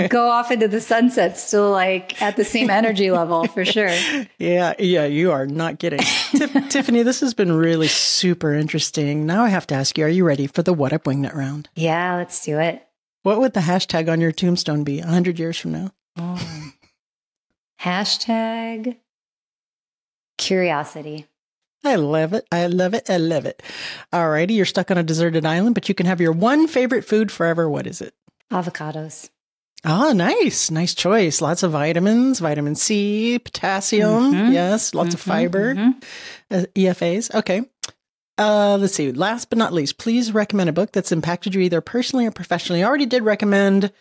go 0.09 0.29
off 0.29 0.51
into 0.51 0.67
the 0.67 0.81
sunset 0.81 1.37
still 1.37 1.71
like 1.71 2.21
at 2.21 2.35
the 2.35 2.45
same 2.45 2.69
energy 2.69 3.11
level 3.11 3.47
for 3.47 3.65
sure. 3.65 3.91
Yeah, 4.37 4.73
yeah, 4.79 5.05
you 5.05 5.31
are 5.31 5.45
not 5.47 5.79
kidding. 5.79 5.99
Tiff- 5.99 6.69
Tiffany, 6.69 7.03
this 7.03 7.19
has 7.21 7.33
been 7.33 7.50
really 7.51 7.87
super 7.87 8.53
interesting. 8.53 9.25
Now 9.25 9.43
I 9.43 9.49
have 9.49 9.67
to 9.67 9.75
ask 9.75 9.97
you, 9.97 10.05
are 10.05 10.09
you 10.09 10.25
ready 10.25 10.47
for 10.47 10.63
the 10.63 10.73
What 10.73 10.93
Up 10.93 11.05
Wingnut 11.05 11.35
round? 11.35 11.69
Yeah, 11.75 12.15
let's 12.15 12.45
do 12.45 12.59
it. 12.59 12.85
What 13.23 13.39
would 13.39 13.53
the 13.53 13.61
hashtag 13.61 14.11
on 14.11 14.21
your 14.21 14.31
tombstone 14.31 14.83
be 14.83 14.99
100 14.99 15.39
years 15.39 15.57
from 15.57 15.71
now? 15.71 15.91
Oh. 16.17 16.73
Hashtag 17.81 18.97
curiosity. 20.37 21.27
I 21.83 21.95
love 21.95 22.33
it. 22.33 22.45
I 22.51 22.67
love 22.67 22.93
it. 22.93 23.09
I 23.09 23.17
love 23.17 23.45
it. 23.45 23.63
All 24.13 24.29
righty, 24.29 24.53
you're 24.53 24.65
stuck 24.65 24.91
on 24.91 24.99
a 24.99 25.03
deserted 25.03 25.47
island, 25.47 25.73
but 25.73 25.89
you 25.89 25.95
can 25.95 26.05
have 26.05 26.21
your 26.21 26.31
one 26.31 26.67
favorite 26.67 27.05
food 27.05 27.31
forever. 27.31 27.67
What 27.67 27.87
is 27.87 28.01
it? 28.01 28.13
Avocados. 28.51 29.30
Ah, 29.83 30.13
nice. 30.13 30.69
Nice 30.69 30.93
choice. 30.93 31.41
Lots 31.41 31.63
of 31.63 31.71
vitamins, 31.71 32.39
vitamin 32.39 32.75
C, 32.75 33.39
potassium. 33.39 34.33
Mhm. 34.33 34.53
Yes, 34.53 34.93
lots 34.93 35.13
of 35.15 35.19
Mhm, 35.21 35.23
fiber, 35.23 35.75
mhm. 35.75 36.03
uh, 36.51 36.65
EFAs. 36.75 37.33
Okay. 37.33 37.63
Uh, 38.37 38.77
let's 38.79 38.95
see. 38.95 39.11
Last 39.11 39.49
but 39.49 39.57
not 39.57 39.73
least, 39.73 39.97
please 39.97 40.31
recommend 40.33 40.69
a 40.69 40.73
book 40.73 40.91
that's 40.91 41.11
impacted 41.11 41.53
you 41.53 41.61
either 41.61 41.81
personally 41.81 42.25
or 42.25 42.31
professionally. 42.31 42.83
I 42.83 42.87
already 42.87 43.05
did 43.05 43.23
recommend 43.23 43.91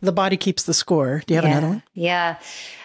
The 0.00 0.12
Body 0.12 0.36
Keeps 0.36 0.62
the 0.62 0.74
Score. 0.74 1.22
Do 1.26 1.34
you 1.34 1.36
have 1.40 1.44
yeah. 1.44 1.50
another 1.58 1.68
one? 1.68 1.82
Yeah. 1.94 2.38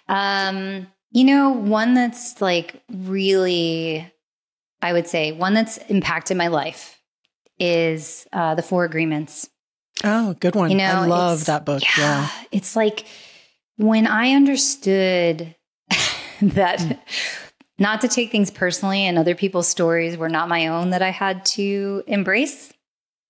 Um, 0.08 0.88
you 1.12 1.24
know, 1.24 1.52
one 1.52 1.94
that's 1.94 2.42
like 2.42 2.82
really, 2.90 4.12
I 4.82 4.94
would 4.94 5.08
say, 5.08 5.32
one 5.32 5.54
that's 5.54 5.78
impacted 5.90 6.36
my 6.38 6.48
life 6.48 7.00
is 7.60 8.28
uh, 8.34 8.56
The 8.56 8.64
Four 8.64 8.84
Agreements. 8.84 9.50
Oh, 10.04 10.34
good 10.40 10.56
one. 10.56 10.72
You 10.72 10.78
know, 10.78 10.86
I 10.86 11.08
love 11.08 11.46
that 11.46 11.66
book. 11.66 11.84
Yeah. 11.98 12.30
It's 12.52 12.76
like 12.76 13.06
when 13.78 14.08
I 14.08 14.32
understood 14.32 15.56
that 16.42 16.82
Hmm. 16.82 16.92
not 17.80 18.02
to 18.02 18.08
take 18.08 18.32
things 18.32 18.52
personally 18.52 19.06
and 19.06 19.18
other 19.18 19.36
people's 19.36 19.68
stories 19.68 20.18
were 20.18 20.30
not 20.30 20.50
my 20.50 20.68
own 20.68 20.90
that 20.92 21.02
I 21.02 21.10
had 21.12 21.46
to 21.46 22.04
embrace, 22.08 22.72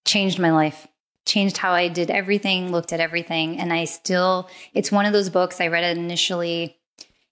changed 0.05 0.39
my 0.39 0.51
life. 0.51 0.87
Changed 1.25 1.57
how 1.57 1.71
I 1.71 1.87
did 1.87 2.11
everything, 2.11 2.71
looked 2.71 2.93
at 2.93 2.99
everything. 2.99 3.57
And 3.59 3.73
I 3.73 3.85
still, 3.85 4.47
it's 4.75 4.91
one 4.91 5.07
of 5.07 5.13
those 5.13 5.31
books 5.31 5.59
I 5.59 5.67
read 5.67 5.83
it 5.83 5.97
initially 5.97 6.77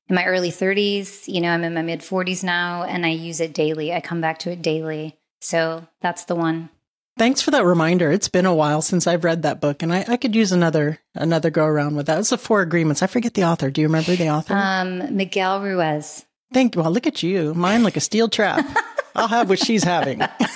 in 0.10 0.16
my 0.16 0.26
early 0.26 0.50
30s. 0.50 1.28
You 1.32 1.42
know, 1.42 1.50
I'm 1.52 1.64
in 1.64 1.76
my 1.76 1.84
mid 1.84 2.00
40s 2.00 2.44
now 2.44 2.82
and 2.84 3.06
I 3.06 3.10
use 3.10 3.40
it 3.40 3.54
daily. 3.54 3.94
I 3.94 4.02
come 4.02 4.20
back 4.20 4.40
to 4.40 4.52
it 4.52 4.64
daily. 4.64 5.20
So 5.42 5.88
that's 6.02 6.26
the 6.26 6.34
one. 6.34 6.70
Thanks 7.18 7.42
for 7.42 7.52
that 7.52 7.64
reminder. 7.66 8.12
It's 8.12 8.28
been 8.28 8.48
a 8.48 8.56
while 8.56 8.82
since 8.82 9.06
I've 9.06 9.24
read 9.24 9.44
that 9.44 9.62
book, 9.62 9.84
and 9.84 9.94
I, 9.94 10.04
I 10.08 10.18
could 10.18 10.36
use 10.36 10.52
another 10.52 11.00
another 11.14 11.52
go 11.52 11.66
around 11.66 11.96
with 11.96 12.08
that. 12.08 12.20
It's 12.20 12.32
the 12.32 12.38
Four 12.38 12.62
Agreements. 12.62 13.04
I 13.04 13.08
forget 13.08 13.36
the 13.36 13.44
author. 13.44 13.70
Do 13.70 13.82
you 13.82 13.88
remember 13.88 14.16
the 14.16 14.30
author? 14.30 14.56
Um, 14.56 15.16
Miguel 15.16 15.62
Ruiz. 15.62 16.26
Thank 16.54 16.76
you. 16.76 16.82
Well, 16.82 16.92
look 16.92 17.08
at 17.08 17.22
you. 17.22 17.54
Mine 17.54 17.84
like 17.84 17.98
a 17.98 18.02
steel 18.02 18.30
trap. 18.30 18.66
I'll 19.16 19.28
have 19.28 19.50
what 19.50 19.60
she's 19.60 19.84
having. 19.84 20.20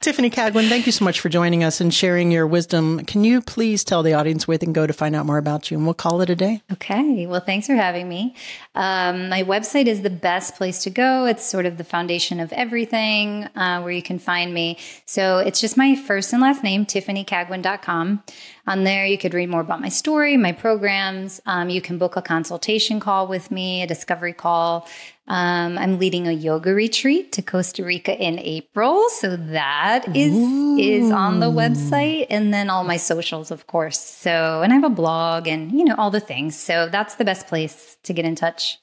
Tiffany 0.00 0.30
Cagwin, 0.30 0.68
thank 0.68 0.86
you 0.86 0.92
so 0.92 1.04
much 1.04 1.20
for 1.20 1.28
joining 1.28 1.64
us 1.64 1.80
and 1.80 1.92
sharing 1.92 2.30
your 2.30 2.46
wisdom. 2.46 3.04
Can 3.04 3.24
you 3.24 3.40
please 3.40 3.84
tell 3.84 4.02
the 4.02 4.14
audience 4.14 4.46
where 4.46 4.58
they 4.58 4.66
can 4.66 4.72
go 4.72 4.86
to 4.86 4.92
find 4.92 5.16
out 5.16 5.26
more 5.26 5.38
about 5.38 5.70
you? 5.70 5.76
And 5.76 5.86
we'll 5.86 5.94
call 5.94 6.20
it 6.20 6.30
a 6.30 6.36
day. 6.36 6.62
Okay. 6.72 7.26
Well, 7.26 7.40
thanks 7.40 7.66
for 7.66 7.74
having 7.74 8.08
me. 8.08 8.34
Um, 8.74 9.28
my 9.28 9.42
website 9.42 9.86
is 9.86 10.02
the 10.02 10.10
best 10.10 10.56
place 10.56 10.82
to 10.84 10.90
go. 10.90 11.26
It's 11.26 11.44
sort 11.44 11.66
of 11.66 11.78
the 11.78 11.84
foundation 11.84 12.40
of 12.40 12.52
everything 12.52 13.44
uh, 13.56 13.80
where 13.80 13.92
you 13.92 14.02
can 14.02 14.18
find 14.18 14.52
me. 14.52 14.78
So 15.06 15.38
it's 15.38 15.60
just 15.60 15.76
my 15.76 15.94
first 15.94 16.32
and 16.32 16.42
last 16.42 16.62
name, 16.62 16.86
tiffanycagwin.com. 16.86 18.22
On 18.66 18.84
there, 18.84 19.04
you 19.04 19.18
could 19.18 19.34
read 19.34 19.48
more 19.48 19.60
about 19.60 19.80
my 19.80 19.88
story, 19.88 20.36
my 20.36 20.52
programs. 20.52 21.40
Um, 21.46 21.68
you 21.68 21.80
can 21.80 21.98
book 21.98 22.14
a 22.14 22.22
consultation 22.22 23.00
call 23.00 23.26
with 23.26 23.50
me, 23.50 23.82
a 23.82 23.88
discovery 23.88 24.32
call. 24.32 24.86
Um, 25.26 25.78
I'm 25.78 25.98
leading 25.98 26.28
a 26.28 26.32
yoga 26.32 26.72
retreat 26.72 27.32
to 27.32 27.42
Costa 27.42 27.84
Rica 27.84 28.16
in 28.16 28.38
April, 28.38 29.08
so 29.08 29.36
that 29.36 30.04
is 30.16 30.34
is 30.78 31.10
on 31.10 31.40
the 31.40 31.50
website, 31.50 32.26
and 32.30 32.54
then 32.54 32.70
all 32.70 32.84
my 32.84 32.96
socials, 32.96 33.50
of 33.50 33.66
course. 33.66 33.98
So, 33.98 34.62
and 34.62 34.72
I 34.72 34.76
have 34.76 34.84
a 34.84 34.90
blog, 34.90 35.48
and 35.48 35.72
you 35.72 35.84
know 35.84 35.96
all 35.96 36.10
the 36.10 36.20
things. 36.20 36.56
So 36.56 36.88
that's 36.88 37.16
the 37.16 37.24
best 37.24 37.46
place 37.48 37.96
to 38.04 38.12
get 38.12 38.24
in 38.24 38.36
touch. 38.36 38.78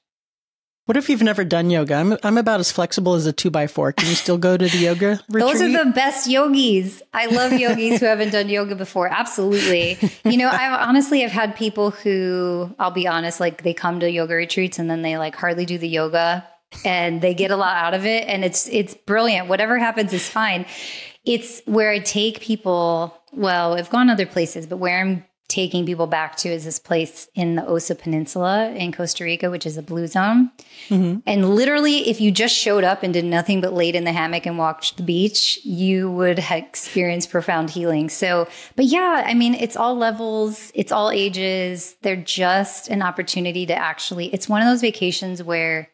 What 0.89 0.97
if 0.97 1.07
you've 1.07 1.21
never 1.21 1.43
done 1.43 1.69
yoga? 1.69 1.93
I'm, 1.93 2.17
I'm 2.23 2.39
about 2.39 2.59
as 2.59 2.71
flexible 2.71 3.13
as 3.13 3.27
a 3.27 3.31
two 3.31 3.51
by 3.51 3.67
four. 3.67 3.91
Can 3.91 4.09
you 4.09 4.15
still 4.15 4.39
go 4.39 4.57
to 4.57 4.67
the 4.67 4.77
yoga 4.85 5.19
retreat? 5.29 5.53
Those 5.53 5.61
are 5.61 5.85
the 5.85 5.91
best 5.91 6.27
yogis. 6.27 7.03
I 7.13 7.27
love 7.27 7.53
yogis 7.53 7.99
who 7.99 8.07
haven't 8.07 8.31
done 8.31 8.49
yoga 8.49 8.73
before. 8.73 9.07
Absolutely. 9.07 9.99
You 10.25 10.37
know, 10.37 10.47
I 10.47 10.87
honestly 10.87 11.21
have 11.21 11.29
had 11.29 11.55
people 11.55 11.91
who, 11.91 12.73
I'll 12.79 12.89
be 12.89 13.07
honest, 13.07 13.39
like 13.39 13.61
they 13.61 13.75
come 13.75 13.99
to 13.99 14.09
yoga 14.09 14.33
retreats 14.33 14.79
and 14.79 14.89
then 14.89 15.03
they 15.03 15.19
like 15.19 15.35
hardly 15.35 15.67
do 15.67 15.77
the 15.77 15.87
yoga 15.87 16.43
and 16.83 17.21
they 17.21 17.35
get 17.35 17.51
a 17.51 17.55
lot 17.55 17.77
out 17.77 17.93
of 17.93 18.07
it 18.07 18.27
and 18.27 18.43
it's 18.43 18.67
it's 18.69 18.95
brilliant. 18.95 19.47
Whatever 19.47 19.77
happens 19.77 20.11
is 20.11 20.27
fine. 20.27 20.65
It's 21.23 21.61
where 21.65 21.91
I 21.91 21.99
take 21.99 22.41
people, 22.41 23.15
well, 23.31 23.75
I've 23.75 23.91
gone 23.91 24.09
other 24.09 24.25
places, 24.25 24.65
but 24.65 24.77
where 24.77 24.99
I'm 24.99 25.23
taking 25.49 25.85
people 25.85 26.07
back 26.07 26.35
to 26.37 26.47
is 26.47 26.63
this 26.63 26.79
place 26.79 27.27
in 27.33 27.55
the 27.55 27.65
Osa 27.65 27.95
Peninsula 27.95 28.69
in 28.69 28.93
Costa 28.93 29.23
Rica, 29.23 29.49
which 29.49 29.65
is 29.65 29.77
a 29.77 29.81
blue 29.81 30.07
zone. 30.07 30.51
Mm-hmm. 30.89 31.19
And 31.25 31.55
literally, 31.55 32.07
if 32.07 32.21
you 32.21 32.31
just 32.31 32.55
showed 32.55 32.83
up 32.83 33.01
and 33.03 33.11
did 33.11 33.25
nothing 33.25 33.59
but 33.59 33.73
laid 33.73 33.95
in 33.95 34.03
the 34.03 34.13
hammock 34.13 34.45
and 34.45 34.59
walked 34.59 34.95
the 34.95 35.03
beach, 35.03 35.59
you 35.65 36.09
would 36.11 36.39
have 36.39 36.63
experienced 36.63 37.31
profound 37.31 37.71
healing. 37.71 38.09
So, 38.09 38.47
but 38.75 38.85
yeah, 38.85 39.23
I 39.25 39.33
mean, 39.33 39.55
it's 39.55 39.75
all 39.75 39.97
levels, 39.97 40.71
it's 40.75 40.91
all 40.91 41.09
ages. 41.09 41.97
They're 42.03 42.15
just 42.15 42.87
an 42.87 43.01
opportunity 43.01 43.65
to 43.65 43.75
actually, 43.75 44.31
it's 44.33 44.47
one 44.47 44.61
of 44.61 44.67
those 44.67 44.81
vacations 44.81 45.41
where 45.41 45.89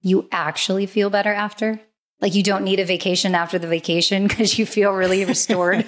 you 0.00 0.28
actually 0.30 0.86
feel 0.86 1.10
better 1.10 1.32
after. 1.32 1.80
Like 2.22 2.36
you 2.36 2.44
don't 2.44 2.62
need 2.62 2.78
a 2.78 2.84
vacation 2.84 3.34
after 3.34 3.58
the 3.58 3.66
vacation 3.66 4.28
because 4.28 4.56
you 4.56 4.64
feel 4.64 4.92
really 4.92 5.24
restored. 5.26 5.84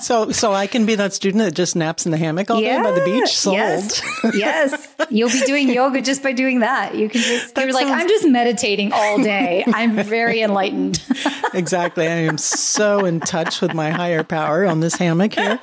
so, 0.00 0.32
so 0.32 0.52
I 0.52 0.66
can 0.66 0.86
be 0.86 0.96
that 0.96 1.12
student 1.14 1.44
that 1.44 1.54
just 1.54 1.76
naps 1.76 2.04
in 2.04 2.10
the 2.10 2.18
hammock 2.18 2.50
all 2.50 2.60
day 2.60 2.82
by 2.82 2.90
the 2.90 3.04
beach. 3.04 3.36
Sold. 3.36 3.54
Yes. 3.54 4.02
yes. 4.34 4.88
You'll 5.08 5.30
be 5.30 5.40
doing 5.42 5.68
yoga 5.68 6.02
just 6.02 6.20
by 6.20 6.32
doing 6.32 6.60
that. 6.60 6.96
You 6.96 7.08
can 7.08 7.20
just, 7.20 7.54
That 7.54 7.64
you're 7.64 7.72
like, 7.72 7.86
I'm 7.86 8.08
just 8.08 8.26
meditating 8.26 8.92
all 8.92 9.22
day. 9.22 9.62
I'm 9.68 9.94
very 9.94 10.42
enlightened. 10.42 11.00
exactly. 11.54 12.08
I 12.08 12.22
am 12.22 12.38
so 12.38 13.04
in 13.04 13.20
touch 13.20 13.60
with 13.60 13.72
my 13.72 13.90
higher 13.90 14.24
power 14.24 14.66
on 14.66 14.80
this 14.80 14.96
hammock 14.96 15.34
here. 15.34 15.60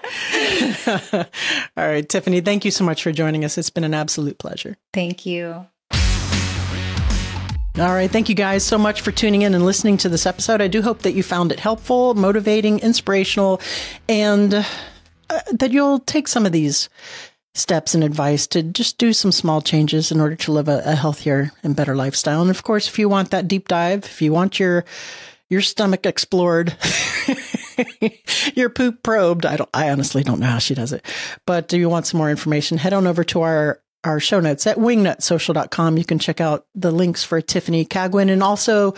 All 1.76 1.88
right, 1.88 2.08
Tiffany, 2.08 2.40
thank 2.40 2.64
you 2.64 2.72
so 2.72 2.86
much 2.86 3.04
for 3.04 3.12
joining 3.12 3.44
us. 3.44 3.58
It's 3.58 3.70
been 3.70 3.84
an 3.84 3.94
absolute 3.94 4.38
pleasure. 4.38 4.78
Thank 4.94 5.26
you. 5.26 5.68
All 7.78 7.94
right. 7.94 8.10
Thank 8.10 8.30
you 8.30 8.36
guys 8.36 8.64
so 8.64 8.78
much 8.78 9.02
for 9.02 9.12
tuning 9.12 9.42
in 9.42 9.54
and 9.54 9.66
listening 9.66 9.98
to 9.98 10.08
this 10.08 10.26
episode. 10.26 10.62
I 10.62 10.70
do 10.70 10.82
hope 10.82 11.02
that 11.02 11.12
you 11.12 11.22
found 11.22 11.52
it 11.52 11.60
helpful, 11.60 12.14
motivating, 12.14 12.80
inspirational, 12.80 13.60
and 14.08 14.54
uh, 14.54 15.42
that 15.52 15.72
you'll 15.72 16.00
take 16.00 16.30
some 16.30 16.46
of 16.46 16.54
these 16.54 16.88
steps 17.54 17.94
and 17.94 18.02
advice 18.02 18.48
to 18.48 18.64
just 18.64 18.98
do 18.98 19.12
some 19.12 19.34
small 19.34 19.62
changes 19.62 20.10
in 20.10 20.22
order 20.22 20.38
to 20.38 20.54
live 20.54 20.70
a, 20.70 20.84
a 20.86 20.96
healthier 20.96 21.52
and 21.64 21.76
better 21.76 21.98
lifestyle. 21.98 22.42
And 22.42 22.50
of 22.50 22.64
course, 22.64 22.88
if 22.88 22.98
you 22.98 23.10
want 23.10 23.32
that 23.32 23.50
deep 23.50 23.68
dive, 23.68 24.06
if 24.06 24.22
you 24.22 24.32
want 24.32 24.58
your 24.58 24.86
your 25.50 25.62
stomach 25.62 26.06
explored, 26.06 26.78
your 28.56 28.70
poop 28.70 29.04
probed, 29.04 29.46
I 29.46 29.58
don't 29.58 29.70
I 29.74 29.90
honestly 29.90 30.24
don't 30.24 30.40
know 30.40 30.48
how 30.48 30.60
she 30.60 30.76
does 30.76 30.94
it. 30.94 31.06
But 31.46 31.68
do 31.68 31.78
you 31.78 31.90
want 31.90 32.08
some 32.08 32.20
more 32.20 32.32
information, 32.32 32.78
head 32.78 32.94
on 32.94 33.06
over 33.06 33.26
to 33.26 33.42
our 33.42 33.82
our 34.06 34.20
show 34.20 34.40
notes 34.40 34.68
at 34.68 34.78
wingnutsocial.com. 34.78 35.98
You 35.98 36.06
can 36.06 36.20
check 36.20 36.40
out 36.40 36.66
the 36.76 36.92
links 36.92 37.24
for 37.24 37.42
Tiffany 37.42 37.86
Cagwin 37.86 38.30
and 38.30 38.44
also 38.44 38.94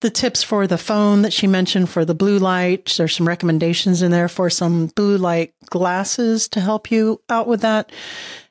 the 0.00 0.10
tips 0.10 0.42
for 0.42 0.66
the 0.66 0.78
phone 0.78 1.22
that 1.22 1.32
she 1.32 1.46
mentioned 1.46 1.88
for 1.88 2.04
the 2.04 2.14
blue 2.14 2.38
light. 2.38 2.94
There's 2.96 3.16
some 3.16 3.28
recommendations 3.28 4.02
in 4.02 4.10
there 4.10 4.28
for 4.28 4.50
some 4.50 4.86
blue 4.86 5.16
light 5.16 5.54
glasses 5.66 6.48
to 6.48 6.60
help 6.60 6.90
you 6.90 7.20
out 7.28 7.46
with 7.46 7.60
that. 7.62 7.90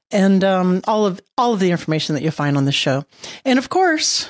And 0.09 0.43
um, 0.43 0.81
all 0.87 1.05
of 1.05 1.19
all 1.37 1.53
of 1.53 1.59
the 1.59 1.71
information 1.71 2.15
that 2.15 2.21
you'll 2.21 2.31
find 2.31 2.55
on 2.55 2.65
the 2.65 2.71
show. 2.71 3.03
And 3.43 3.59
of 3.59 3.69
course, 3.69 4.29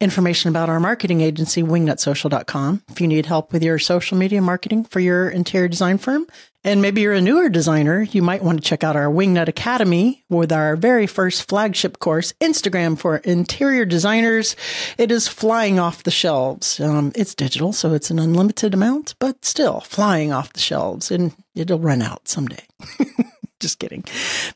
information 0.00 0.50
about 0.50 0.68
our 0.68 0.80
marketing 0.80 1.20
agency, 1.20 1.62
wingnutsocial.com. 1.62 2.82
If 2.88 3.00
you 3.00 3.08
need 3.08 3.26
help 3.26 3.52
with 3.52 3.62
your 3.62 3.78
social 3.78 4.18
media 4.18 4.42
marketing 4.42 4.84
for 4.84 5.00
your 5.00 5.28
interior 5.28 5.68
design 5.68 5.98
firm, 5.98 6.26
and 6.66 6.82
maybe 6.82 7.00
you're 7.00 7.12
a 7.12 7.20
newer 7.20 7.48
designer, 7.48 8.02
you 8.02 8.22
might 8.22 8.42
want 8.42 8.58
to 8.58 8.68
check 8.68 8.82
out 8.82 8.96
our 8.96 9.06
Wingnut 9.06 9.46
Academy 9.46 10.24
with 10.28 10.50
our 10.50 10.74
very 10.74 11.06
first 11.06 11.48
flagship 11.48 12.00
course, 12.00 12.32
Instagram 12.40 12.98
for 12.98 13.18
interior 13.18 13.84
designers. 13.84 14.56
It 14.98 15.12
is 15.12 15.28
flying 15.28 15.78
off 15.78 16.02
the 16.02 16.10
shelves. 16.10 16.80
Um, 16.80 17.12
it's 17.14 17.36
digital, 17.36 17.72
so 17.72 17.94
it's 17.94 18.10
an 18.10 18.18
unlimited 18.18 18.74
amount, 18.74 19.14
but 19.20 19.44
still 19.44 19.80
flying 19.80 20.32
off 20.32 20.52
the 20.52 20.60
shelves 20.60 21.10
and 21.10 21.32
it'll 21.54 21.78
run 21.78 22.02
out 22.02 22.26
someday. 22.26 22.64
Just 23.66 23.80
kidding. 23.80 24.04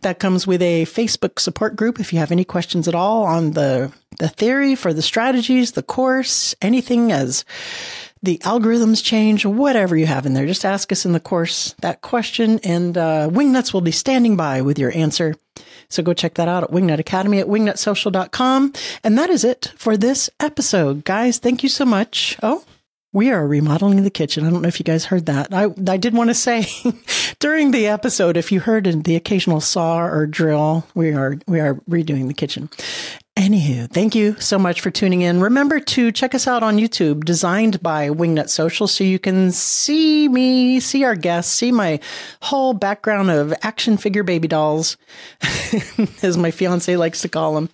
That 0.03 0.21
comes 0.21 0.47
with 0.47 0.63
a 0.63 0.85
Facebook 0.85 1.41
support 1.41 1.75
group. 1.75 1.99
If 1.99 2.13
you 2.13 2.21
have 2.21 2.31
any 2.31 2.45
questions 2.45 2.87
at 2.87 2.95
all 2.95 3.25
on 3.25 3.55
the, 3.55 3.91
the 4.21 4.29
theory 4.29 4.77
for 4.77 4.93
the 4.93 5.03
strategies, 5.03 5.73
the 5.73 5.83
course, 5.83 6.55
anything 6.63 7.11
as 7.11 7.45
the 8.23 8.39
algorithms 8.45 9.03
change, 9.03 9.45
whatever 9.45 9.97
you 9.97 10.07
have 10.07 10.27
in 10.27 10.35
there, 10.35 10.47
just 10.47 10.65
ask 10.65 10.93
us 10.93 11.05
in 11.05 11.11
the 11.11 11.19
course 11.19 11.75
that 11.81 12.03
question 12.03 12.61
and 12.63 12.97
uh, 12.97 13.29
Wingnuts 13.29 13.75
will 13.75 13.81
be 13.81 13.91
standing 13.91 14.37
by 14.37 14.63
with 14.63 14.79
your 14.79 14.95
answer. 14.95 15.35
So 15.89 16.05
go 16.05 16.15
check 16.15 16.35
that 16.35 16.47
out 16.47 16.63
at 16.63 16.71
Wingnut 16.71 17.01
Academy 17.01 17.41
at 17.41 17.49
wingnutsocial.com. 17.49 18.73
And 19.03 19.19
that 19.19 19.29
is 19.29 19.43
it 19.43 19.73
for 19.77 19.97
this 19.97 20.31
episode. 20.39 21.05
Guys, 21.05 21.39
thank 21.39 21.65
you 21.65 21.69
so 21.69 21.85
much. 21.85 22.39
Oh, 22.45 22.65
we 23.13 23.31
are 23.31 23.47
remodeling 23.47 24.05
the 24.05 24.11
kitchen. 24.11 24.47
I 24.47 24.51
don't 24.51 24.63
know 24.63 24.69
if 24.69 24.79
you 24.79 24.85
guys 24.85 25.07
heard 25.07 25.27
that. 25.27 25.53
I, 25.53 25.67
I 25.89 25.97
did 25.97 26.15
want 26.15 26.31
to 26.31 26.35
say 26.35 26.67
during 27.41 27.73
the 27.73 27.89
episode, 27.89 28.37
if 28.37 28.53
you 28.53 28.61
heard 28.61 28.85
the 29.05 29.17
occasional 29.17 29.61
saw 29.61 30.01
or 30.01 30.27
drill, 30.27 30.87
we 30.95 31.13
are, 31.13 31.37
we 31.47 31.61
are 31.61 31.75
redoing 31.89 32.29
the 32.29 32.35
kitchen. 32.35 32.71
Anywho, 33.37 33.91
thank 33.91 34.15
you 34.15 34.39
so 34.39 34.59
much 34.59 34.81
for 34.81 34.91
tuning 34.91 35.23
in. 35.23 35.41
Remember 35.41 35.81
to 35.81 36.13
check 36.13 36.35
us 36.35 36.47
out 36.47 36.63
on 36.63 36.77
YouTube, 36.77 37.25
designed 37.25 37.83
by 37.83 38.11
Wingnut 38.11 38.51
Social, 38.51 38.87
so 38.87 39.03
you 39.03 39.19
can 39.19 39.51
see 39.51 40.29
me, 40.29 40.79
see 40.79 41.05
our 41.05 41.15
guests, 41.15 41.53
see 41.53 41.73
my 41.73 42.01
whole 42.43 42.75
background 42.75 43.31
of 43.31 43.55
action 43.63 43.97
figure 43.97 44.25
baby 44.25 44.47
dolls, 44.47 44.99
as 46.23 46.37
my 46.37 46.51
fiance 46.51 46.95
likes 46.97 47.23
to 47.23 47.29
call 47.29 47.55
them. 47.55 47.71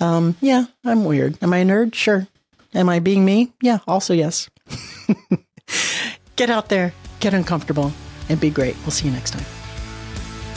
Um, 0.00 0.36
yeah, 0.40 0.66
I'm 0.84 1.04
weird. 1.04 1.38
Am 1.42 1.52
I 1.52 1.58
a 1.58 1.64
nerd? 1.64 1.94
Sure. 1.94 2.26
Am 2.72 2.88
I 2.88 2.98
being 2.98 3.24
me? 3.24 3.52
Yeah, 3.60 3.78
also 3.86 4.14
yes. 4.14 4.48
get 6.36 6.50
out 6.50 6.68
there, 6.68 6.92
get 7.20 7.34
uncomfortable, 7.34 7.92
and 8.28 8.40
be 8.40 8.50
great. 8.50 8.76
We'll 8.82 8.90
see 8.90 9.06
you 9.06 9.12
next 9.12 9.32
time. 9.32 9.46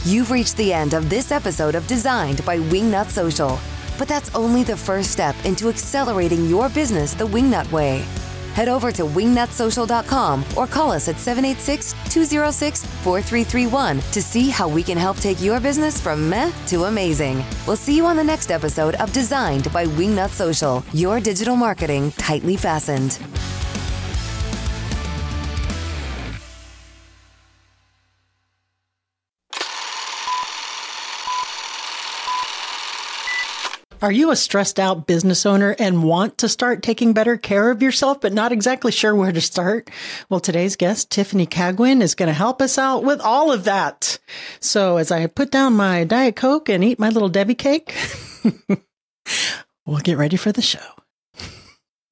You've 0.06 0.32
reached 0.32 0.58
the 0.58 0.74
end 0.74 0.94
of 0.94 1.10
this 1.10 1.32
episode 1.32 1.76
of 1.76 1.86
Designed 1.88 2.46
by 2.46 2.60
Wingnut 2.60 3.10
Social. 3.10 3.60
But 3.98 4.08
that's 4.08 4.34
only 4.36 4.64
the 4.64 4.78
first 4.78 5.12
step 5.12 5.36
into 5.44 5.70
accelerating 5.70 6.46
your 6.46 6.70
business 6.70 7.14
the 7.14 7.28
Wingnut 7.28 7.70
way. 7.72 8.06
Head 8.54 8.70
over 8.70 8.92
to 8.92 9.04
wingnutsocial.com 9.04 10.44
or 10.56 10.66
call 10.66 10.92
us 10.92 11.08
at 11.08 11.20
786 11.20 11.94
206 12.12 12.86
4331 12.86 14.00
to 14.00 14.22
see 14.22 14.50
how 14.50 14.68
we 14.68 14.82
can 14.82 14.98
help 14.98 15.18
take 15.18 15.40
your 15.42 15.60
business 15.60 16.02
from 16.02 16.28
meh 16.28 16.52
to 16.68 16.86
amazing. 16.86 17.46
We'll 17.68 17.76
see 17.76 17.96
you 17.96 18.06
on 18.06 18.16
the 18.16 18.24
next 18.24 18.50
episode 18.50 18.96
of 18.96 19.14
Designed 19.14 19.72
by 19.72 19.86
Wingnut 19.86 20.30
Social, 20.30 20.84
your 20.92 21.20
digital 21.20 21.56
marketing 21.56 22.12
tightly 22.14 22.58
fastened. 22.58 23.20
Are 34.00 34.12
you 34.12 34.30
a 34.30 34.36
stressed 34.36 34.80
out 34.80 35.08
business 35.08 35.44
owner 35.44 35.76
and 35.80 36.04
want 36.04 36.38
to 36.38 36.48
start 36.48 36.84
taking 36.84 37.14
better 37.14 37.36
care 37.36 37.72
of 37.72 37.82
yourself, 37.82 38.22
but 38.22 38.32
not 38.32 38.52
exactly 38.52 38.92
sure 38.92 39.16
where 39.16 39.32
to 39.32 39.42
start? 39.42 39.90
Well, 40.30 40.40
today's 40.40 40.76
guest, 40.76 41.10
Tiffany 41.10 41.48
Cagwin, 41.48 42.04
is 42.04 42.14
going 42.14 42.28
to 42.28 42.34
help 42.34 42.62
us 42.62 42.78
out 42.78 43.04
with 43.04 43.20
all 43.22 43.52
of 43.52 43.64
that. 43.64 44.20
So 44.60 44.98
as 44.98 45.10
I 45.12 45.26
put 45.26 45.50
down 45.50 45.74
my 45.74 46.04
Diet 46.04 46.36
Coke 46.36 46.70
and 46.70 46.84
eat 46.84 47.00
my 47.00 47.10
little 47.10 47.28
Debbie 47.28 47.56
cake, 47.56 47.96
we'll 49.88 49.98
get 50.04 50.18
ready 50.18 50.38
for 50.38 50.52
the 50.52 50.62
show. 50.62 50.80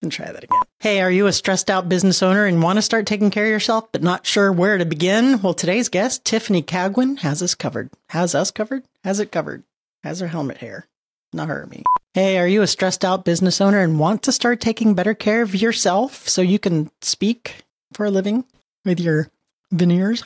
and 0.00 0.10
try 0.10 0.32
that 0.32 0.44
again. 0.44 0.62
Hey, 0.78 1.02
are 1.02 1.10
you 1.10 1.26
a 1.26 1.32
stressed 1.32 1.68
out 1.68 1.90
business 1.90 2.22
owner 2.22 2.46
and 2.46 2.62
want 2.62 2.78
to 2.78 2.82
start 2.82 3.04
taking 3.04 3.30
care 3.30 3.44
of 3.44 3.50
yourself, 3.50 3.92
but 3.92 4.02
not 4.02 4.24
sure 4.24 4.50
where 4.50 4.78
to 4.78 4.86
begin? 4.86 5.42
Well, 5.42 5.52
today's 5.52 5.90
guest, 5.90 6.24
Tiffany 6.24 6.62
Cagwin, 6.62 7.18
has 7.18 7.42
us 7.42 7.54
covered. 7.54 7.90
Has 8.08 8.34
us 8.34 8.50
covered? 8.50 8.84
Has 9.04 9.20
it 9.20 9.30
covered 9.30 9.62
has 10.02 10.20
her 10.20 10.28
helmet 10.28 10.58
hair. 10.58 10.86
Not 11.32 11.48
her, 11.48 11.66
me. 11.66 11.84
Hey, 12.14 12.38
are 12.38 12.48
you 12.48 12.62
a 12.62 12.66
stressed 12.66 13.04
out 13.04 13.24
business 13.24 13.60
owner 13.60 13.78
and 13.78 14.00
want 14.00 14.22
to 14.24 14.32
start 14.32 14.60
taking 14.60 14.94
better 14.94 15.14
care 15.14 15.42
of 15.42 15.54
yourself 15.54 16.28
so 16.28 16.42
you 16.42 16.58
can 16.58 16.90
speak 17.02 17.62
for 17.92 18.06
a 18.06 18.10
living 18.10 18.44
with 18.84 18.98
your 18.98 19.28
veneers? 19.70 20.24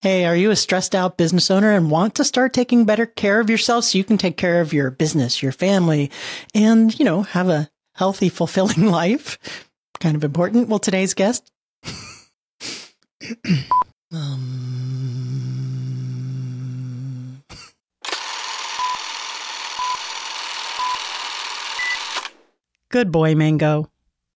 Hey, 0.00 0.26
are 0.26 0.36
you 0.36 0.50
a 0.50 0.56
stressed 0.56 0.94
out 0.94 1.16
business 1.16 1.50
owner 1.50 1.70
and 1.70 1.90
want 1.90 2.16
to 2.16 2.24
start 2.24 2.52
taking 2.52 2.84
better 2.84 3.06
care 3.06 3.40
of 3.40 3.48
yourself 3.48 3.84
so 3.84 3.96
you 3.96 4.04
can 4.04 4.18
take 4.18 4.36
care 4.36 4.60
of 4.60 4.72
your 4.72 4.90
business, 4.90 5.42
your 5.42 5.52
family, 5.52 6.10
and, 6.54 6.98
you 6.98 7.04
know, 7.04 7.22
have 7.22 7.48
a 7.48 7.70
healthy, 7.94 8.28
fulfilling 8.28 8.86
life? 8.90 9.38
Kind 10.00 10.16
of 10.16 10.24
important. 10.24 10.68
Well, 10.68 10.78
today's 10.78 11.14
guest. 11.14 11.50
um, 14.12 15.33
Good 22.94 23.10
boy, 23.10 23.34
Mango. 23.34 23.90